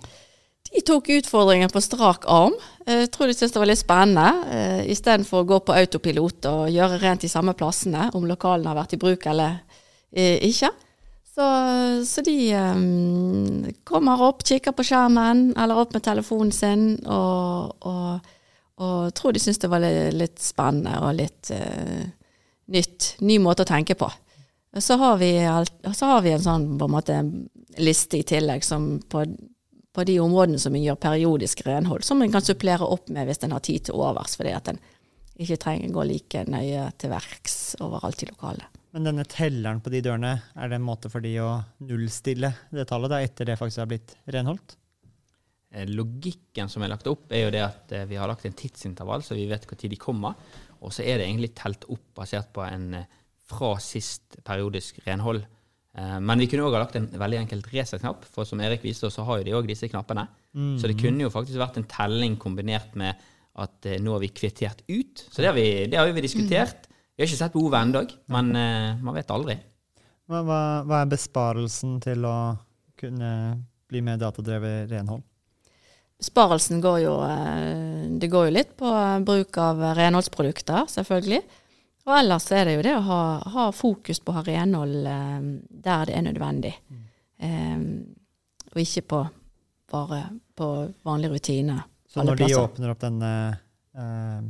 De 0.71 0.79
tok 0.87 1.09
utfordringen 1.17 1.67
på 1.73 1.81
strak 1.83 2.23
arm. 2.31 2.55
Jeg 2.87 3.09
tror 3.11 3.27
de 3.27 3.35
syntes 3.35 3.51
det 3.51 3.59
var 3.59 3.67
litt 3.67 3.81
spennende. 3.81 4.85
Istedenfor 4.93 5.43
å 5.43 5.49
gå 5.49 5.59
på 5.67 5.75
autopilot 5.75 6.47
og 6.53 6.71
gjøre 6.71 7.01
rent 7.03 7.25
de 7.25 7.33
samme 7.33 7.51
plassene, 7.59 8.07
om 8.15 8.23
lokalene 8.29 8.71
har 8.71 8.79
vært 8.79 8.95
i 8.95 9.01
bruk 9.01 9.27
eller 9.27 9.59
ikke. 10.11 10.71
Så, 11.31 11.45
så 12.05 12.23
de 12.27 12.35
um, 12.59 13.67
kommer 13.87 14.23
opp, 14.27 14.43
kikker 14.43 14.75
på 14.75 14.83
skjermen 14.83 15.53
eller 15.55 15.79
opp 15.79 15.93
med 15.95 16.03
telefonen 16.03 16.51
sin, 16.51 16.83
og, 17.07 17.71
og, 17.87 18.33
og 18.83 19.13
tror 19.15 19.31
de 19.31 19.39
syns 19.39 19.61
det 19.61 19.69
var 19.71 19.85
litt, 19.85 20.41
spennende 20.43 20.97
og 20.99 21.15
litt 21.21 21.53
uh, 21.55 22.03
nytt. 22.75 23.13
Ny 23.23 23.39
måte 23.39 23.63
å 23.63 23.69
tenke 23.69 23.95
på. 23.95 24.11
Så 24.79 24.99
har 24.99 25.17
vi, 25.19 25.31
alt, 25.47 25.71
så 25.95 26.11
har 26.13 26.21
vi 26.23 26.35
en 26.35 26.43
sånn 26.43 26.67
en 26.75 26.91
måte 26.91 27.17
liste 27.79 28.19
i 28.19 28.27
tillegg 28.27 28.63
som 28.67 28.93
på 29.07 29.23
på 29.93 30.03
de 30.03 30.19
områdene 30.23 30.59
som 30.59 30.75
en 30.75 30.83
gjør 30.83 30.99
periodisk 31.03 31.65
renhold, 31.67 32.05
som 32.07 32.21
en 32.23 32.31
kan 32.31 32.43
supplere 32.45 32.87
opp 32.87 33.09
med 33.11 33.27
hvis 33.27 33.43
en 33.43 33.55
har 33.55 33.63
tid 33.65 33.87
til 33.87 33.99
overs, 33.99 34.37
fordi 34.39 34.53
at 34.55 34.71
en 34.71 34.79
ikke 35.41 35.59
trenger 35.59 35.89
å 35.89 35.95
gå 35.97 36.05
like 36.11 36.43
nøye 36.47 36.85
til 37.01 37.11
verks 37.11 37.57
overalt 37.81 38.23
i 38.23 38.29
lokalet. 38.29 38.80
Men 38.91 39.07
denne 39.07 39.23
telleren 39.29 39.79
på 39.83 39.91
de 39.93 40.01
dørene, 40.03 40.33
er 40.59 40.71
det 40.71 40.77
en 40.77 40.83
måte 40.83 41.09
for 41.11 41.23
de 41.23 41.31
å 41.39 41.61
nullstille 41.87 42.51
det 42.75 42.87
tallet 42.89 43.13
da, 43.13 43.21
etter 43.23 43.47
det 43.47 43.55
faktisk 43.59 43.85
har 43.85 43.91
blitt 43.91 44.15
renholdt? 44.35 44.75
Eh, 45.71 45.87
Logikken 45.87 46.69
som 46.69 46.83
er 46.83 46.91
lagt 46.91 47.07
opp, 47.07 47.29
er 47.31 47.45
jo 47.45 47.53
det 47.55 47.63
at 47.63 47.93
eh, 47.95 48.03
vi 48.09 48.19
har 48.19 48.27
lagt 48.27 48.45
en 48.47 48.57
tidsintervall, 48.57 49.23
så 49.23 49.37
vi 49.37 49.47
vet 49.47 49.67
når 49.69 49.93
de 49.93 49.99
kommer. 49.99 50.35
Og 50.83 50.91
så 50.91 51.05
er 51.05 51.21
det 51.21 51.29
egentlig 51.29 51.53
telt 51.55 51.87
opp 51.87 52.03
basert 52.19 52.51
på 52.55 52.65
en 52.67 52.91
eh, 52.99 53.07
fra 53.51 53.73
sist 53.83 54.41
periodisk 54.47 55.01
renhold. 55.07 55.43
Men 55.91 56.39
vi 56.39 56.45
kunne 56.47 56.63
òg 56.63 56.77
ha 56.77 56.85
lagt 56.85 56.93
en 56.95 57.09
veldig 57.19 57.35
enkelt 57.41 57.65
reset-knapp, 57.67 58.21
for 58.31 58.47
som 58.47 58.61
Erik 58.63 58.79
viste 58.85 59.09
oss, 59.09 59.17
så 59.17 59.25
har 59.27 59.41
jo 59.41 59.43
de 59.43 59.55
òg 59.57 59.65
disse 59.67 59.89
knappene. 59.91 60.23
Så 60.79 60.87
det 60.87 60.95
kunne 61.01 61.25
jo 61.25 61.31
faktisk 61.33 61.59
vært 61.59 61.81
en 61.81 61.87
telling 61.91 62.37
kombinert 62.39 62.95
med 62.95 63.19
at 63.59 63.89
nå 63.99 64.13
har 64.15 64.23
vi 64.23 64.29
kvittert 64.31 64.85
ut. 64.87 65.25
Så 65.25 65.43
det 65.43 65.49
har 65.49 65.57
vi, 65.57 65.65
det 65.91 65.99
har 65.99 66.07
vi 66.07 66.23
diskutert. 66.23 66.87
Vi 67.21 67.27
har 67.27 67.29
ikke 67.29 67.37
sett 67.43 67.53
behovet 67.53 67.77
ennå, 67.77 67.99
men 68.33 68.47
uh, 68.57 69.01
man 69.05 69.13
vet 69.13 69.29
aldri. 69.29 69.53
Hva, 70.25 70.39
hva, 70.41 70.61
hva 70.89 71.01
er 71.03 71.11
besparelsen 71.11 71.99
til 72.01 72.25
å 72.25 72.37
kunne 72.97 73.29
bli 73.91 74.01
med 74.01 74.23
datadrevet 74.23 74.89
renhold? 74.89 75.21
Besparelsen 76.17 76.81
går 76.81 76.97
jo, 77.03 77.13
eh, 77.25 78.07
det 78.17 78.29
går 78.29 78.47
jo 78.47 78.53
litt 78.53 78.71
på 78.77 78.89
bruk 79.25 79.57
av 79.61 79.83
renholdsprodukter, 79.97 80.89
selvfølgelig. 80.89 81.41
Og 82.07 82.13
ellers 82.17 82.47
er 82.57 82.65
det 82.65 82.75
jo 82.79 82.83
det 82.87 82.95
å 82.97 83.03
ha, 83.05 83.21
ha 83.53 83.67
fokus 83.73 84.21
på 84.21 84.33
å 84.33 84.39
ha 84.39 84.43
renhold 84.45 85.05
eh, 85.13 85.37
der 85.85 86.09
det 86.09 86.17
er 86.17 86.25
nødvendig. 86.25 86.73
Eh, 87.37 87.77
og 88.71 88.81
ikke 88.81 89.05
på 89.13 89.21
bare 89.91 90.23
på 90.57 90.71
vanlige 91.05 91.35
rutiner. 91.35 91.85
Så 92.09 92.21
alle 92.23 92.33
når 92.33 92.41
de 92.41 92.57
åpner 92.57 92.95
opp 92.95 93.05
denne 93.05 93.31
eh, 93.93 94.41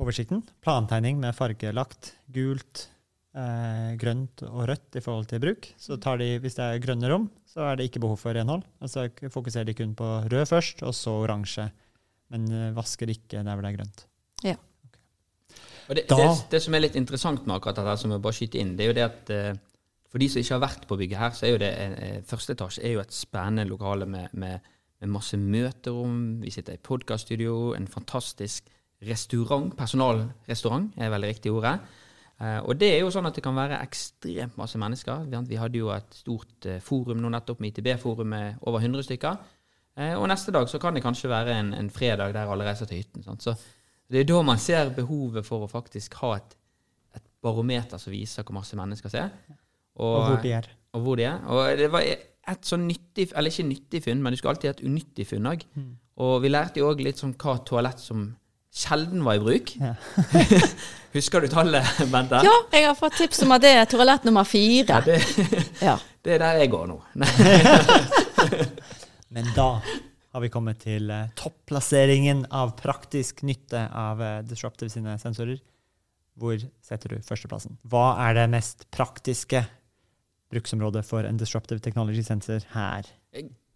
oversikten, 0.00 0.42
plantegning 0.64 1.18
med 1.22 1.34
fargelagt 1.36 2.12
gult, 2.34 2.88
eh, 3.36 3.94
grønt 4.00 4.42
og 4.48 4.68
rødt 4.70 4.96
i 4.98 5.02
forhold 5.04 5.26
til 5.30 5.40
bruk, 5.42 5.68
så 5.78 5.98
tar 6.00 6.18
de, 6.22 6.38
hvis 6.42 6.56
det 6.58 6.64
er 6.64 6.82
grønne 6.82 7.10
rom, 7.12 7.28
så 7.46 7.68
er 7.70 7.76
det 7.78 7.88
ikke 7.90 8.00
behov 8.02 8.18
for 8.18 8.34
renhold. 8.34 8.64
Altså 8.82 9.06
fokuserer 9.30 9.64
de 9.70 9.74
kun 9.78 9.94
på 9.94 10.08
rød 10.30 10.46
først, 10.50 10.82
og 10.82 10.94
så 10.94 11.14
oransje. 11.24 11.68
Men 12.34 12.48
eh, 12.50 12.72
vasker 12.74 13.10
ikke 13.12 13.42
der 13.44 13.54
hvor 13.54 13.62
det 13.62 13.72
er 13.74 13.78
grønt. 13.78 14.06
Og 15.88 15.94
det, 15.98 16.06
Da- 16.08 16.16
det, 16.16 16.28
det 16.50 16.62
som 16.64 16.74
er 16.74 16.80
litt 16.80 16.94
interessant 16.96 17.42
med 17.46 17.56
akkurat 17.58 17.76
dette, 17.76 17.96
som 18.00 18.10
jeg 18.14 18.22
bare 18.24 18.32
skyter 18.32 18.60
inn, 18.62 18.70
det 18.76 18.84
er 18.86 18.88
jo 18.88 18.96
det 18.96 19.04
at 19.04 19.30
eh, 19.34 19.58
for 20.08 20.22
de 20.22 20.28
som 20.30 20.40
ikke 20.40 20.54
har 20.54 20.62
vært 20.62 20.86
på 20.88 20.96
bygget 20.96 21.18
her, 21.20 21.34
så 21.36 21.44
er 21.44 21.50
jo 21.52 21.58
det 21.60 21.72
eh, 21.76 22.22
første 22.24 22.54
etasje 22.56 22.84
er 22.86 22.94
jo 22.94 23.02
et 23.02 23.12
spennende 23.12 23.66
lokale 23.68 24.06
med, 24.08 24.32
med, 24.32 24.60
med 25.02 25.12
masse 25.12 25.36
møterom. 25.36 26.40
Vi 26.40 26.50
sitter 26.54 26.78
i 26.78 26.82
podkaststudio, 26.88 27.74
en 27.76 27.86
fantastisk 27.90 28.70
restaurant, 29.08 29.70
personalrestaurant 29.76 30.92
er 31.00 31.10
vel 31.12 31.24
det 31.26 31.30
riktige 31.34 31.52
ordet. 31.54 31.78
Eh, 32.40 32.58
og 32.66 32.74
det 32.80 32.88
er 32.96 33.00
jo 33.04 33.10
sånn 33.14 33.26
at 33.28 33.36
det 33.38 33.44
kan 33.44 33.54
være 33.56 33.78
ekstremt 33.84 34.56
masse 34.58 34.78
mennesker. 34.78 35.24
Vi- 35.48 35.56
hadde 35.60 35.78
jo 35.78 35.90
et 35.94 36.14
stort 36.14 36.66
eh, 36.66 36.80
forum 36.80 37.20
nå 37.22 37.30
nettopp 37.30 37.60
med 37.60 37.72
ITB-forum 37.78 38.26
med 38.26 38.56
over 38.66 38.80
100 38.80 39.02
stykker. 39.06 39.38
Eh, 39.96 40.14
og 40.18 40.26
neste 40.28 40.50
dag 40.52 40.66
så 40.68 40.80
kan 40.82 40.94
det 40.94 41.02
kanskje 41.04 41.30
være 41.30 41.54
en, 41.60 41.72
en 41.74 41.90
fredag 41.90 42.32
der 42.34 42.50
alle 42.50 42.64
reiser 42.66 42.86
til 42.86 42.98
hytten. 42.98 43.22
Sant? 43.22 43.42
Så 43.42 43.54
det 44.10 44.20
er 44.20 44.24
da 44.24 44.42
man 44.42 44.58
ser 44.58 44.90
behovet 44.90 45.46
for 45.46 45.64
å 45.64 45.70
faktisk 45.70 46.14
ha 46.22 46.34
et, 46.36 46.56
et 47.14 47.22
barometer 47.42 47.98
som 48.02 48.12
viser 48.12 48.42
hvor 48.42 48.58
masse 48.58 48.74
mennesker 48.76 49.08
ser. 49.08 49.30
Og 49.96 50.16
hvor 50.26 50.42
de 50.42 50.50
er. 50.50 50.68
og 50.92 51.00
hvor 51.02 51.16
de 51.16 51.22
er. 51.30 51.38
Og 51.46 51.78
det 51.78 51.90
var 51.92 52.02
et 52.02 52.66
sånn 52.66 52.88
nyttig, 52.88 53.30
eller 53.34 53.48
ikke 53.54 53.64
nyttig 53.68 54.02
funn, 54.04 54.20
men 54.22 54.32
du 54.34 54.36
skal 54.36 54.50
alltid 54.56 54.68
ha 54.68 54.74
et 54.74 54.82
unyttig 54.84 55.26
funn 55.30 55.46
òg. 55.46 55.62
Og 56.18 56.42
vi 56.42 56.50
lærte 56.50 56.78
jo 56.82 56.90
òg 56.90 57.00
litt 57.02 57.16
sånn 57.22 57.32
hva 57.38 57.54
toalett 57.66 57.98
som 58.02 58.26
sjelden 58.74 59.22
var 59.24 59.38
i 59.38 59.42
bruk. 59.42 59.74
Ja. 59.80 59.94
Husker 61.14 61.44
du 61.44 61.48
tallet, 61.48 61.86
Bente? 62.10 62.40
Ja, 62.42 62.54
jeg 62.74 62.88
har 62.88 62.96
fått 62.98 63.14
tips 63.20 63.44
om 63.46 63.52
at 63.54 63.62
det 63.62 63.70
er 63.78 63.86
toalett 63.86 64.24
nummer 64.26 64.46
fire. 64.48 64.96
Ja, 64.96 65.00
det, 65.06 65.20
Ja. 65.84 65.94
det 66.24 66.34
er 66.36 66.42
der 66.42 66.58
jeg 66.64 66.72
går 66.72 66.88
nå. 66.90 66.96
Men 69.34 69.46
da 69.54 69.68
har 70.34 70.42
vi 70.42 70.50
kommet 70.50 70.80
til 70.82 71.10
eh, 71.14 71.28
topplasseringen 71.38 72.42
av 72.50 72.72
praktisk 72.80 73.44
nytte 73.46 73.84
av 73.94 74.22
eh, 74.22 74.40
Disruptive 74.48 74.90
sine 74.90 75.14
sensorer. 75.22 75.60
Hvor 76.34 76.58
setter 76.82 77.14
du 77.14 77.22
førsteplassen? 77.22 77.76
Hva 77.86 78.08
er 78.26 78.34
det 78.40 78.48
mest 78.50 78.88
praktiske 78.94 79.62
bruksområdet 80.50 81.04
for 81.06 81.26
en 81.28 81.38
disruptive 81.38 81.78
technology 81.82 82.24
sensor 82.26 82.66
her? 82.74 83.06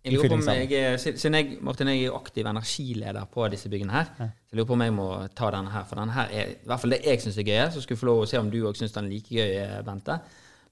Jeg, 0.04 0.12
lurer 0.14 0.28
på 0.30 0.34
om 0.34 0.42
jeg, 0.46 0.72
er- 0.72 0.96
siden 0.96 1.34
jeg, 1.34 1.58
Martin, 1.60 1.88
jeg 1.88 1.98
er 2.02 2.06
jo 2.06 2.14
aktiv 2.16 2.46
energileder 2.46 3.24
på 3.32 3.48
disse 3.50 3.68
byggene 3.68 3.92
her, 3.92 4.06
Ja. 4.18 4.26
så 4.46 4.52
jeg 4.52 4.56
lurer 4.60 4.66
på 4.66 4.72
om 4.72 4.80
jeg 4.82 4.92
må 4.94 5.28
ta 5.34 5.50
denne 5.50 5.70
her. 5.70 5.84
For 5.84 5.96
denne 5.96 6.12
her 6.12 6.28
er 6.32 6.52
i 6.52 6.56
hvert 6.66 6.80
fall 6.80 6.90
det 6.90 7.00
jeg 7.04 7.20
syns 7.20 7.38
er 7.38 7.42
gøy. 7.44 7.70
Så 7.72 7.82
skal 7.82 7.96
vi 7.96 8.00
få 8.00 8.06
lov 8.06 8.22
å 8.22 8.28
se 8.28 8.38
om 8.38 8.50
du 8.50 8.60
òg 8.64 8.76
syns 8.78 8.92
den 8.94 9.04
er 9.06 9.10
like 9.10 9.28
gøy, 9.34 9.56
eh, 9.58 9.82
Bente. 9.82 10.20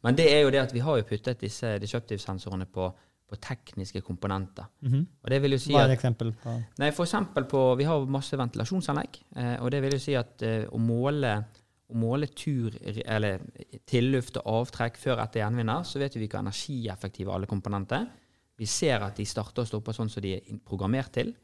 Men 0.04 0.14
det 0.14 0.28
er 0.32 0.42
jo 0.42 0.50
det 0.50 0.60
at 0.62 0.72
vi 0.72 0.78
har 0.80 0.96
jo 0.96 1.02
puttet 1.02 1.40
disse 1.40 1.78
disruptive-sensorene 1.82 2.66
på, 2.70 2.92
på 3.28 3.36
tekniske 3.40 4.00
komponenter. 4.06 4.64
Mhm. 4.82 5.06
Og 5.24 5.30
det 5.30 5.42
vil 5.42 5.50
jo 5.50 5.58
si 5.58 5.72
Hva 5.72 5.82
er 5.88 5.90
et 5.90 5.98
eksempel 5.98 6.32
på 6.32 6.62
Nei, 6.78 6.90
for 6.92 7.04
eksempel 7.04 7.44
på 7.44 7.76
Vi 7.76 7.84
har 7.84 8.06
masse 8.06 8.36
ventilasjonsanlegg, 8.38 9.18
eh, 9.36 9.56
og 9.60 9.70
det 9.70 9.82
vil 9.82 9.92
jo 9.92 9.98
si 9.98 10.14
at 10.14 10.42
eh, 10.42 10.66
å 10.70 10.78
måle 10.78 11.44
å 11.88 11.94
måle 11.94 12.26
tur, 12.34 12.72
eller 13.06 13.38
tilluft 13.86 14.36
og 14.38 14.66
avtrekk 14.66 14.96
før 14.96 15.20
etter 15.22 15.38
gjenvinner, 15.44 15.84
så 15.86 16.00
vet 16.00 16.14
vi 16.18 16.24
er 16.26 16.40
energieffektive 16.40 17.30
alle 17.32 17.46
komponenter. 17.46 18.08
Vi 18.56 18.68
ser 18.68 19.04
at 19.04 19.18
de 19.18 19.26
starter 19.28 19.64
og 19.64 19.68
stopper 19.68 19.96
sånn 19.96 20.10
som 20.12 20.24
de 20.24 20.36
er 20.38 20.62
programmert 20.64 21.12
til. 21.16 21.34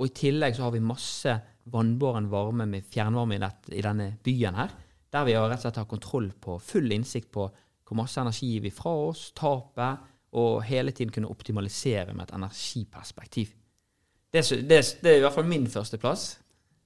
Og 0.00 0.08
i 0.08 0.14
tillegg 0.16 0.56
så 0.56 0.66
har 0.66 0.74
vi 0.74 0.84
masse 0.84 1.34
vannbåren 1.70 2.28
varme 2.32 2.66
med 2.68 2.86
fjernvarme 2.88 3.36
i, 3.36 3.42
dette, 3.42 3.74
i 3.76 3.84
denne 3.84 4.12
byen 4.24 4.56
her, 4.56 4.72
der 5.10 5.26
vi 5.26 5.34
har 5.36 5.48
rett 5.50 5.60
og 5.60 5.66
slett 5.66 5.80
har 5.82 5.90
kontroll 5.90 6.30
på 6.40 6.58
full 6.62 6.92
innsikt 6.94 7.30
på 7.34 7.48
hvor 7.50 7.98
masse 7.98 8.22
energi 8.22 8.52
gir 8.52 8.62
vi 8.62 8.70
fra 8.70 8.92
oss, 9.08 9.30
tapet, 9.36 10.06
og 10.38 10.60
hele 10.62 10.92
tiden 10.94 11.10
kunne 11.10 11.30
optimalisere 11.32 12.14
med 12.14 12.28
et 12.28 12.36
energiperspektiv. 12.36 13.50
Det, 14.30 14.44
det, 14.68 14.78
det 15.02 15.10
er 15.10 15.18
i 15.18 15.24
hvert 15.24 15.34
fall 15.34 15.48
min 15.50 15.66
førsteplass. 15.66 16.36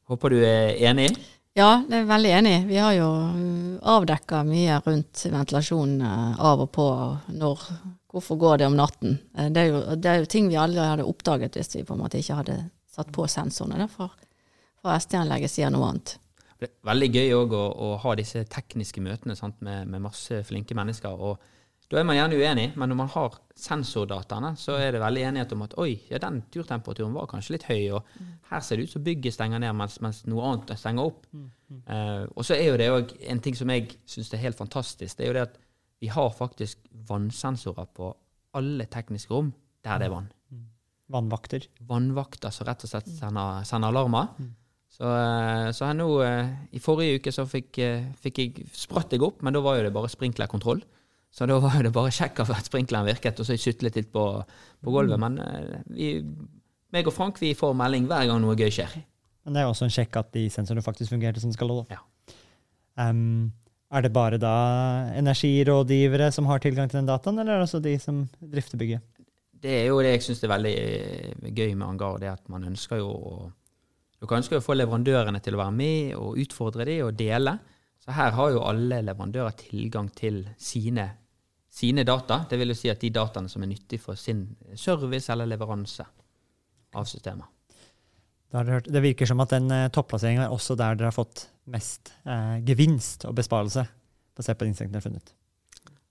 Håper 0.08 0.32
du 0.32 0.38
er 0.40 0.78
enig? 0.88 1.10
Ja, 1.54 1.84
det 1.86 2.00
er 2.00 2.08
veldig 2.08 2.30
enig. 2.38 2.54
Vi 2.66 2.78
har 2.80 2.94
jo 2.96 3.10
avdekka 3.94 4.40
mye 4.48 4.80
rundt 4.82 5.26
ventilasjon 5.28 6.00
eh, 6.02 6.40
av 6.40 6.64
og 6.64 6.72
på. 6.74 6.86
Når, 7.36 7.68
hvorfor 8.14 8.38
går 8.40 8.60
det 8.62 8.66
om 8.70 8.76
natten? 8.78 9.18
Eh, 9.36 9.50
Det 9.50 9.62
er, 9.64 9.70
jo, 9.72 9.80
det 9.98 10.10
er 10.10 10.20
jo 10.22 10.30
ting 10.30 10.48
vi 10.48 10.58
aldri 10.60 10.82
hadde 10.82 11.06
oppdaget 11.10 11.58
hvis 11.58 11.74
vi 11.76 11.84
på 11.86 11.96
en 11.96 12.04
måte 12.04 12.20
ikke 12.22 12.38
hadde 12.42 12.58
satt 12.94 13.10
på 13.14 13.26
sensorene. 13.30 13.80
Derfor 13.84 14.14
for 14.84 14.94
SD-anlegget 15.00 15.50
sier 15.50 15.72
noe 15.74 15.88
annet. 15.90 16.18
Det 16.60 16.68
er 16.70 16.76
veldig 16.86 17.08
gøy 17.10 17.32
òg 17.34 17.54
å, 17.58 17.64
å 17.72 17.88
ha 18.04 18.12
disse 18.16 18.44
tekniske 18.48 19.02
møtene 19.02 19.34
sant, 19.36 19.58
med, 19.64 19.88
med 19.90 20.04
masse 20.04 20.38
flinke 20.46 20.76
mennesker. 20.78 21.10
og 21.18 21.40
Da 21.90 21.98
er 22.00 22.06
man 22.06 22.16
gjerne 22.16 22.38
uenig, 22.38 22.68
men 22.78 22.92
når 22.92 22.98
man 23.02 23.10
har 23.12 23.34
sensordataene, 23.58 24.54
så 24.60 24.76
er 24.80 24.94
det 24.94 25.02
veldig 25.02 25.24
enighet 25.28 25.52
om 25.56 25.64
at 25.66 25.74
oi, 25.82 25.96
ja, 26.10 26.20
den 26.22 26.42
turtemperaturen 26.54 27.12
var 27.16 27.26
kanskje 27.30 27.56
litt 27.56 27.66
høy, 27.68 27.82
og 27.98 28.06
her 28.50 28.62
ser 28.64 28.78
det 28.80 28.86
ut 28.88 28.94
som 28.94 29.04
bygget 29.04 29.34
stenger 29.36 29.60
ned 29.62 29.74
mens, 29.76 29.98
mens 30.04 30.22
noe 30.30 30.46
annet 30.52 30.72
stenger 30.80 31.10
opp. 31.10 31.26
Eh, 31.90 32.24
og 32.30 32.46
så 32.46 32.56
er 32.56 32.70
jo 32.70 32.78
det 32.80 32.88
òg 32.94 33.12
en 33.34 33.42
ting 33.44 33.58
som 33.58 33.70
jeg 33.74 33.96
syns 34.08 34.32
er 34.32 34.44
helt 34.46 34.58
fantastisk, 34.60 35.16
det 35.18 35.26
er 35.26 35.32
jo 35.32 35.36
det 35.40 35.46
at 35.48 35.58
vi 36.02 36.10
har 36.12 36.30
faktisk 36.34 36.80
vannsensorer 37.08 37.86
på 37.96 38.10
alle 38.54 38.86
tekniske 38.90 39.32
rom 39.34 39.52
der 39.84 40.00
det 40.00 40.08
er 40.08 40.14
vann. 40.14 40.28
vannvakter? 41.12 41.66
Vannvakter 41.88 42.52
som 42.54 42.66
rett 42.68 42.84
og 42.86 42.90
slett 42.90 43.08
sender, 43.12 43.64
sender 43.68 43.92
alarmer. 43.92 44.30
Så, 44.94 45.04
eh, 45.04 45.70
så 45.74 45.90
nå, 45.92 46.08
eh, 46.22 46.50
I 46.72 46.80
forrige 46.80 47.18
uke 47.18 47.32
så 47.34 47.44
fikk, 47.50 47.78
eh, 47.82 48.04
fikk 48.22 48.38
jeg 48.38 48.66
spratt 48.72 49.10
jeg 49.10 49.22
opp, 49.26 49.42
men 49.42 49.52
da 49.52 49.60
var 49.60 49.76
jo 49.76 49.88
det 49.88 49.92
bare 49.92 50.08
sprinklerkontroll. 50.08 50.82
Så 51.34 51.48
da 51.50 51.58
var 51.58 51.82
det 51.82 51.90
bare 51.92 52.12
å 52.12 52.14
sjekke 52.14 52.46
at 52.46 52.68
sprinkleren 52.68 53.08
virket, 53.08 53.40
og 53.40 53.46
så 53.46 53.56
sutlet 53.58 53.96
litt 53.98 54.12
på, 54.14 54.22
på 54.84 54.94
gulvet. 54.94 55.18
Men 55.18 55.40
eh, 55.42 55.82
vi, 55.90 56.10
meg 56.94 57.10
og 57.10 57.16
Frank 57.16 57.40
vi 57.42 57.56
får 57.58 57.74
melding 57.74 58.06
hver 58.06 58.28
gang 58.30 58.40
noe 58.44 58.54
gøy 58.54 58.70
skjer. 58.70 58.94
Men 59.44 59.56
det 59.56 59.64
er 59.64 59.68
også 59.68 59.88
en 59.88 59.92
sjekk 59.96 60.16
at 60.20 60.30
de 60.32 60.46
sensorene 60.48 60.84
faktisk 60.84 61.10
fungerte 61.10 61.42
som 61.42 61.50
de 61.50 61.58
skal. 61.58 61.74
da. 61.74 61.98
Ja. 61.98 63.10
Um, 63.10 63.50
er 63.92 64.04
det 64.04 64.12
bare 64.14 64.38
da 64.40 64.54
energirådgivere 65.18 66.30
som 66.32 66.46
har 66.46 66.62
tilgang 66.62 66.88
til 66.90 67.00
den 67.00 67.10
dataen, 67.10 67.38
eller 67.38 67.54
er 67.54 67.62
det 67.62 67.68
også 67.68 67.82
de 67.84 67.98
som 68.02 68.24
drifter 68.40 68.80
bygget? 68.80 69.04
Det 69.64 69.74
er 69.80 69.86
jo 69.88 70.00
det 70.04 70.16
jeg 70.16 70.24
syns 70.26 70.42
er 70.44 70.52
veldig 70.52 70.72
eh, 70.78 71.52
gøy 71.56 71.74
med 71.74 71.86
Angar, 71.86 72.18
det 72.20 72.32
at 72.32 72.48
man 72.52 72.66
ønsker 72.72 73.00
jo 73.02 73.12
å 73.12 73.36
Dere 74.24 74.38
ønsker 74.40 74.56
å 74.56 74.64
få 74.64 74.72
leverandørene 74.78 75.40
til 75.44 75.52
å 75.52 75.58
være 75.60 75.72
med 75.76 76.14
og 76.16 76.38
utfordre 76.40 76.86
dem 76.88 77.02
og 77.04 77.16
dele. 77.18 77.52
Så 78.00 78.14
her 78.16 78.30
har 78.32 78.54
jo 78.54 78.62
alle 78.64 79.02
leverandører 79.04 79.52
tilgang 79.58 80.08
til 80.16 80.38
sine, 80.56 81.04
sine 81.68 82.06
data. 82.08 82.38
Det 82.48 82.56
vil 82.56 82.72
jo 82.72 82.78
si 82.78 82.88
at 82.88 83.02
de 83.02 83.10
dataene 83.12 83.52
som 83.52 83.66
er 83.66 83.68
nyttige 83.74 84.00
for 84.00 84.16
sin 84.16 84.46
service 84.80 85.28
eller 85.28 85.50
leveranse 85.50 86.06
av 86.96 87.04
systemer. 87.04 87.50
Da 87.52 87.52
har 87.52 87.52
dere 87.52 88.32
hørt, 88.32 88.43
det 88.62 89.02
virker 89.02 89.26
som 89.26 89.42
at 89.42 89.50
den 89.56 89.66
uh, 89.72 89.88
topplasseringen 89.90 90.44
er 90.44 90.52
også 90.54 90.76
der 90.78 90.98
dere 90.98 91.10
har 91.10 91.16
fått 91.16 91.48
mest 91.70 92.12
eh, 92.28 92.58
gevinst 92.66 93.24
og 93.28 93.36
besparelse, 93.38 93.86
basert 94.36 94.58
på 94.60 94.66
de 94.66 94.72
insektene 94.74 94.92
dere 94.94 95.00
har 95.00 95.06
funnet. 95.08 95.32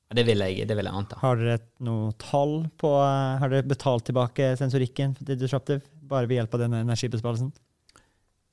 Ja, 0.09 0.15
Det 0.17 0.25
vil 0.27 0.41
jeg, 0.45 0.67
det 0.67 0.77
vil 0.77 0.89
jeg 0.89 0.97
anta. 0.99 1.19
Har 1.21 1.37
dere 1.39 1.59
noe 1.85 2.13
tall 2.21 2.63
på 2.79 2.93
eh, 3.01 3.35
Har 3.41 3.53
dere 3.53 3.67
betalt 3.69 4.07
tilbake 4.09 4.53
sensorikken 4.59 5.15
til 5.19 5.37
Disruptive 5.37 5.85
bare 6.09 6.29
ved 6.29 6.41
hjelp 6.41 6.57
av 6.57 6.65
denne 6.65 6.81
energibesparelsen? 6.85 7.53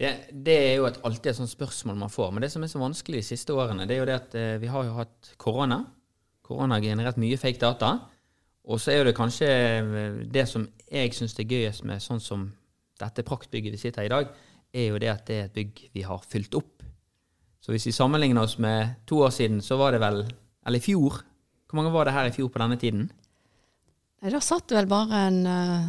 Det, 0.00 0.12
det 0.32 0.56
er 0.56 0.76
jo 0.80 0.86
et, 0.88 1.00
alltid 1.04 1.32
et 1.32 1.40
sånt 1.42 1.52
spørsmål 1.52 1.98
man 2.00 2.12
får. 2.12 2.30
Men 2.32 2.44
det 2.44 2.52
som 2.54 2.62
er 2.64 2.72
så 2.72 2.80
vanskelig 2.80 3.20
de 3.20 3.26
siste 3.32 3.52
årene, 3.52 3.84
det 3.88 3.96
er 3.96 4.00
jo 4.00 4.08
det 4.08 4.20
at 4.20 4.38
eh, 4.38 4.54
vi 4.62 4.70
har 4.72 4.86
jo 4.86 4.96
hatt 4.96 5.34
korona. 5.40 5.82
Korona 6.46 6.78
har 6.78 6.86
generert 6.86 7.20
mye 7.20 7.40
fake 7.40 7.60
data. 7.60 7.96
Og 8.70 8.80
så 8.80 8.92
er 8.92 9.00
jo 9.00 9.10
det 9.10 9.16
kanskje 9.18 9.50
eh, 9.50 10.22
det 10.32 10.46
som 10.48 10.68
jeg 10.88 11.12
syns 11.16 11.36
er 11.36 11.48
gøyest 11.48 11.84
med 11.88 12.04
sånn 12.04 12.22
som 12.22 12.48
dette 13.00 13.24
praktbygget 13.26 13.74
vi 13.74 13.80
sitter 13.80 14.04
i 14.04 14.10
i 14.10 14.12
dag, 14.12 14.30
er 14.72 14.92
jo 14.92 15.00
det 15.02 15.10
at 15.10 15.24
det 15.26 15.38
er 15.38 15.48
et 15.48 15.56
bygg 15.56 15.80
vi 15.96 16.04
har 16.06 16.22
fylt 16.26 16.54
opp. 16.58 16.84
Så 17.60 17.74
hvis 17.74 17.88
vi 17.88 17.92
sammenligner 17.92 18.46
oss 18.46 18.58
med 18.58 18.94
to 19.06 19.20
år 19.26 19.32
siden, 19.34 19.60
så 19.62 19.76
var 19.76 19.92
det 19.92 20.00
vel 20.00 20.24
Eller 20.66 20.76
i 20.76 20.84
fjor. 20.84 21.22
Hvor 21.70 21.78
mange 21.78 21.92
var 21.92 22.04
det 22.04 22.12
her 22.12 22.26
i 22.28 22.32
fjor 22.34 22.50
på 22.52 22.60
denne 22.60 22.76
tiden? 22.76 23.06
Nei, 24.20 24.30
Da 24.30 24.40
satt 24.44 24.68
det 24.68 24.76
vel 24.76 24.88
bare 24.90 25.20
en 25.30 25.38
uh, 25.46 25.86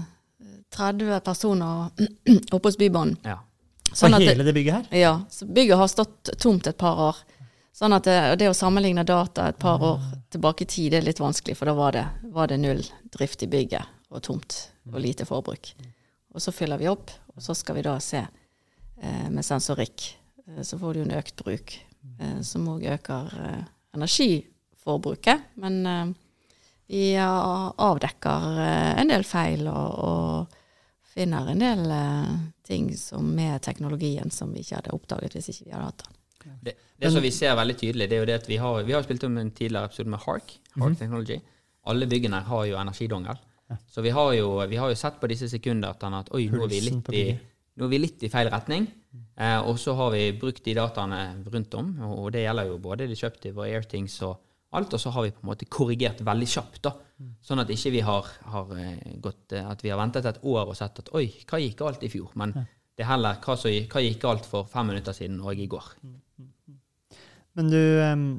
30 0.72 1.20
personer 1.26 1.89
oppe 2.55 2.70
hos 2.70 2.78
Bybanen. 2.80 3.18
Ja. 3.28 3.41
Sånn 3.91 4.16
at 4.16 4.24
hele 4.24 4.45
det 4.47 4.53
bygget 4.55 4.78
her? 4.78 4.97
ja, 5.01 5.14
så 5.30 5.45
bygget 5.45 5.78
har 5.78 5.89
stått 5.91 6.32
tomt 6.39 6.68
et 6.68 6.78
par 6.80 6.99
år. 7.09 7.18
Sånn 7.76 7.91
at 7.95 8.07
det, 8.07 8.18
det 8.39 8.47
å 8.47 8.55
sammenligne 8.55 9.03
data 9.07 9.49
et 9.51 9.59
par 9.59 9.84
år 9.84 10.05
tilbake 10.32 10.64
i 10.64 10.70
tid, 10.70 10.93
det 10.93 11.01
er 11.01 11.09
litt 11.09 11.20
vanskelig, 11.20 11.57
for 11.59 11.68
da 11.68 11.76
var 11.76 11.95
det, 11.95 12.05
var 12.32 12.47
det 12.47 12.62
null 12.64 12.84
drift 13.12 13.43
i 13.43 13.49
bygget 13.51 14.12
og 14.12 14.24
tomt 14.24 14.57
og 14.91 14.99
lite 15.03 15.28
forbruk. 15.28 15.74
Og 16.32 16.42
så 16.44 16.54
fyller 16.56 16.80
vi 16.80 16.90
opp, 16.92 17.12
og 17.36 17.44
så 17.44 17.56
skal 17.58 17.78
vi 17.80 17.86
da 17.86 17.98
se 18.04 18.22
eh, 18.24 19.28
med 19.30 19.44
sensorikk. 19.46 20.06
Eh, 20.48 20.62
så 20.64 20.80
får 20.80 20.94
du 20.94 21.02
en 21.04 21.16
økt 21.18 21.44
bruk, 21.44 21.76
eh, 22.20 22.40
som 22.48 22.70
òg 22.72 22.86
øker 22.94 23.36
eh, 23.46 23.64
energiforbruket. 23.98 25.52
Men 25.60 25.82
eh, 25.86 26.14
vi 26.92 27.04
avdekker 27.20 28.48
eh, 28.64 29.02
en 29.02 29.12
del 29.12 29.28
feil 29.28 29.68
og, 29.72 30.00
og 30.08 30.58
finner 31.12 31.52
en 31.52 31.62
del 31.62 31.86
eh, 31.92 32.34
ting 32.68 32.90
som 32.98 33.28
med 33.36 33.62
teknologien 33.64 34.32
som 34.32 34.52
vi 34.56 34.64
ikke 34.64 34.80
hadde 34.80 34.96
oppdaget 34.96 35.36
hvis 35.36 35.52
ikke 35.52 35.68
vi 35.68 35.76
hadde 35.76 35.90
hatt 35.90 36.06
den. 36.06 36.18
Det, 36.66 36.74
det 36.98 37.12
som 37.14 37.22
vi 37.22 37.30
ser 37.36 37.54
veldig 37.60 37.76
tydelig, 37.78 38.08
det 38.10 38.18
er 38.18 38.24
jo 38.24 38.30
det 38.32 38.40
at 38.40 38.48
vi 38.50 38.58
har, 38.58 38.82
vi 38.88 38.96
har 38.96 39.04
spilt 39.06 39.28
om 39.28 39.36
en 39.38 39.52
tidligere 39.54 39.92
episode 39.92 40.10
med 40.10 40.24
Hark. 40.24 40.56
Hark 40.80 40.98
Technology. 40.98 41.38
Alle 41.92 42.08
byggene 42.10 42.40
har 42.48 42.66
jo 42.70 42.80
energidongel. 42.80 43.38
Så 43.88 44.03
vi 44.05 44.11
har, 44.15 44.34
jo, 44.36 44.53
vi 44.69 44.80
har 44.80 44.91
jo 44.91 44.97
sett 44.99 45.19
på 45.22 45.30
disse 45.32 45.49
sekundene 45.51 46.19
at 46.19 46.32
oi, 46.36 46.47
nå 46.51 46.65
er 46.65 46.72
vi 46.72 46.82
litt 46.88 47.11
i, 47.15 47.24
nå 47.78 47.88
er 47.88 47.91
vi 47.91 47.99
litt 48.01 48.26
i 48.28 48.32
feil 48.32 48.49
retning. 48.51 48.88
Eh, 49.11 49.59
og 49.67 49.80
så 49.80 49.95
har 49.97 50.13
vi 50.13 50.32
brukt 50.39 50.63
de 50.65 50.76
dataene 50.78 51.22
rundt 51.51 51.76
om, 51.80 51.91
og, 52.07 52.30
det 52.36 52.45
gjelder 52.45 52.69
jo 52.69 52.80
både 52.84 53.07
de 53.09 53.17
kjøpte 53.19 53.53
og 53.55 53.65
Airthings 53.67 54.17
og 54.28 54.38
alt. 54.78 54.93
Og 54.95 55.03
så 55.03 55.13
har 55.15 55.28
vi 55.28 55.34
på 55.36 55.43
en 55.43 55.51
måte 55.51 55.67
korrigert 55.72 56.22
veldig 56.26 56.49
kjapt, 56.53 56.82
da. 56.88 56.95
Sånn 57.45 57.61
at 57.61 57.69
ikke 57.69 57.91
vi 57.93 58.03
har, 58.05 58.30
har 58.49 58.72
eh, 58.82 59.17
gått 59.22 59.53
eh, 59.53 59.67
At 59.67 59.84
vi 59.86 59.91
har 59.91 59.99
ventet 59.99 60.26
et 60.26 60.39
år 60.41 60.72
og 60.72 60.78
sett 60.78 61.03
at 61.03 61.11
oi, 61.13 61.28
hva 61.45 61.59
gikk 61.61 61.76
galt 61.84 62.05
i 62.07 62.09
fjor? 62.09 62.32
Men 62.39 62.55
det 62.55 63.05
er 63.05 63.11
heller 63.11 63.38
hva, 63.43 63.57
som, 63.59 63.69
hva 63.69 64.01
gikk 64.01 64.24
galt 64.24 64.47
for 64.49 64.69
fem 64.72 64.89
minutter 64.89 65.15
siden 65.15 65.38
og 65.43 65.59
i 65.59 65.67
går. 65.69 65.91
Men 67.60 67.68
du, 67.68 67.82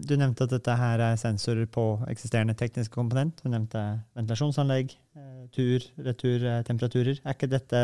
du 0.08 0.14
nevnte 0.16 0.46
at 0.46 0.54
dette 0.54 0.74
her 0.78 1.02
er 1.04 1.18
sensorer 1.20 1.66
på 1.68 1.84
eksisterende 2.08 2.54
tekniske 2.56 2.94
komponent. 2.94 3.42
Du 3.44 3.50
nevnte 3.52 3.80
ventilasjonsanlegg, 4.16 4.94
eh, 5.18 5.42
tur, 5.52 5.84
retur, 6.06 6.46
eh, 6.48 6.62
temperaturer. 6.64 7.20
Er 7.20 7.36
ikke 7.36 7.50
dette, 7.52 7.82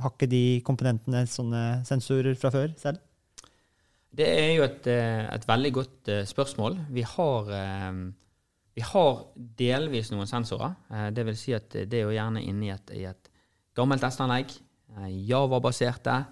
har 0.00 0.14
ikke 0.14 0.30
de 0.32 0.62
komponentene 0.64 1.26
sånne 1.28 1.64
sensorer 1.88 2.38
fra 2.40 2.52
før 2.54 2.72
selv? 2.80 3.02
Det 4.16 4.30
er 4.32 4.54
jo 4.56 4.64
et, 4.64 4.86
eh, 4.88 5.26
et 5.28 5.44
veldig 5.44 5.72
godt 5.76 6.12
spørsmål. 6.24 6.78
Vi 6.88 7.04
har, 7.04 7.52
vi 8.72 8.80
har 8.80 9.24
delvis 9.36 10.10
noen 10.14 10.26
sensorer. 10.30 10.72
Det 11.12 11.26
vil 11.26 11.36
si 11.36 11.52
at 11.52 11.68
det 11.68 12.00
er 12.00 12.08
jo 12.08 12.16
gjerne 12.16 12.40
inne 12.40 12.64
i 12.64 12.72
et, 12.72 12.96
i 12.96 13.04
et 13.04 13.28
gammelt 13.76 14.08
S-anlegg, 14.08 14.56
Java-baserte. 15.28 16.24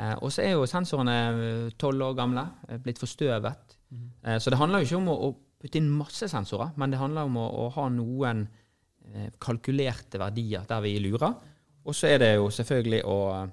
Eh, 0.00 0.14
Og 0.22 0.32
så 0.32 0.42
er 0.44 0.54
jo 0.54 0.66
sensorene 0.68 1.70
tolv 1.78 2.08
år 2.08 2.16
gamle, 2.16 2.46
eh, 2.68 2.78
blitt 2.78 2.98
forstøvet. 2.98 3.76
Eh, 4.24 4.38
Så 4.38 4.50
det 4.50 4.58
handler 4.58 4.80
jo 4.80 4.86
ikke 4.86 4.96
om 4.96 5.08
å, 5.08 5.36
putte 5.62 5.78
inn 5.78 5.90
masse 5.90 6.26
sensorer, 6.26 6.72
men 6.76 6.90
det 6.90 6.98
handler 6.98 7.22
om 7.22 7.36
å, 7.36 7.46
å 7.46 7.68
ha 7.70 7.88
noen 7.88 8.48
eh, 9.14 9.28
kalkulerte 9.38 10.18
verdier 10.18 10.64
der 10.66 10.80
vi 10.80 10.98
lurer. 10.98 11.34
Og 11.84 11.94
så 11.94 12.08
er 12.08 12.18
det 12.18 12.34
jo 12.34 12.48
selvfølgelig 12.50 13.04
å, 13.04 13.46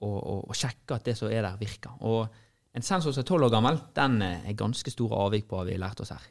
å, 0.00 0.10
å, 0.48 0.52
sjekke 0.52 0.98
at 0.98 1.04
det 1.04 1.16
som 1.16 1.30
er 1.30 1.42
der, 1.42 1.56
virker. 1.56 1.96
Og 2.00 2.28
en 2.74 2.82
sensor 2.82 3.12
som 3.12 3.22
er 3.22 3.28
tolv 3.30 3.48
år 3.48 3.54
gammel, 3.54 3.80
den 3.94 4.20
er 4.22 4.52
ganske 4.52 4.90
store 4.92 5.16
avvik 5.16 5.48
på, 5.48 5.56
hva 5.56 5.64
vi 5.64 5.78
har 5.78 5.80
lært 5.86 6.00
oss 6.04 6.12
her. 6.12 6.28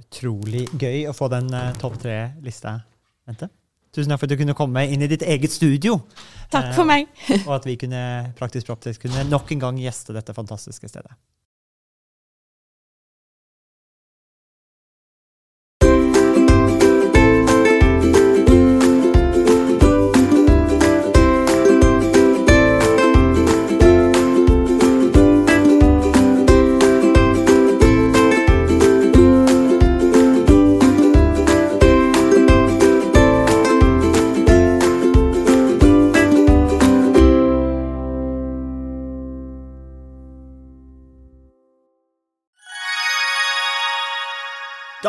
Utrolig 0.00 0.66
gøy 0.76 1.06
å 1.08 1.16
få 1.16 1.28
den 1.32 1.48
topp 1.80 1.96
tre-lista, 2.04 2.82
Bente. 3.24 3.48
Tusen 3.90 4.12
takk 4.12 4.20
for 4.22 4.28
at 4.28 4.34
du 4.34 4.38
kunne 4.38 4.54
komme 4.54 4.84
inn 4.86 5.02
i 5.02 5.08
ditt 5.10 5.24
eget 5.26 5.50
studio. 5.50 5.96
Takk 6.52 6.70
for 6.76 6.86
meg. 6.86 7.08
og 7.48 7.56
at 7.58 7.66
vi 7.66 7.74
kunne 7.80 8.02
praktisk 8.38 8.70
praktisk 8.70 9.06
kunne 9.06 9.24
nok 9.26 9.50
en 9.50 9.62
gang 9.66 9.80
gjeste 9.82 10.14
dette 10.14 10.34
fantastiske 10.36 10.90
stedet. 10.90 11.14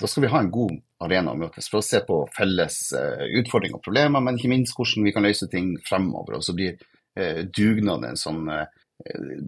da 0.00 0.08
skal 0.10 0.24
vi 0.24 0.30
ha 0.32 0.40
en 0.42 0.50
god 0.54 0.76
arena 1.04 1.34
å 1.34 1.38
møtes 1.38 1.68
for 1.70 1.80
å 1.80 1.86
se 1.86 2.00
på 2.06 2.22
felles 2.36 2.78
uh, 2.96 3.24
utfordringer 3.40 3.78
og 3.78 3.84
problemer, 3.84 4.24
men 4.24 4.38
ikke 4.38 4.52
minst 4.52 4.76
hvordan 4.78 5.06
vi 5.06 5.12
kan 5.14 5.26
løse 5.26 5.50
ting 5.52 5.74
fremover. 5.86 6.38
Og 6.38 6.46
så 6.46 6.56
blir 6.56 6.76
uh, 6.78 7.44
dugnad 7.46 8.06
en 8.08 8.20
sånn 8.20 8.42
uh, 8.50 8.66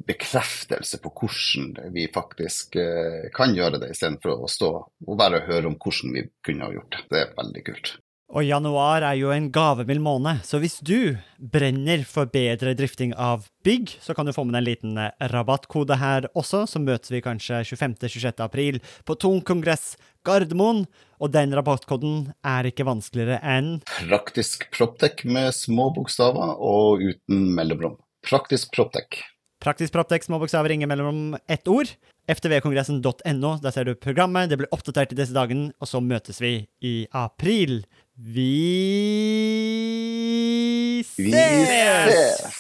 bekreftelse 0.07 0.99
på 1.03 1.13
hvordan 1.21 1.93
vi 1.95 2.09
faktisk 2.13 2.75
kan 3.33 3.55
gjøre 3.55 3.79
det, 3.79 3.93
istedenfor 3.95 4.43
å 4.43 4.51
stå 4.51 4.71
og 5.07 5.21
bare 5.21 5.45
høre 5.47 5.71
om 5.71 5.79
hvordan 5.79 6.17
vi 6.17 6.25
kunne 6.45 6.67
ha 6.67 6.75
gjort 6.75 6.97
det. 6.97 7.05
Det 7.13 7.21
er 7.23 7.31
veldig 7.39 7.63
kult. 7.71 7.93
Og 8.35 8.43
januar 8.43 9.05
er 9.07 9.15
jo 9.21 9.31
en 9.31 9.47
gavemild 9.55 10.03
måned, 10.03 10.41
så 10.43 10.59
hvis 10.59 10.81
du 10.83 11.15
brenner 11.39 12.03
for 12.03 12.27
bedre 12.27 12.73
drifting 12.75 13.13
av 13.15 13.45
bygg, 13.63 13.93
så 14.03 14.17
kan 14.19 14.27
du 14.27 14.35
få 14.35 14.43
med 14.49 14.59
en 14.59 14.67
liten 14.67 14.99
eh, 14.99 15.13
rabattkode 15.31 15.95
her 16.01 16.27
også, 16.35 16.65
så 16.67 16.83
møtes 16.83 17.13
vi 17.15 17.23
kanskje 17.23 17.63
25.-26. 17.63 18.43
april 18.43 18.81
på 19.07 19.15
Tung 19.23 19.39
kongress 19.47 19.95
Gardermoen. 20.27 20.85
Og 21.23 21.33
den 21.33 21.55
rabattkoden 21.57 22.27
er 22.45 22.69
ikke 22.69 22.85
vanskeligere 22.85 23.39
enn 23.41 23.79
Praktisk 23.89 24.67
Proptech 24.75 25.25
med 25.25 25.55
små 25.57 25.89
bokstaver 25.97 26.59
og 26.61 27.01
uten 27.01 27.47
mellomrom. 27.57 27.97
Praktisk 28.27 28.75
Proptech. 28.77 29.23
Praktisk 29.63 29.95
Proptech, 29.95 30.27
små 30.27 30.37
bokstaver, 30.43 30.75
ingen 30.75 30.91
mellomrom 30.91 31.39
ett 31.49 31.69
ord. 31.73 31.89
ftvkongressen.no, 32.29 33.53
der 33.63 33.73
ser 33.73 33.89
du 33.89 33.95
programmet, 33.95 34.51
det 34.51 34.59
blir 34.61 34.73
oppdatert 34.75 35.15
i 35.15 35.19
disse 35.19 35.35
dagene, 35.35 35.71
og 35.81 35.89
så 35.89 36.03
møtes 36.03 36.43
vi 36.43 36.67
i 36.85 36.95
april. 37.15 37.87
Vi 38.17 38.51
ses! 41.07 41.17
Vi 41.17 41.33
ses! 41.33 42.56